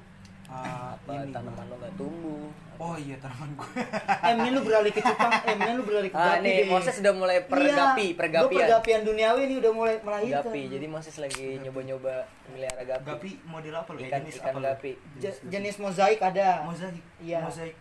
apa 0.54 1.10
ini. 1.18 1.32
tanaman 1.32 1.64
lo 1.66 1.76
gak 1.78 1.92
tumbuh 1.96 2.44
Oh 2.76 2.96
iya 2.96 3.14
tanaman. 3.16 3.54
Eh, 3.54 4.32
ini 4.36 4.48
lu 4.50 4.60
beralih 4.60 4.90
ke. 4.90 4.98
Eh, 4.98 5.54
ini 5.54 5.70
lu 5.72 5.82
beralih 5.82 6.10
ke 6.10 6.16
ah 6.16 6.34
Gapi 6.34 6.42
nih 6.42 6.54
deh. 6.58 6.66
Moses 6.68 6.94
sudah 6.98 7.12
mulai 7.12 7.38
pergapi 7.40 8.06
Iya, 8.08 8.16
pergapian 8.16 8.42
Gua 8.42 8.58
pergapian 8.58 9.00
duniawi 9.02 9.40
ini 9.44 9.54
udah 9.56 9.72
mulai 9.72 9.94
melahirkan. 9.98 10.42
gapi 10.42 10.60
jadi 10.66 10.86
Moses 10.86 11.14
lagi 11.16 11.46
nyoba-nyoba 11.58 12.14
melihara 12.48 12.82
gapi, 12.82 13.06
Gapi 13.06 13.30
model 13.44 13.74
apa 13.76 13.88
lo? 13.88 13.98
ikan 14.00 14.20
Jenis 14.20 14.34
ikan 14.36 14.50
apa 14.50 14.60
gapi 14.66 14.92
Je- 15.16 15.40
jenis 15.46 15.76
mozaik 15.78 16.18
ada. 16.20 16.48
Mozaik. 16.64 17.04
Iya. 17.18 17.38
Mozaik. 17.40 17.76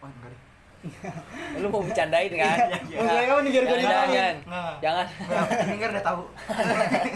Wah, 0.00 0.10
enggak 0.10 0.28
deh. 0.28 0.42
lu 1.62 1.66
mau 1.68 1.78
bercandain 1.80 2.32
kan 2.32 2.56
Iya. 2.82 2.98
Mozaik 2.98 3.28
apa 3.28 3.40
nih 3.40 3.50
biar 3.52 3.64
gua 3.64 3.76
jangan 3.78 3.86
jangan 4.10 4.34
Nggak. 4.42 4.74
jangan 4.82 5.06
Nggak, 5.06 5.44
Dengar 5.68 5.88
udah 5.88 6.04
tahu. 6.04 6.22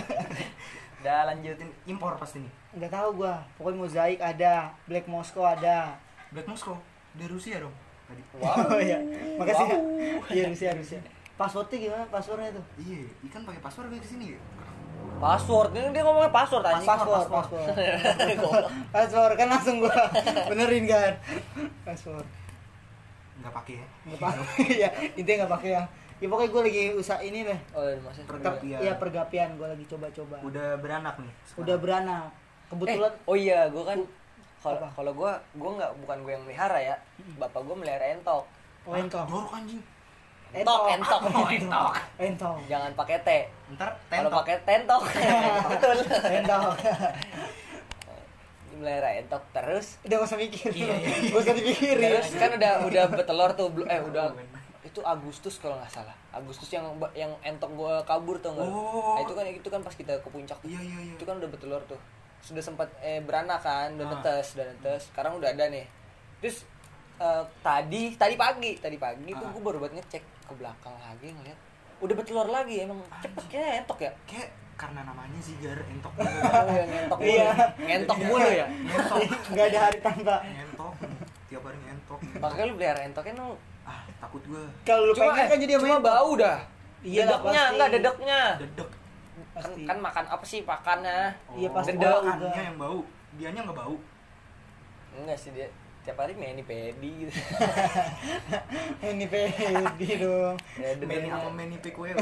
udah 1.00 1.18
lanjut 1.24 1.54
Lanjutin 1.54 1.68
impor 1.86 2.12
pasti 2.14 2.38
nih. 2.38 2.52
Enggak 2.76 2.92
tahu 2.92 3.08
gua. 3.24 3.40
Pokoknya 3.56 3.78
mozaik 3.80 4.20
ada, 4.20 4.68
Black 4.84 5.08
Moscow 5.08 5.48
ada. 5.48 5.96
Black 6.28 6.44
Moscow 6.44 6.76
dari 7.16 7.32
Rusia 7.32 7.64
dong. 7.64 7.72
Tadi. 8.06 8.22
wow 8.44 8.76
Oh 8.76 8.80
iya. 8.80 9.00
Makasih. 9.40 9.66
Wow. 9.66 9.80
ya. 10.28 10.34
Iya 10.36 10.44
Rusia 10.52 10.70
Rusia. 10.76 11.00
Passwordnya 11.36 11.76
gimana? 11.76 12.04
Passwordnya 12.08 12.52
tuh? 12.56 12.64
Iya, 12.80 13.12
ikan 13.28 13.44
pakai 13.44 13.60
password 13.60 13.92
kayak 13.92 14.04
ke 14.04 14.08
sini 14.08 14.36
ya. 14.36 14.40
password 15.16 15.72
ini 15.72 15.96
dia 15.96 16.04
ngomongnya 16.04 16.28
password 16.28 16.64
aja 16.64 16.84
Password, 16.84 17.28
password. 17.28 17.68
Password 18.96 19.32
kan 19.36 19.48
langsung 19.48 19.80
gua 19.80 19.96
benerin 20.48 20.84
kan. 20.88 21.12
Password. 21.84 22.24
Enggak 23.40 23.52
pakai 23.52 23.74
ya. 23.80 23.86
Enggak 24.08 24.20
pakai 24.20 24.66
ya. 24.84 24.90
Intinya 25.16 25.44
enggak 25.44 25.52
pakai 25.56 25.70
ya. 25.76 25.82
Ya 26.16 26.26
pokoknya 26.32 26.50
gua 26.52 26.62
lagi 26.64 26.84
usaha 26.96 27.20
ini 27.20 27.44
deh. 27.44 27.60
oh 27.76 27.84
iya. 27.84 28.24
Pergapian. 28.24 28.78
Iya 28.80 28.92
pergapian 28.96 29.48
gua 29.60 29.68
lagi 29.72 29.84
coba-coba. 29.88 30.36
Udah 30.40 30.68
beranak 30.80 31.14
nih. 31.20 31.32
sekarang. 31.44 31.60
Udah 31.64 31.76
beranak. 31.80 32.28
Kebetulan 32.66 33.12
eh, 33.12 33.22
oh 33.24 33.36
iya 33.36 33.60
gue 33.66 33.80
kan 33.80 33.98
kalau 34.58 34.78
kalau 34.90 35.12
gue 35.12 35.30
gue 35.54 35.70
nggak 35.72 35.92
bukan 36.02 36.18
gue 36.20 36.32
yang 36.32 36.42
melihara 36.42 36.78
ya 36.78 36.96
bapak 37.36 37.62
gue 37.62 37.76
melihara 37.76 38.06
entok 38.10 38.42
oh 38.82 38.94
entok. 38.94 39.22
Jorok 39.24 39.52
anjing. 39.52 39.82
entok 40.52 40.80
entok 40.88 41.20
Oh, 41.28 41.48
entok. 41.48 41.92
Entok. 42.24 42.56
jangan 42.66 42.90
pakai 42.92 43.18
T 43.20 43.30
Ntar 43.72 43.90
kalau 44.08 44.30
pakai 44.32 44.56
tentok 44.60 45.02
betul 45.70 45.96
Entok. 46.24 46.74
melihara 48.76 49.10
entok 49.16 49.42
terus 49.50 49.96
Udah 50.02 50.16
gak 50.16 50.26
usah 50.26 50.36
mikir. 50.36 50.68
Iya, 50.68 50.84
iya, 50.92 51.14
iya. 51.16 51.30
Gak 51.30 51.40
usah 51.40 51.54
dipikirin. 51.54 52.02
terus 52.02 52.28
kan 52.34 52.50
udah 52.52 52.72
udah 52.84 53.04
betelor 53.08 53.50
tuh 53.52 53.66
eh 53.84 54.00
udah 54.00 54.36
itu 54.82 55.00
Agustus 55.02 55.56
kalau 55.56 55.76
nggak 55.76 55.92
salah 55.92 56.14
Agustus 56.30 56.68
yang 56.70 56.84
yang 57.12 57.32
entok 57.42 57.70
gue 57.70 57.94
kabur 58.02 58.36
tuh 58.38 58.52
nggak 58.52 58.64
Oh. 58.64 59.14
nah, 59.14 59.22
itu 59.22 59.32
kan 59.32 59.44
itu 59.44 59.68
kan 59.68 59.80
pas 59.80 59.92
kita 59.92 60.12
ke 60.16 60.28
puncak 60.28 60.56
Iya, 60.62 60.78
iya, 60.78 60.98
iya. 61.02 61.12
itu 61.14 61.24
kan 61.24 61.36
udah 61.36 61.48
betelor 61.48 61.82
tuh 61.84 61.98
sudah 62.40 62.60
sempat 62.60 62.88
eh 62.98 63.18
beranak 63.18 63.58
kan 63.58 63.92
udah 63.92 64.04
Ah. 64.04 64.12
netes 64.14 64.54
udah 64.54 64.66
netes 64.66 65.00
sekarang 65.08 65.36
udah 65.36 65.48
ada 65.48 65.64
nih 65.66 65.86
terus 66.38 66.64
eh, 67.16 67.42
tadi 67.60 68.14
tadi 68.14 68.34
pagi 68.34 68.76
tadi 68.76 68.96
pagi 68.96 69.30
tuh 69.30 69.42
Ah. 69.42 69.50
gue 69.50 69.62
baru 69.62 69.78
buat 69.78 69.92
ngecek 69.92 70.22
ke 70.42 70.52
belakang 70.52 70.96
lagi 70.96 71.30
ngeliat 71.30 71.58
udah 71.96 72.14
betelor 72.14 72.48
lagi 72.48 72.82
emang 72.82 73.00
cepetnya 73.18 73.80
entok 73.80 73.98
ya 74.00 74.12
Kayak 74.24 74.50
karena 74.76 75.00
namanya 75.02 75.40
sih 75.40 75.56
jar 75.56 75.80
entok. 75.82 76.12
oh 76.20 76.68
ya 76.70 76.84
ngentok 76.84 77.16
mulu 77.18 77.32
Iya. 77.32 77.48
ngentok 77.78 78.18
mulu 78.20 78.44
ya 78.46 78.66
Ngentok. 78.68 79.18
Enggak 79.48 79.66
ada 79.66 79.78
hari 79.80 79.98
tanpa. 80.00 80.34
Ngentok. 80.44 80.92
Tiap 81.48 81.62
hari 81.64 81.78
ngentok. 81.80 82.18
makanya 82.36 82.64
lu 82.66 82.74
pelihara 82.76 83.00
entoknya 83.02 83.32
no 83.34 83.46
Ah, 83.82 84.02
takut 84.18 84.42
gua. 84.44 84.66
Kalau 84.82 85.02
lu 85.06 85.12
pengen 85.14 85.46
kan 85.46 85.56
jadi 85.56 85.72
cuma 85.78 85.96
entok. 85.96 86.04
bau 86.04 86.30
dah 86.36 86.58
Iya 87.00 87.22
dedeknya 87.24 87.40
pasti. 87.56 87.72
enggak 87.72 87.88
dedeknya 87.90 88.40
Dedek. 88.58 88.90
Kan, 89.56 89.64
Pasti. 89.64 89.82
kan 89.82 89.96
makan 89.98 90.24
apa 90.28 90.44
sih 90.44 90.60
pakannya 90.62 91.32
Iya, 91.50 91.68
pasti. 91.70 91.96
Makannya 91.96 92.62
yang 92.62 92.76
bau. 92.76 93.00
Dianya 93.32 93.60
nggak 93.62 93.78
bau. 93.78 93.96
enggak 95.14 95.32
sih 95.34 95.48
dia 95.50 95.64
tiap 96.02 96.20
hari 96.20 96.36
mani 96.36 96.60
pedi 96.60 97.08
gitu 97.18 97.32
Ini 99.02 99.26
pedi 99.26 100.08
dong. 100.18 100.54
ya, 100.76 100.92
Meni 101.00 101.26
apa 101.26 101.48
meni 101.48 101.76
PQW? 101.76 102.14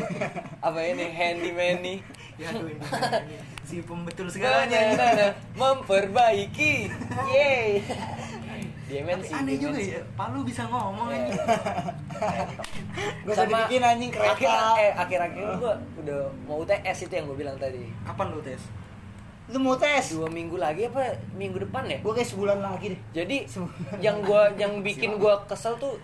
apa 0.58 0.78
ini 0.80 1.04
handy 1.06 1.50
mani 1.50 1.94
Ya 2.40 2.48
tuh 2.48 2.64
ini. 2.64 2.78
ini. 2.80 3.36
Si 3.60 3.82
pembetul 3.82 4.30
segalanya. 4.30 4.94
memperbaiki 5.52 6.88
yeay 7.34 7.82
Tapi 7.82 8.62
dimensi 8.86 9.32
aneh 9.32 9.58
juga 9.58 9.76
ya, 9.76 10.00
Palu 10.14 10.40
bisa 10.40 10.64
ngomong 10.64 11.10
Iya. 11.10 11.34
Gak 12.14 13.28
usah 13.28 13.36
Sama 13.40 13.50
dibikin 13.64 13.82
anjing 13.82 14.10
akhir 14.10 14.30
kereta. 14.36 14.76
eh 14.76 14.92
akhir-akhir 14.94 15.44
gua 15.56 15.72
udah 15.98 16.18
mau 16.44 16.56
UTS 16.60 16.98
itu 17.02 17.12
yang 17.12 17.26
gue 17.26 17.36
bilang 17.36 17.56
tadi 17.56 17.80
Kapan 18.02 18.26
lu 18.30 18.40
tes? 18.40 18.62
Lu 19.46 19.58
mau 19.58 19.74
tes? 19.74 20.04
dua 20.10 20.28
minggu 20.28 20.56
lagi 20.56 20.86
apa 20.86 21.02
minggu 21.32 21.58
depan 21.60 21.84
ya 21.84 21.98
Gue 21.98 22.12
kayak 22.12 22.28
sebulan 22.28 22.58
lagi 22.58 22.86
deh. 22.90 23.00
jadi 23.14 23.36
yang 23.98 24.20
gua 24.20 24.48
yang 24.54 24.80
bikin 24.80 25.16
gua 25.16 25.42
kesel 25.44 25.76
tuh 25.76 25.96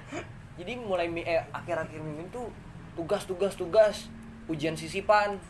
jadi 0.55 0.77
mulai 0.77 1.09
eh, 1.19 1.41
akhir-akhir 1.51 1.99
minggu 1.99 2.29
tuh 2.31 2.47
tugas 2.93 3.25
tugas 3.25 3.55
tugas 3.55 3.97
ujian 4.45 4.75
sisipan 4.75 5.41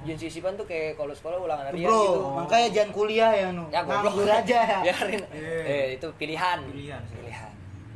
ujian 0.00 0.14
sisipan 0.14 0.52
tuh 0.52 0.62
kayak 0.62 0.94
kalau 0.94 1.10
sekolah 1.10 1.40
ulangan 1.40 1.64
harian 1.66 1.88
Bro, 1.88 1.96
gitu 1.98 2.20
makanya 2.36 2.68
jangan 2.70 2.90
kuliah 2.92 3.32
ya 3.32 3.48
nu. 3.50 3.64
ya 3.66 3.80
goblok 3.82 4.14
aja. 4.22 4.60
biarin 4.84 5.22
Iya. 5.26 5.58
eh 5.64 5.86
itu 5.96 6.06
pilihan 6.14 6.60
Pilihan 6.62 7.00
sih. 7.02 7.16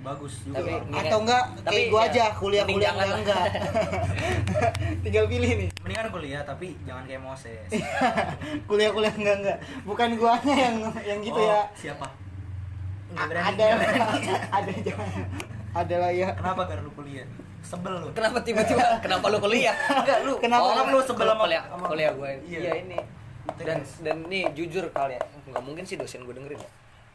Bagus 0.09 0.35
juga. 0.41 0.57
Tapi-. 0.57 0.73
Ngira- 0.89 1.05
Atau 1.05 1.19
enggak 1.21 1.45
Tapi 1.59 1.69
kayak 1.69 1.89
gua 1.89 2.01
ya, 2.01 2.09
aja 2.09 2.25
kuliah 2.35 2.65
kuliah 2.65 2.93
enggak 2.95 3.09
enggak. 3.19 3.45
Tinggal 5.05 5.25
pilih 5.29 5.51
nih. 5.55 5.69
Mendingan 5.79 6.09
kuliah 6.09 6.41
tapi 6.43 6.67
jangan 6.83 7.05
kayak 7.05 7.21
Moses. 7.21 7.69
Kuliah 8.69 8.91
kuliah 8.91 9.13
enggak 9.13 9.37
enggak. 9.39 9.59
Bukan 9.85 10.09
guanya 10.17 10.55
yang 10.57 10.77
yang 11.03 11.19
gitu 11.21 11.37
Oh, 11.37 11.45
ya. 11.45 11.61
Siapa? 11.75 12.07
Berani, 13.09 13.49
ada 13.51 13.67
ada 14.59 14.73
jangan. 14.79 15.09
Ada 15.75 15.95
lah 15.99 16.11
ya. 16.11 16.29
Kenapa 16.35 16.61
gar 16.65 16.81
lu 16.81 16.93
kuliah? 16.93 17.29
Sebel 17.59 18.01
lu. 18.01 18.09
kenapa 18.17 18.41
tiba-tiba 18.41 18.81
kenapa 19.03 19.29
lu 19.29 19.39
kuliah 19.39 19.77
Enggak 19.93 20.19
lu. 20.25 20.41
Kenapa 20.41 20.63
oh, 20.63 20.73
kan 20.73 20.89
lu 20.89 21.01
sebel 21.03 21.27
sama 21.27 21.43
kuliah 21.45 21.63
kuliah 21.85 22.11
gue 22.17 22.31
Iya. 22.49 22.59
iya 22.59 22.73
ini 22.81 22.99
dan 23.59 23.81
dan 24.01 24.17
nih 24.25 24.45
jujur 24.53 24.85
kali 24.89 25.17
ya 25.17 25.23
nggak 25.49 25.65
mungkin 25.65 25.83
sih 25.83 25.97
dosen 25.97 26.21
gue 26.23 26.33
dengerin 26.33 26.61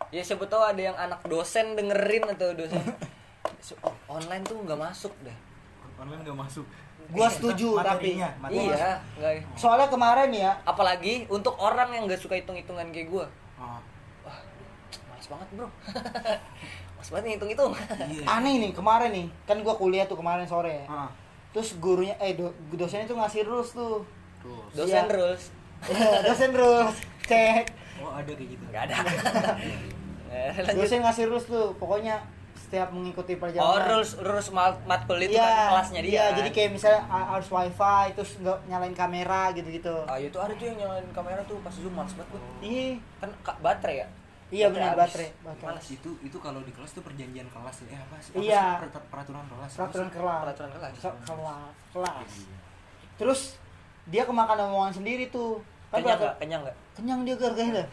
ya 0.09 0.15
ya 0.15 0.23
siapa 0.25 0.43
tahu 0.43 0.61
ada 0.61 0.81
yang 0.81 0.95
anak 0.95 1.21
dosen 1.23 1.73
dengerin 1.73 2.25
atau 2.27 2.51
dosen 2.51 2.83
So, 3.59 3.75
oh, 3.79 3.95
online 4.09 4.43
tuh 4.43 4.57
nggak 4.57 4.75
masuk 4.75 5.11
deh 5.21 5.35
Online 5.95 6.19
enggak 6.19 6.35
masuk. 6.37 6.65
Gua 7.05 7.27
Eh, 7.27 7.31
setuju, 7.31 7.69
tapi- 7.77 8.15
materinya, 8.15 8.29
materinya. 8.37 8.75
iya 8.75 8.91
nggak 9.13 9.33
Soalnya 9.53 9.87
kemarin 9.87 10.29
ya, 10.31 10.51
apalagi 10.63 11.27
untuk 11.27 11.55
orang 11.55 11.91
yang 11.91 12.03
nggak 12.03 12.17
suka 12.17 12.35
hitung 12.35 12.55
hitungan 12.55 12.89
kayak 12.89 13.07
gue 13.07 13.25
Oh. 13.55 13.79
wah 14.21 14.37
males 15.07 15.27
banget 15.27 15.47
bro 15.53 15.67
Pas 16.97 17.07
banget 17.09 17.25
ngitung-ngitung. 17.29 17.71
Iya. 18.09 18.23
Aneh 18.39 18.53
nih 18.57 18.71
kemarin 18.71 19.11
nih, 19.11 19.27
kan 19.43 19.59
gua 19.59 19.75
kuliah 19.75 20.03
tuh 20.03 20.15
kemarin 20.15 20.43
sore. 20.43 20.83
Ah. 20.85 21.11
Terus 21.51 21.75
gurunya 21.77 22.15
eh 22.17 22.31
do, 22.33 22.47
dosennya 22.71 23.03
tuh 23.05 23.15
ngasih 23.17 23.43
rules 23.43 23.71
tuh. 23.71 24.07
Terus. 24.39 24.71
Dosen 24.73 25.03
Iya. 25.03 25.11
rules. 25.11 25.43
Dosen 26.25 26.51
rules. 26.51 26.95
Cek. 27.21 27.63
Oh, 27.99 28.11
ada 28.11 28.27
kayak 28.29 28.49
gitu. 28.49 28.63
Enggak 28.65 28.83
ada. 28.85 28.95
Lanjut. 30.59 30.75
Dosen 30.79 30.99
ngasih 30.99 31.23
rules 31.25 31.45
tuh, 31.45 31.75
pokoknya 31.75 32.15
setiap 32.55 32.89
mengikuti 32.89 33.33
Oh, 33.33 33.39
perjalanan. 33.39 33.85
rules 33.87 34.11
rules 34.17 34.49
mat- 34.49 34.81
matkul 34.83 35.19
itu 35.19 35.31
Iya, 35.31 35.45
kan 35.45 35.69
kelasnya 35.71 36.01
dia. 36.01 36.09
Iya, 36.11 36.25
jadi 36.35 36.49
kayak 36.49 36.69
misalnya 36.71 37.01
ha- 37.05 37.29
harus 37.31 37.47
wifi, 37.47 38.05
terus 38.11 38.31
nggak 38.37 38.57
nyalain 38.65 38.93
kamera 38.93 39.43
gitu-gitu. 39.51 39.93
Ah, 40.03 40.17
itu 40.17 40.33
ada 40.35 40.49
tuh 40.51 40.65
yang 40.65 40.77
nyalain 40.79 41.05
kamera 41.11 41.41
tuh 41.43 41.57
pas 41.59 41.69
zoom 41.71 41.93
males 41.93 42.11
banget. 42.11 42.41
Iya, 42.59 42.97
Kan 43.19 43.29
ka- 43.39 43.59
baterai 43.59 43.97
ya? 43.99 44.07
iya 44.49 44.69
benar 44.69 44.93
baterai, 44.95 45.33
baterai. 45.39 45.65
Males. 45.67 45.87
itu 45.87 46.09
itu 46.19 46.37
kalau 46.37 46.61
di 46.61 46.69
kelas 46.69 46.91
tuh 46.91 47.01
perjanjian 47.01 47.45
kelas 47.47 47.75
ya. 47.79 47.87
Eh, 47.87 47.99
apa 47.99 48.15
sih? 48.19 48.31
Iya. 48.39 48.65
Apa 48.71 48.85
sih? 48.85 48.91
Per- 48.91 49.07
peraturan 49.07 49.45
kelas. 49.47 49.71
Peraturan 49.75 50.09
kelas. 50.09 50.41
Peraturan 50.43 50.71
kelas. 50.71 50.91
Ke- 50.95 51.19
kelas, 51.23 51.73
kelas. 51.91 52.31
Iya. 52.39 52.57
Terus 53.15 53.41
dia 54.05 54.23
kemakan 54.23 54.57
omongan 54.63 54.93
sendiri 54.95 55.29
tuh. 55.29 55.61
Kan 55.89 56.01
Kenyang 56.01 56.09
peraturan- 56.11 56.17
enggak? 56.17 56.35
Kenyang 56.39 56.61
enggak? 56.63 56.75
kenyang 56.93 57.19
dia 57.21 57.35
gara-gara. 57.35 57.83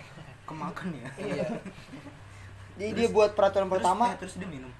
Kemakan 0.42 0.88
ya. 0.94 1.08
Iya. 1.18 1.46
Jadi 2.80 2.96
dia 2.96 3.08
buat 3.08 3.36
peraturan 3.36 3.68
Terus- 3.68 3.76
pertama 3.76 4.04
eh, 4.08 4.16
terus 4.16 4.34
dia 4.34 4.48
minum. 4.48 4.72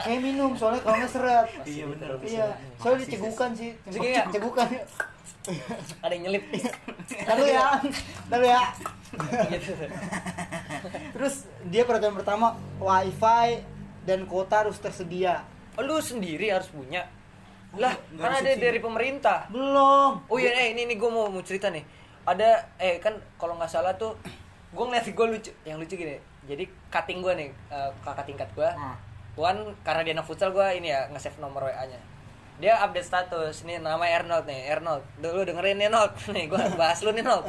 kayak 0.00 0.20
minum 0.28 0.52
soalnya 0.54 0.80
kalau 0.80 0.96
nggak 0.96 1.12
seret. 1.12 1.46
Iya 1.64 1.84
benar. 1.88 2.08
Iya, 2.20 2.46
soalnya 2.76 2.98
dicegukan 3.04 3.50
sih. 3.52 3.70
Segini 3.84 4.12
ya? 4.12 4.24
Cegukan. 4.28 4.68
Ada 6.00 6.12
yang 6.12 6.22
nyelip. 6.24 6.44
Lalu 7.26 7.44
ya, 7.50 7.68
lalu 8.28 8.46
ya. 8.48 8.60
Terus 11.12 11.34
dia 11.64 11.82
peraturan 11.84 12.16
pertama 12.16 12.46
wifi 12.76 13.60
dan 14.04 14.24
kuota 14.24 14.64
harus 14.64 14.76
tersedia. 14.76 15.44
Oh, 15.74 15.82
lu 15.82 15.98
sendiri 15.98 16.48
harus 16.48 16.68
punya. 16.68 17.08
Lah, 17.74 17.92
Nggak 18.08 18.22
kan 18.22 18.40
ada 18.40 18.52
dari 18.54 18.78
pemerintah. 18.78 19.38
Belum. 19.50 20.22
Oh 20.24 20.36
iya, 20.38 20.54
eh, 20.54 20.72
ini 20.72 20.86
nih 20.86 20.96
gue 20.96 21.10
mau, 21.10 21.26
mau 21.26 21.42
cerita 21.42 21.68
nih. 21.68 21.82
Ada, 22.24 22.70
eh 22.78 23.02
kan 23.02 23.18
kalau 23.36 23.58
nggak 23.58 23.68
salah 23.68 23.92
tuh, 23.94 24.14
gue 24.70 24.84
ngeliat 24.84 25.04
gue 25.04 25.26
lucu, 25.28 25.50
yang 25.66 25.76
lucu 25.76 25.94
gini. 25.94 26.16
Jadi 26.44 26.64
cutting 26.88 27.18
gue 27.18 27.32
nih, 27.34 27.48
eh, 27.68 27.90
kakak 28.00 28.24
tingkat 28.24 28.48
gue. 28.52 28.68
Gue 29.32 29.42
kan 29.42 29.58
karena 29.82 30.00
dia 30.02 30.12
anak 30.12 30.24
futsal 30.24 30.50
gue 30.50 30.66
ini 30.74 30.88
ya 30.88 31.08
nge-save 31.08 31.38
nomor 31.38 31.64
WA-nya. 31.64 31.98
Dia 32.54 32.78
update 32.78 33.02
status, 33.04 33.64
nih 33.64 33.78
nama 33.78 34.04
Arnold 34.04 34.44
nih, 34.44 34.70
Arnold. 34.70 35.02
Lu 35.18 35.42
dengerin 35.42 35.74
nih 35.76 35.88
Nold, 35.88 36.14
nih 36.34 36.46
gue 36.46 36.60
bahas 36.74 37.00
lu 37.00 37.10
nih 37.10 37.22
Nold. 37.22 37.44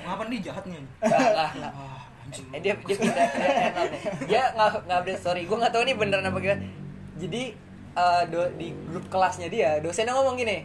Ngapa 0.00 0.24
nih 0.32 0.40
jahatnya? 0.42 0.80
Enggak, 0.96 1.20
enggak, 1.20 1.50
enggak. 1.52 1.72
Ah, 1.74 2.00
anjing. 2.22 2.46
Eh, 2.48 2.60
dia 2.60 2.72
dia 2.78 2.96
pindah 2.96 3.26
dia 3.28 3.50
Arnold 3.68 3.90
nih. 3.90 4.00
Dia 4.24 4.42
nggak 4.50 4.70
nggak 4.82 4.98
update 4.98 5.20
story. 5.20 5.42
Gue 5.44 5.56
nggak 5.56 5.72
tahu 5.72 5.82
ini 5.82 5.92
beneran 5.92 6.24
apa 6.24 6.38
gimana. 6.38 6.62
Jadi 7.16 7.42
eh, 7.92 8.22
do- 8.26 8.52
di 8.54 8.68
grup 8.86 9.04
kelasnya 9.08 9.48
dia, 9.48 9.70
dosennya 9.78 10.12
ngomong 10.12 10.36
gini. 10.36 10.58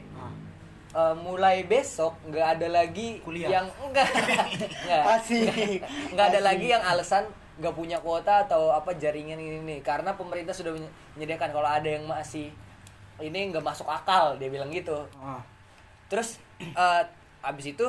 Eh, 0.91 1.15
mulai 1.17 1.63
besok 1.63 2.19
nggak 2.27 2.47
ada 2.59 2.67
lagi 2.69 3.19
Kuliah. 3.19 3.47
yang 3.49 3.67
enggak 3.81 4.07
enggak 4.83 5.03
Asik. 5.09 5.79
nggak 6.11 6.25
ada 6.31 6.39
lagi 6.41 6.67
yang 6.67 6.83
alasan 6.83 7.23
nggak 7.61 7.71
punya 7.71 7.97
kuota 7.97 8.41
atau 8.41 8.69
apa 8.69 8.91
jaringan 8.93 9.37
ini 9.37 9.61
nih 9.61 9.79
karena 9.79 10.11
pemerintah 10.11 10.51
sudah 10.51 10.73
menye- 10.73 10.89
menyediakan 11.13 11.49
kalau 11.51 11.69
ada 11.69 11.85
yang 11.85 12.03
masih 12.03 12.49
ini 13.19 13.39
nggak 13.47 13.61
masuk 13.61 13.85
akal 13.85 14.33
dia 14.35 14.49
bilang 14.49 14.67
gitu 14.67 14.97
Ah. 15.15 15.37
terus 16.07 16.41
eh, 16.59 17.01
abis 17.41 17.71
itu 17.71 17.85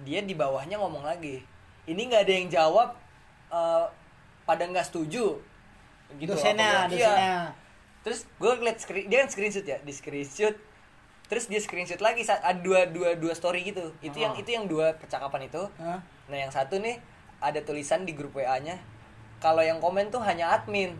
dia 0.00 0.20
di 0.20 0.32
bawahnya 0.32 0.76
ngomong 0.76 1.02
lagi 1.02 1.42
ini 1.84 2.00
nggak 2.04 2.22
ada 2.22 2.32
yang 2.32 2.48
jawab 2.48 2.88
eh, 3.48 3.84
pada 4.42 4.62
nggak 4.64 4.86
setuju 4.86 5.42
gitu 6.14 6.30
dosennya, 6.30 6.86
Apa- 6.86 6.94
iya. 6.94 7.10
dosennya. 7.10 7.38
terus 8.00 8.20
gue 8.32 8.52
ngeliat 8.52 8.78
screen 8.78 9.04
dia 9.04 9.18
kan 9.18 9.28
screenshot 9.28 9.66
ya 9.66 9.78
di 9.78 9.90
screenshot 9.90 10.54
terus 11.26 11.50
dia 11.50 11.58
screenshot 11.58 11.98
lagi 11.98 12.22
saat 12.22 12.38
ada 12.40 12.54
dua 12.56 12.86
dua 12.86 13.18
dua 13.18 13.34
story 13.34 13.66
gitu 13.66 13.90
itu 13.98 14.14
yang 14.16 14.30
Ah. 14.30 14.38
itu 14.38 14.46
yang 14.48 14.64
dua 14.64 14.94
percakapan 14.94 15.44
itu 15.44 15.66
Hah? 15.76 15.98
nah 16.26 16.38
yang 16.38 16.48
satu 16.48 16.78
nih 16.78 17.02
ada 17.36 17.58
tulisan 17.60 18.02
di 18.02 18.14
grup 18.14 18.32
wa 18.32 18.54
nya 18.56 18.78
kalau 19.38 19.60
yang 19.60 19.76
komen 19.76 20.08
tuh 20.08 20.20
hanya 20.20 20.52
admin 20.52 20.94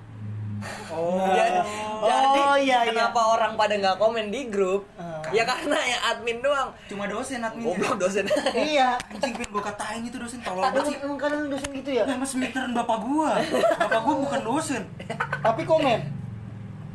Oh. 0.89 1.21
jadi, 1.37 1.61
Oh, 1.61 2.09
jadi 2.09 2.41
iya, 2.59 2.79
iya. 2.81 2.89
kenapa 2.89 3.21
orang 3.29 3.61
pada 3.61 3.77
nggak 3.77 3.97
komen 3.97 4.33
di 4.33 4.49
grup 4.49 4.89
Ah. 4.97 5.21
ya 5.29 5.45
karena 5.45 5.77
yang 5.77 6.03
admin 6.07 6.41
doang 6.41 6.73
Cuma 6.87 7.05
dosen 7.05 7.45
adminnya. 7.45 7.77
goblok 7.77 8.01
dosen 8.01 8.25
Iya. 8.73 8.97
Anjing 9.07 9.37
pengen 9.37 9.53
gua 9.53 9.61
katain 9.63 10.01
itu 10.01 10.17
dosen 10.17 10.41
tolol 10.41 10.63
Emang, 10.63 10.73
banget 10.73 10.89
sih. 10.89 10.97
emang 11.03 11.19
kadang 11.19 11.41
dosen 11.47 11.71
gitu 11.75 11.91
ya? 11.93 12.05
Ya 12.05 12.15
mas 12.15 12.31
semiteran 12.31 12.73
bapak 12.73 12.99
gua. 13.01 13.37
Bapak 13.77 14.01
gua 14.01 14.15
bukan 14.19 14.41
dosen. 14.43 14.83
Tapi 15.45 15.63
komen. 15.63 16.01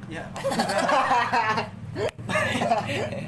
Ya. 0.09 0.25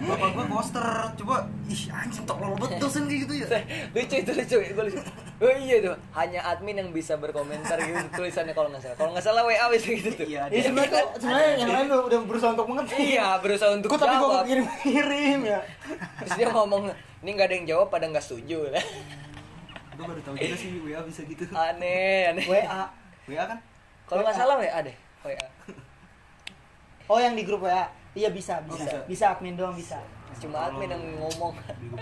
Bapak 0.03 0.29
gua 0.31 0.45
poster. 0.49 0.87
Coba 1.15 1.35
ih 1.65 1.83
anjing 1.89 2.23
tolol 2.25 2.53
banget 2.55 2.77
dosen 2.77 3.07
kayak 3.07 3.19
gitu 3.23 3.33
ya. 3.35 3.47
lucu 3.95 4.15
itu 4.19 4.31
lucu 4.31 4.55
gue 4.59 4.83
lucu 4.83 4.99
oh 5.41 5.53
iya 5.57 5.75
tuh 5.81 5.95
hanya 6.13 6.39
admin 6.45 6.75
yang 6.77 6.89
bisa 6.91 7.17
berkomentar 7.17 7.75
gitu 7.77 7.99
tulisannya 8.13 8.53
kalau 8.53 8.69
nggak 8.69 8.83
salah 8.83 8.95
kalau 8.95 9.11
nggak 9.11 9.25
salah 9.25 9.41
wa 9.43 9.51
bisa 9.69 9.87
gitu 9.91 10.09
tuh 10.13 10.27
Iya, 10.27 10.47
Ya 10.47 10.61
sebenarnya 10.61 10.91
tuh 10.93 11.07
sebenarnya 11.19 11.49
yang 11.57 11.71
lain 11.71 11.85
udah, 11.89 11.99
udah 12.05 12.19
berusaha 12.23 12.51
untuk 12.53 12.67
mengerti. 12.69 12.95
iya 13.11 13.27
berusaha 13.39 13.69
untuk 13.73 13.89
Kok 13.89 13.99
tapi 13.99 14.15
gua 14.15 14.27
jawab 14.29 14.45
kirim-kirim 14.45 15.39
ya. 15.43 15.59
terus 16.21 16.31
dia 16.37 16.47
ngomong 16.47 16.83
ini 17.25 17.29
nggak 17.33 17.47
ada 17.47 17.55
yang 17.55 17.67
jawab 17.67 17.87
pada 17.89 18.05
nggak 18.07 18.23
setuju 18.23 18.69
lah 18.69 18.85
Gua 19.93 20.05
baru 20.09 20.21
tahu 20.25 20.35
juga 20.35 20.55
sih 20.57 20.69
WA 20.81 21.01
bisa 21.05 21.21
gitu. 21.23 21.43
aneh 21.53 22.33
aneh 22.33 22.45
WA. 22.49 22.81
WA 23.29 23.43
kan? 23.45 23.59
kalau 24.09 24.21
nggak 24.25 24.35
salah 24.35 24.55
wa 24.57 24.79
deh 24.81 24.95
wa 25.23 25.31
Oh 27.11 27.19
yang 27.19 27.35
di 27.35 27.43
grup 27.43 27.67
WA. 27.67 27.91
Iya 28.13 28.29
bisa, 28.29 28.61
bisa. 28.63 28.83
bisa. 28.83 28.97
Bisa 29.05 29.25
admin 29.31 29.53
doang 29.53 29.73
bisa. 29.73 29.97
cuma 30.35 30.65
admin 30.65 30.89
yang 30.89 31.03
ngomong 31.19 31.53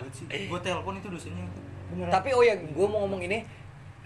sih. 0.09 0.47
Gua 0.47 0.57
telepon 0.57 0.95
itu 0.95 1.07
dosennya. 1.07 1.43
Beneran. 1.89 2.07
tapi 2.09 2.31
oh 2.31 2.39
ya 2.39 2.55
gue 2.55 2.87
mau 2.87 3.03
ngomong 3.03 3.19
ini 3.21 3.43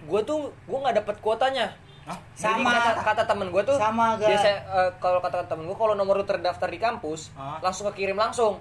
gue 0.01 0.21
tuh 0.23 0.49
gue 0.59 0.73
nggak 0.75 0.97
dapet 0.99 1.15
kuotanya 1.19 1.69
Hah? 2.01 2.17
Jadi 2.33 2.61
Sama. 2.61 2.69
kata, 2.71 2.91
kata 3.03 3.23
temen 3.25 3.47
gue 3.49 3.61
tuh 3.61 3.77
Sama, 3.77 4.17
Ga. 4.17 4.25
biasa 4.25 4.47
eh, 4.49 4.89
kalau 4.97 5.21
kata 5.21 5.45
temen 5.45 5.65
gue 5.65 5.73
kalau 5.73 5.93
nomor 5.93 6.13
lu 6.15 6.23
terdaftar 6.23 6.65
di 6.65 6.77
kampus 6.77 7.29
Ah. 7.33 7.57
langsung 7.59 7.85
kekirim 7.87 8.13
langsung 8.13 8.57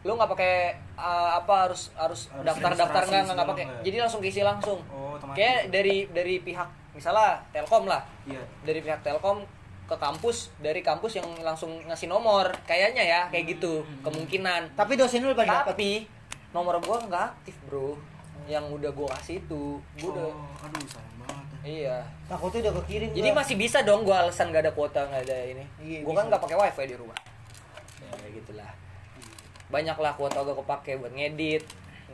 lu 0.00 0.10
nggak 0.12 0.26
pakai 0.28 0.54
eh, 0.74 1.30
apa 1.32 1.54
harus 1.64 1.94
harus 1.94 2.26
Harus 2.28 2.42
daftar 2.44 2.70
daftar 2.74 3.02
nggak 3.04 3.22
nggak 3.28 3.48
pakai 3.48 3.64
ya? 3.64 3.78
jadi 3.84 3.96
langsung 4.00 4.20
keisi 4.20 4.42
langsung 4.42 4.78
Oh, 4.88 5.14
kayak 5.32 5.70
dari 5.70 6.06
dari 6.08 6.38
pihak 6.40 6.66
misalnya 6.92 7.38
Telkom 7.48 7.86
lah 7.86 8.02
Iya. 8.24 8.42
dari 8.62 8.78
pihak 8.80 9.02
Telkom 9.02 9.46
ke 9.88 9.96
kampus 9.96 10.52
dari 10.58 10.80
kampus 10.80 11.16
yang 11.16 11.24
langsung 11.40 11.80
ngasih 11.82 12.06
nomor 12.06 12.52
kayaknya 12.62 13.00
ya 13.00 13.20
kayak 13.26 13.56
gitu 13.56 13.80
kemungkinan 14.02 14.68
Tapi 14.74 14.94
dosen 14.94 15.22
lu 15.22 15.32
pada 15.32 15.64
dapat. 15.64 15.72
tapi 15.72 15.90
nomor 16.50 16.76
gua 16.78 17.00
nggak 17.02 17.24
aktif 17.34 17.56
bro 17.64 17.96
yang 18.44 18.64
udah 18.66 18.88
gua 18.90 19.08
kasih 19.14 19.40
itu 19.40 19.62
gua 19.96 20.08
udah 20.10 20.28
Oh, 20.28 20.62
aduh 20.62 20.84
sayang 20.84 21.16
banget. 21.18 21.46
iya 21.62 21.96
Takutnya 22.24 22.68
udah 22.68 22.74
kekirim. 22.78 23.10
jadi 23.12 23.28
gua. 23.30 23.38
masih 23.38 23.56
bisa 23.56 23.78
dong 23.80 24.00
gua 24.02 24.16
alasan 24.22 24.48
gak 24.48 24.62
ada 24.62 24.72
kuota 24.72 25.00
nggak 25.02 25.24
ada 25.24 25.38
ini 25.46 25.64
Iya, 25.78 25.98
gua 26.02 26.14
kan 26.14 26.24
nggak 26.28 26.42
pakai 26.42 26.56
wifi 26.58 26.84
di 26.86 26.96
rumah 26.96 27.16
ya 27.98 28.12
kayak 28.14 28.32
gitulah 28.38 28.70
banyak 29.68 29.96
lah 29.96 30.12
kuota 30.14 30.38
gua 30.38 30.56
kepake 30.58 30.96
buat 30.96 31.12
ngedit 31.12 31.64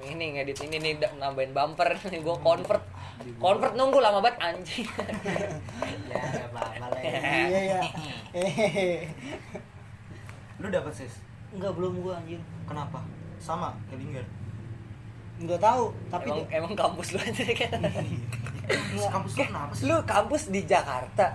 ini 0.02 0.34
ngedit 0.34 0.58
ini 0.60 0.76
nih 0.76 0.92
nambahin 1.14 1.52
bumper 1.52 1.94
nih 2.12 2.20
gua 2.20 2.36
convert 2.38 2.82
convert 3.38 3.72
nunggu 3.72 3.98
lama 3.98 4.18
banget 4.18 4.38
anjing 4.42 4.86
ya 6.10 6.18
enggak 6.18 6.48
apa-apa 6.50 6.86
lah. 6.90 7.00
ya. 7.00 7.20
Iya 7.48 7.60
ya. 7.62 7.80
Lu 10.58 10.66
dapat 10.68 10.92
sis? 10.92 11.22
Enggak 11.50 11.72
belum 11.72 12.02
gua 12.02 12.18
anjir. 12.18 12.42
Kenapa? 12.64 12.98
Sama 13.38 13.70
kayak 13.86 14.00
Linggar. 14.00 14.26
Enggak 15.34 15.60
tahu, 15.60 15.84
tapi 16.08 16.30
emang 16.30 16.46
emang 16.48 16.72
kampus 16.74 17.08
lu 17.10 17.18
aja 17.18 17.42
kan 17.42 17.70
Terus 18.64 19.06
kampus 19.10 19.32
lu 19.34 19.42
kenapa 19.44 19.70
sih? 19.74 19.82
lu 19.84 19.96
kampus 20.04 20.42
di 20.48 20.60
Jakarta 20.62 21.26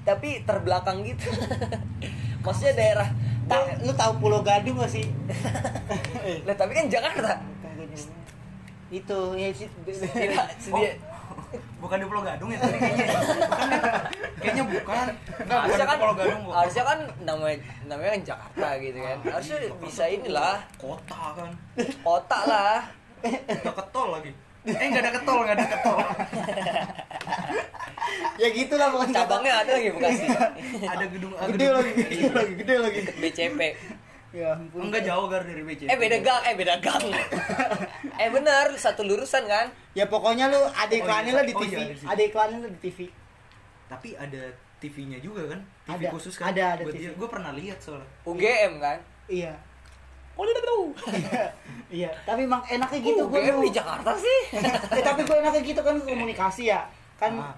tapi 0.00 0.42
terbelakang 0.42 1.04
gitu 1.04 1.30
maksudnya 2.40 2.72
daerah 2.74 3.08
Ta- 3.46 3.76
lu 3.80 3.92
tahu 3.92 4.12
Pulau 4.18 4.40
Gadung 4.40 4.78
gak 4.78 4.88
sih? 4.88 5.04
lah 6.42 6.56
tapi 6.56 6.72
kan 6.72 6.88
Jakarta 6.88 7.38
itu 8.90 9.18
ya 9.34 9.48
sih 9.50 9.68
tidak 9.86 10.46
sedia 10.56 10.92
Bukan 11.80 11.96
di 11.96 12.04
Pulau 12.04 12.20
Gadung 12.20 12.46
ya 12.46 12.60
tadi 12.60 12.76
kayaknya. 12.76 13.06
Bukan 13.40 13.66
ya? 13.66 13.82
Kayaknya 14.36 14.64
bukan. 14.68 15.06
Enggak, 15.08 15.16
bukan 15.40 15.58
harusnya 15.58 15.86
kan 15.88 15.96
Pulau 15.96 16.14
Gadung 16.14 16.42
kok. 16.42 16.54
harusnya 16.54 16.84
kan 16.84 16.98
namanya 17.20 17.56
namanya 17.84 18.10
kan 18.12 18.22
Jakarta 18.24 18.66
gitu 18.78 18.98
kan 19.00 19.16
harusnya 19.26 19.56
bisa 19.80 20.04
inilah 20.06 20.54
Kota 20.76 21.22
kan. 21.32 21.50
kota 22.00 22.38
lah 22.44 22.78
Udah 23.20 23.74
ketol 23.74 24.08
lagi. 24.12 24.30
Eh 24.62 24.86
enggak 24.86 25.02
ada 25.02 25.12
ketol, 25.12 25.38
enggak 25.40 25.56
ada 25.56 25.66
ketol. 25.70 25.98
ya 28.36 28.48
gitulah 28.50 28.86
pokoknya 28.90 29.14
cabangnya 29.14 29.52
ada 29.58 29.70
lagi 29.72 29.88
Bekasi 29.90 30.26
ada 30.82 31.04
gedung 31.06 31.32
ah, 31.34 31.46
gede 31.46 31.56
gedung- 31.60 31.76
lagi 31.76 31.90
gede 31.96 32.28
lagi 32.30 32.52
gede 32.56 32.74
lagi 32.76 33.00
BCP 33.16 33.60
ya 34.30 34.54
ampun 34.54 34.86
Enggak 34.86 35.02
jauh 35.02 35.26
gar 35.26 35.42
dari 35.42 35.60
BC. 35.60 35.84
eh 35.84 35.96
beda 35.96 36.18
gang 36.20 36.42
eh 36.44 36.54
beda 36.54 36.74
gang 36.78 37.02
eh 38.22 38.28
benar 38.28 38.70
satu 38.74 39.02
lurusan 39.02 39.42
kan 39.44 39.66
ya 39.90 40.06
pokoknya 40.06 40.46
lu 40.46 40.62
ada 40.64 40.90
iklannya 40.92 41.28
iya. 41.28 41.38
lah 41.38 41.44
di 41.44 41.52
Oh, 41.52 41.60
TV 41.60 41.74
iya, 41.74 41.94
ada 42.06 42.22
iklannya 42.22 42.58
lah 42.60 42.70
di 42.70 42.80
TV 42.80 42.98
Tapi 43.86 44.14
ada 44.14 44.42
TV-nya 44.78 45.18
juga 45.18 45.50
kan 45.50 45.60
TV 45.84 46.00
Ada, 46.00 46.08
khusus 46.10 46.34
kan 46.34 46.46
ada, 46.48 46.64
ada 46.72 46.82
buat 46.84 46.94
TV. 46.94 47.10
gue 47.10 47.28
pernah 47.28 47.50
lihat 47.52 47.78
soalnya 47.78 48.06
UGM 48.22 48.72
kan 48.78 48.98
Iya. 49.26 49.52
oh 50.32 50.42
udah 50.42 50.54
tahu 50.64 50.84
Iya, 51.90 52.10
tapi 52.22 52.46
emang 52.46 52.62
enaknya 52.64 52.98
gitu 52.98 53.10
gitu 53.18 53.22
gue 53.26 53.40
UGM 53.40 53.58
di 53.60 53.72
Jakarta 53.72 54.14
sih 54.14 54.40
eh, 54.54 55.02
tapi 55.08 55.20
gue 55.20 55.36
enaknya 55.36 55.62
gitu 55.64 55.80
kan 55.80 55.98
komunikasi 55.98 56.70
ya. 56.70 56.86
Kan 57.16 57.34
Ah. 57.34 57.52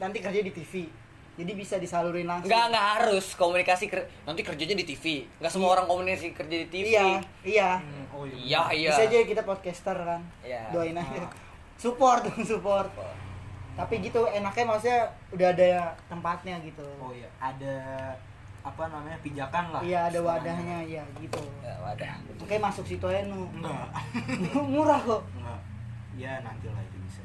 nanti 0.00 0.18
kerja 0.18 0.40
di 0.40 0.50
TV. 0.50 0.88
Jadi 1.34 1.52
bisa 1.52 1.74
disalurin 1.76 2.24
langsung. 2.24 2.46
nggak 2.46 2.64
nggak 2.70 2.86
harus 2.94 3.34
komunikasi 3.34 3.90
ker- 3.90 4.06
nanti 4.22 4.40
kerjanya 4.40 4.74
di 4.74 4.86
TV 4.86 5.26
nggak 5.34 5.50
semua 5.50 5.74
orang 5.74 5.84
komunikasi 5.84 6.30
kerja 6.30 6.56
di 6.56 6.68
TV 6.68 6.86
Iya, 6.88 7.04
iya. 7.42 7.70
Hmm, 7.76 8.06
oh 8.12 8.22
iya 8.24 8.62
iya 8.70 8.90
Bisa 8.90 9.02
aja 9.04 9.18
kita 9.20 9.42
podcaster 9.42 9.96
kan. 9.96 10.22
Iya. 10.40 10.70
Doain 10.70 10.94
aja. 10.94 11.18
Ah. 11.20 11.30
Support 11.74 12.22
dong, 12.24 12.42
support. 12.44 12.86
Tapi 13.74 13.98
gitu 14.00 14.22
enaknya 14.24 14.64
maksudnya 14.64 15.02
udah 15.34 15.48
ada 15.50 15.70
tempatnya 16.06 16.54
gitu. 16.62 16.86
oh 16.96 17.10
iya 17.10 17.26
ada 17.36 17.74
apa 18.64 18.88
namanya 18.88 19.18
pijakan 19.20 19.74
lah 19.74 19.82
Iya, 19.82 20.08
ada 20.08 20.18
wadahnya 20.22 20.78
ya 20.86 21.02
gitu. 21.18 21.42
ya 21.60 21.74
wadah 21.82 22.14
Oke, 22.38 22.56
masuk 22.56 22.86
situ 22.86 23.04
aja 23.04 23.26
nu. 23.26 23.44
enggak 23.52 23.90
Murah 24.72 24.96
kok. 24.96 25.20
enggak 25.34 25.60
ya 26.14 26.38
nanti 26.40 26.70
lah 26.70 26.80
itu 26.80 26.98
bisa 27.02 27.20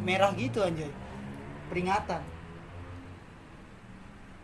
Merah 0.00 0.30
gitu 0.32 0.62
anjay. 0.62 0.88
Peringatan. 1.66 2.22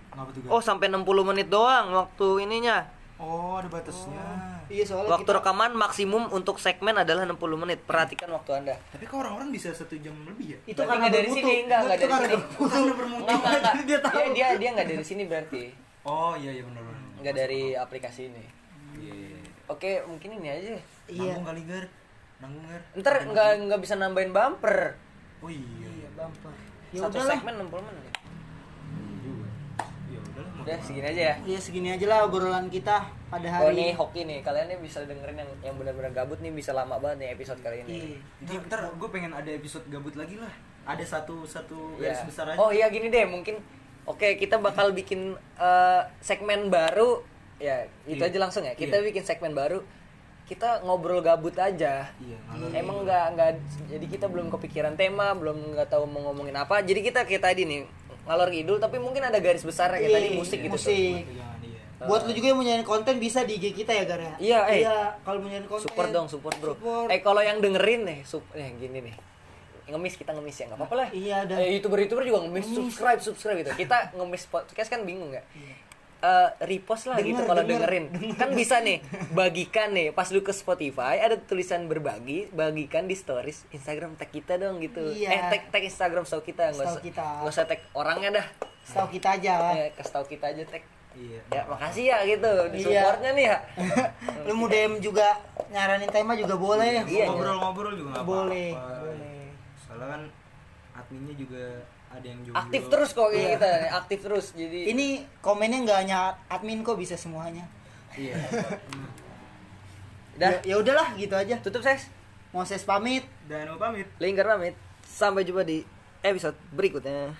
kenapa 0.08 0.28
tuh 0.30 0.40
oh 0.46 0.60
sampai 0.60 0.86
60 0.86 1.02
menit 1.24 1.48
doang 1.48 1.88
waktu 1.90 2.44
ininya 2.44 2.84
oh 3.16 3.56
ada 3.56 3.68
batasnya 3.68 4.24
Iya, 4.68 4.88
soalnya 4.88 5.12
waktu 5.12 5.28
kita 5.28 5.36
rekaman 5.36 5.72
maksimum 5.72 6.32
untuk 6.32 6.56
segmen 6.56 6.96
adalah 6.96 7.24
60 7.24 7.36
menit 7.56 7.84
perhatikan 7.84 8.28
waktu 8.30 8.50
anda 8.54 8.74
tapi 8.88 9.04
kok 9.04 9.20
orang-orang 9.20 9.52
bisa 9.52 9.68
satu 9.68 9.96
jam 9.96 10.16
lebih 10.24 10.56
ya 10.56 10.58
itu 10.64 10.80
karena 10.80 11.06
dari 11.06 11.28
sini, 11.28 11.68
nggak, 11.68 11.80
nggak 11.82 11.96
Itu 11.96 12.06
dari 12.08 12.24
sini. 12.24 12.42
Karena. 13.22 13.70
Dia 13.84 13.98
tahu. 14.00 14.16
Dia 14.16 14.28
dia 14.32 14.46
dia 14.56 14.68
nggak 14.72 14.88
dari 14.88 15.04
sini 15.04 15.22
berarti. 15.24 15.62
oh 16.02 16.32
iya 16.34 16.50
iya 16.50 16.62
benar 16.64 16.82
benar 16.82 17.00
Nggak 17.20 17.34
dari 17.36 17.62
aplikasi 17.76 18.20
ini. 18.26 18.44
iya 18.96 19.12
iya, 19.12 19.28
iya. 19.36 19.50
Oke, 19.68 20.00
mungkin 20.02 20.40
ini 20.40 20.48
aja. 20.48 20.72
Iya. 21.06 21.36
nanggung 21.36 21.46
kali 21.46 21.62
gar 21.68 21.84
nanggung 22.40 22.64
gar 22.64 22.82
Ntar 22.96 23.14
nggak 23.28 23.50
nggak 23.68 23.80
bisa 23.80 23.94
nambahin 23.94 24.32
bumper. 24.32 24.96
oh 25.38 25.50
iya 25.52 25.88
Iya, 25.92 26.08
bumper. 26.16 26.54
Ya 26.92 27.00
Satu 27.02 27.16
udahlah. 27.16 27.34
segmen 27.34 27.54
60 27.58 27.72
menit. 27.82 28.04
Iya 28.04 28.18
juga 29.18 29.48
ya 30.38 30.60
Udah 30.62 30.78
segini 30.78 31.06
aja 31.08 31.22
ya. 31.24 31.34
Iya 31.42 31.58
segini 31.58 31.88
aja 31.90 32.06
lah 32.06 32.18
obrolan 32.22 32.68
kita 32.68 32.96
pada 33.26 33.48
hari 33.48 33.64
Oh 33.64 33.70
nih 33.70 33.90
hoki 33.92 34.20
nih, 34.22 34.38
kalian 34.40 34.66
nih 34.68 34.78
bisa 34.78 35.00
dengerin 35.02 35.36
yang 35.36 35.50
yang 35.62 35.74
benar-benar 35.74 36.12
gabut 36.12 36.38
nih 36.38 36.50
bisa 36.50 36.70
lama 36.70 36.96
banget 36.96 37.16
nih 37.18 37.28
episode 37.32 37.58
kali 37.58 37.80
Iya. 37.80 37.84
ini. 37.86 37.98
ntar, 38.42 38.60
ntar 38.68 38.80
gue 38.92 39.08
pengen 39.08 39.32
ada 39.32 39.48
episode 39.48 39.88
gabut 39.88 40.12
lagi 40.12 40.36
lah 40.36 40.52
ada 40.84 41.00
satu 41.02 41.42
satu 41.42 41.96
Iya. 41.96 42.12
garis 42.12 42.22
besar 42.24 42.44
aja 42.46 42.58
Oh 42.58 42.68
iya 42.68 42.86
gini 42.86 43.08
deh, 43.08 43.24
mungkin 43.24 43.56
oke 44.04 44.36
kita 44.36 44.58
bakal 44.58 44.92
bikin 44.92 45.32
eh, 45.56 46.02
segmen 46.18 46.68
baru. 46.68 47.24
Ya, 47.56 47.86
itu 48.04 48.18
Iya. 48.18 48.26
aja 48.26 48.38
langsung 48.38 48.62
ya. 48.62 48.74
Kita 48.74 48.98
Iya. 48.98 49.06
bikin 49.08 49.22
segmen 49.22 49.54
baru. 49.54 49.80
Kita 50.52 50.84
ngobrol 50.84 51.20
gabut 51.20 51.56
aja. 51.56 52.12
iya 52.14 52.38
Emang 52.74 53.02
nggak 53.02 53.24
nggak 53.32 53.50
jadi 53.88 54.06
kita 54.06 54.26
belum 54.28 54.52
kepikiran 54.52 54.94
tema, 54.94 55.32
belum 55.32 55.72
nggak 55.72 55.88
tahu 55.88 56.04
mau 56.04 56.28
ngomongin 56.28 56.52
apa. 56.54 56.84
Jadi 56.84 57.00
kita 57.00 57.24
kayak 57.24 57.40
tadi 57.42 57.64
nih 57.64 57.88
ngalor 58.22 58.48
ngidul 58.48 58.76
tapi 58.76 59.00
mungkin 59.00 59.24
ada 59.24 59.40
garis 59.40 59.64
besar 59.64 59.90
kayak 59.90 60.04
Iya, 60.04 60.14
tadi 60.14 60.28
musik 60.30 60.58
gitu. 60.60 60.68
tuh. 60.68 60.76
musik. 60.76 61.24
jangan 61.24 61.58
iya 61.58 61.80
Buat 62.02 62.26
lu 62.26 62.34
juga 62.34 62.46
yang 62.50 62.58
mau 62.58 62.66
nyari 62.66 62.82
konten 62.82 63.14
bisa 63.16 63.46
di 63.46 63.56
IG 63.56 63.78
kita 63.78 63.94
ya 63.94 64.04
Gar 64.04 64.20
ya. 64.20 64.34
Iya, 64.36 64.60
eh. 64.68 64.80
Iya, 64.82 64.98
kalau 65.22 65.38
mau 65.38 65.48
nyari 65.48 65.64
konten. 65.64 65.86
Support 65.86 66.08
dong, 66.10 66.26
support 66.26 66.56
bro. 66.58 66.74
Support. 66.74 67.08
Eh 67.08 67.22
kalau 67.22 67.40
yang 67.40 67.62
dengerin 67.62 68.02
nih, 68.02 68.18
sup, 68.22 68.42
eh 68.52 68.74
gini 68.74 68.98
nih. 69.00 69.14
Ngemis 69.84 70.14
kita 70.14 70.30
ngemis 70.32 70.56
ya, 70.56 70.64
nggak 70.66 70.78
apa-apa 70.78 70.94
lah. 70.98 71.08
Iya, 71.10 71.36
ada. 71.42 71.54
Eh, 71.58 71.78
YouTuber-YouTuber 71.78 72.22
juga 72.22 72.38
ngemis, 72.42 72.66
Ngemis. 72.66 72.76
subscribe, 72.76 73.20
subscribe 73.20 73.58
gitu. 73.60 73.70
Kita 73.78 74.12
ngemis 74.12 74.42
podcast 74.46 74.88
kan 74.88 75.02
bingung 75.02 75.30
nggak? 75.30 75.46
Eh, 76.22 76.48
repost 76.62 77.10
lah 77.10 77.18
Denger, 77.18 77.34
gitu 77.34 77.42
kalau 77.44 77.62
denger, 77.62 77.82
dengerin. 77.82 78.04
Kan 78.38 78.54
bisa 78.54 78.78
nih, 78.78 79.02
bagikan 79.32 79.90
nih. 79.90 80.14
Pas 80.14 80.30
lu 80.30 80.38
ke 80.38 80.54
Spotify 80.54 81.18
ada 81.18 81.34
tulisan 81.34 81.84
berbagi, 81.84 82.46
bagikan 82.48 83.04
di 83.04 83.14
stories 83.14 83.66
Instagram 83.68 84.14
tag 84.14 84.30
kita 84.30 84.54
dong 84.54 84.78
gitu. 84.78 85.02
Iya. 85.02 85.28
Eh 85.28 85.40
tag 85.50 85.62
tag 85.68 85.82
Instagram 85.82 86.22
setahu 86.22 86.46
kita, 86.46 86.70
nggak 86.70 86.86
usah 86.88 87.02
kita. 87.02 87.26
nggak 87.42 87.50
usah 87.50 87.64
tag 87.66 87.82
orangnya 87.90 88.30
dah. 88.32 88.46
Setahu 88.80 89.10
kita 89.10 89.34
aja. 89.34 89.74
Eh, 89.76 89.90
kasih 89.92 90.12
tahu 90.12 90.24
kita 90.28 90.46
aja 90.48 90.62
tag. 90.64 90.84
iya 91.12 91.42
Ya 91.50 91.62
makasih 91.66 92.04
ya 92.06 92.18
gitu, 92.24 92.52
di 92.70 92.78
Iya. 92.80 93.02
supportnya 93.02 93.30
nih 93.34 93.44
ya. 93.44 93.56
lu 94.46 94.52
mau 94.54 94.64
DM 94.64 94.94
juga 94.96 95.26
nyaranin 95.68 96.08
tema 96.08 96.32
juga 96.32 96.54
boleh. 96.54 97.02
Iya, 97.02 97.26
ngobrol-ngobrol 97.26 97.92
juga 97.92 98.08
nggak 98.14 98.24
Boleh, 98.24 98.70
apa-apa. 98.70 98.96
boleh. 99.02 99.46
soalnya 99.76 100.06
kan 100.08 100.22
adminnya 100.94 101.34
juga 101.34 101.64
ada 102.12 102.24
yang 102.24 102.40
jomblo 102.42 102.58
aktif 102.58 102.82
terus 102.86 103.10
kok 103.10 103.26
kayak 103.26 103.38
Iya. 103.38 103.50
kita 103.54 103.66
nih, 103.78 103.90
aktif 103.94 104.18
terus 104.20 104.46
jadi 104.52 104.78
Ini 104.88 105.06
komennya 105.40 105.78
nggak 105.82 105.98
hanya 105.98 106.18
admin 106.46 106.80
kok 106.80 106.94
bisa 106.94 107.16
semuanya. 107.16 107.64
iya 108.12 108.36
udah 110.34 110.48
Ya, 110.48 110.48
ya 110.64 110.76
udahlah 110.76 111.12
gitu 111.14 111.32
aja. 111.32 111.56
tutup 111.58 111.80
ses 111.80 112.08
Mau 112.50 112.62
ses 112.62 112.82
pamit. 112.82 113.24
dan 113.44 113.64
mau 113.66 113.76
pamit 113.76 114.04
lingkar 114.18 114.44
pamit 114.46 114.76
sampai 115.02 115.42
jumpa 115.42 115.62
di 115.62 115.84
episode 116.20 116.52
berikutnya 116.70 117.32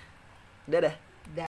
dadah 0.65 0.93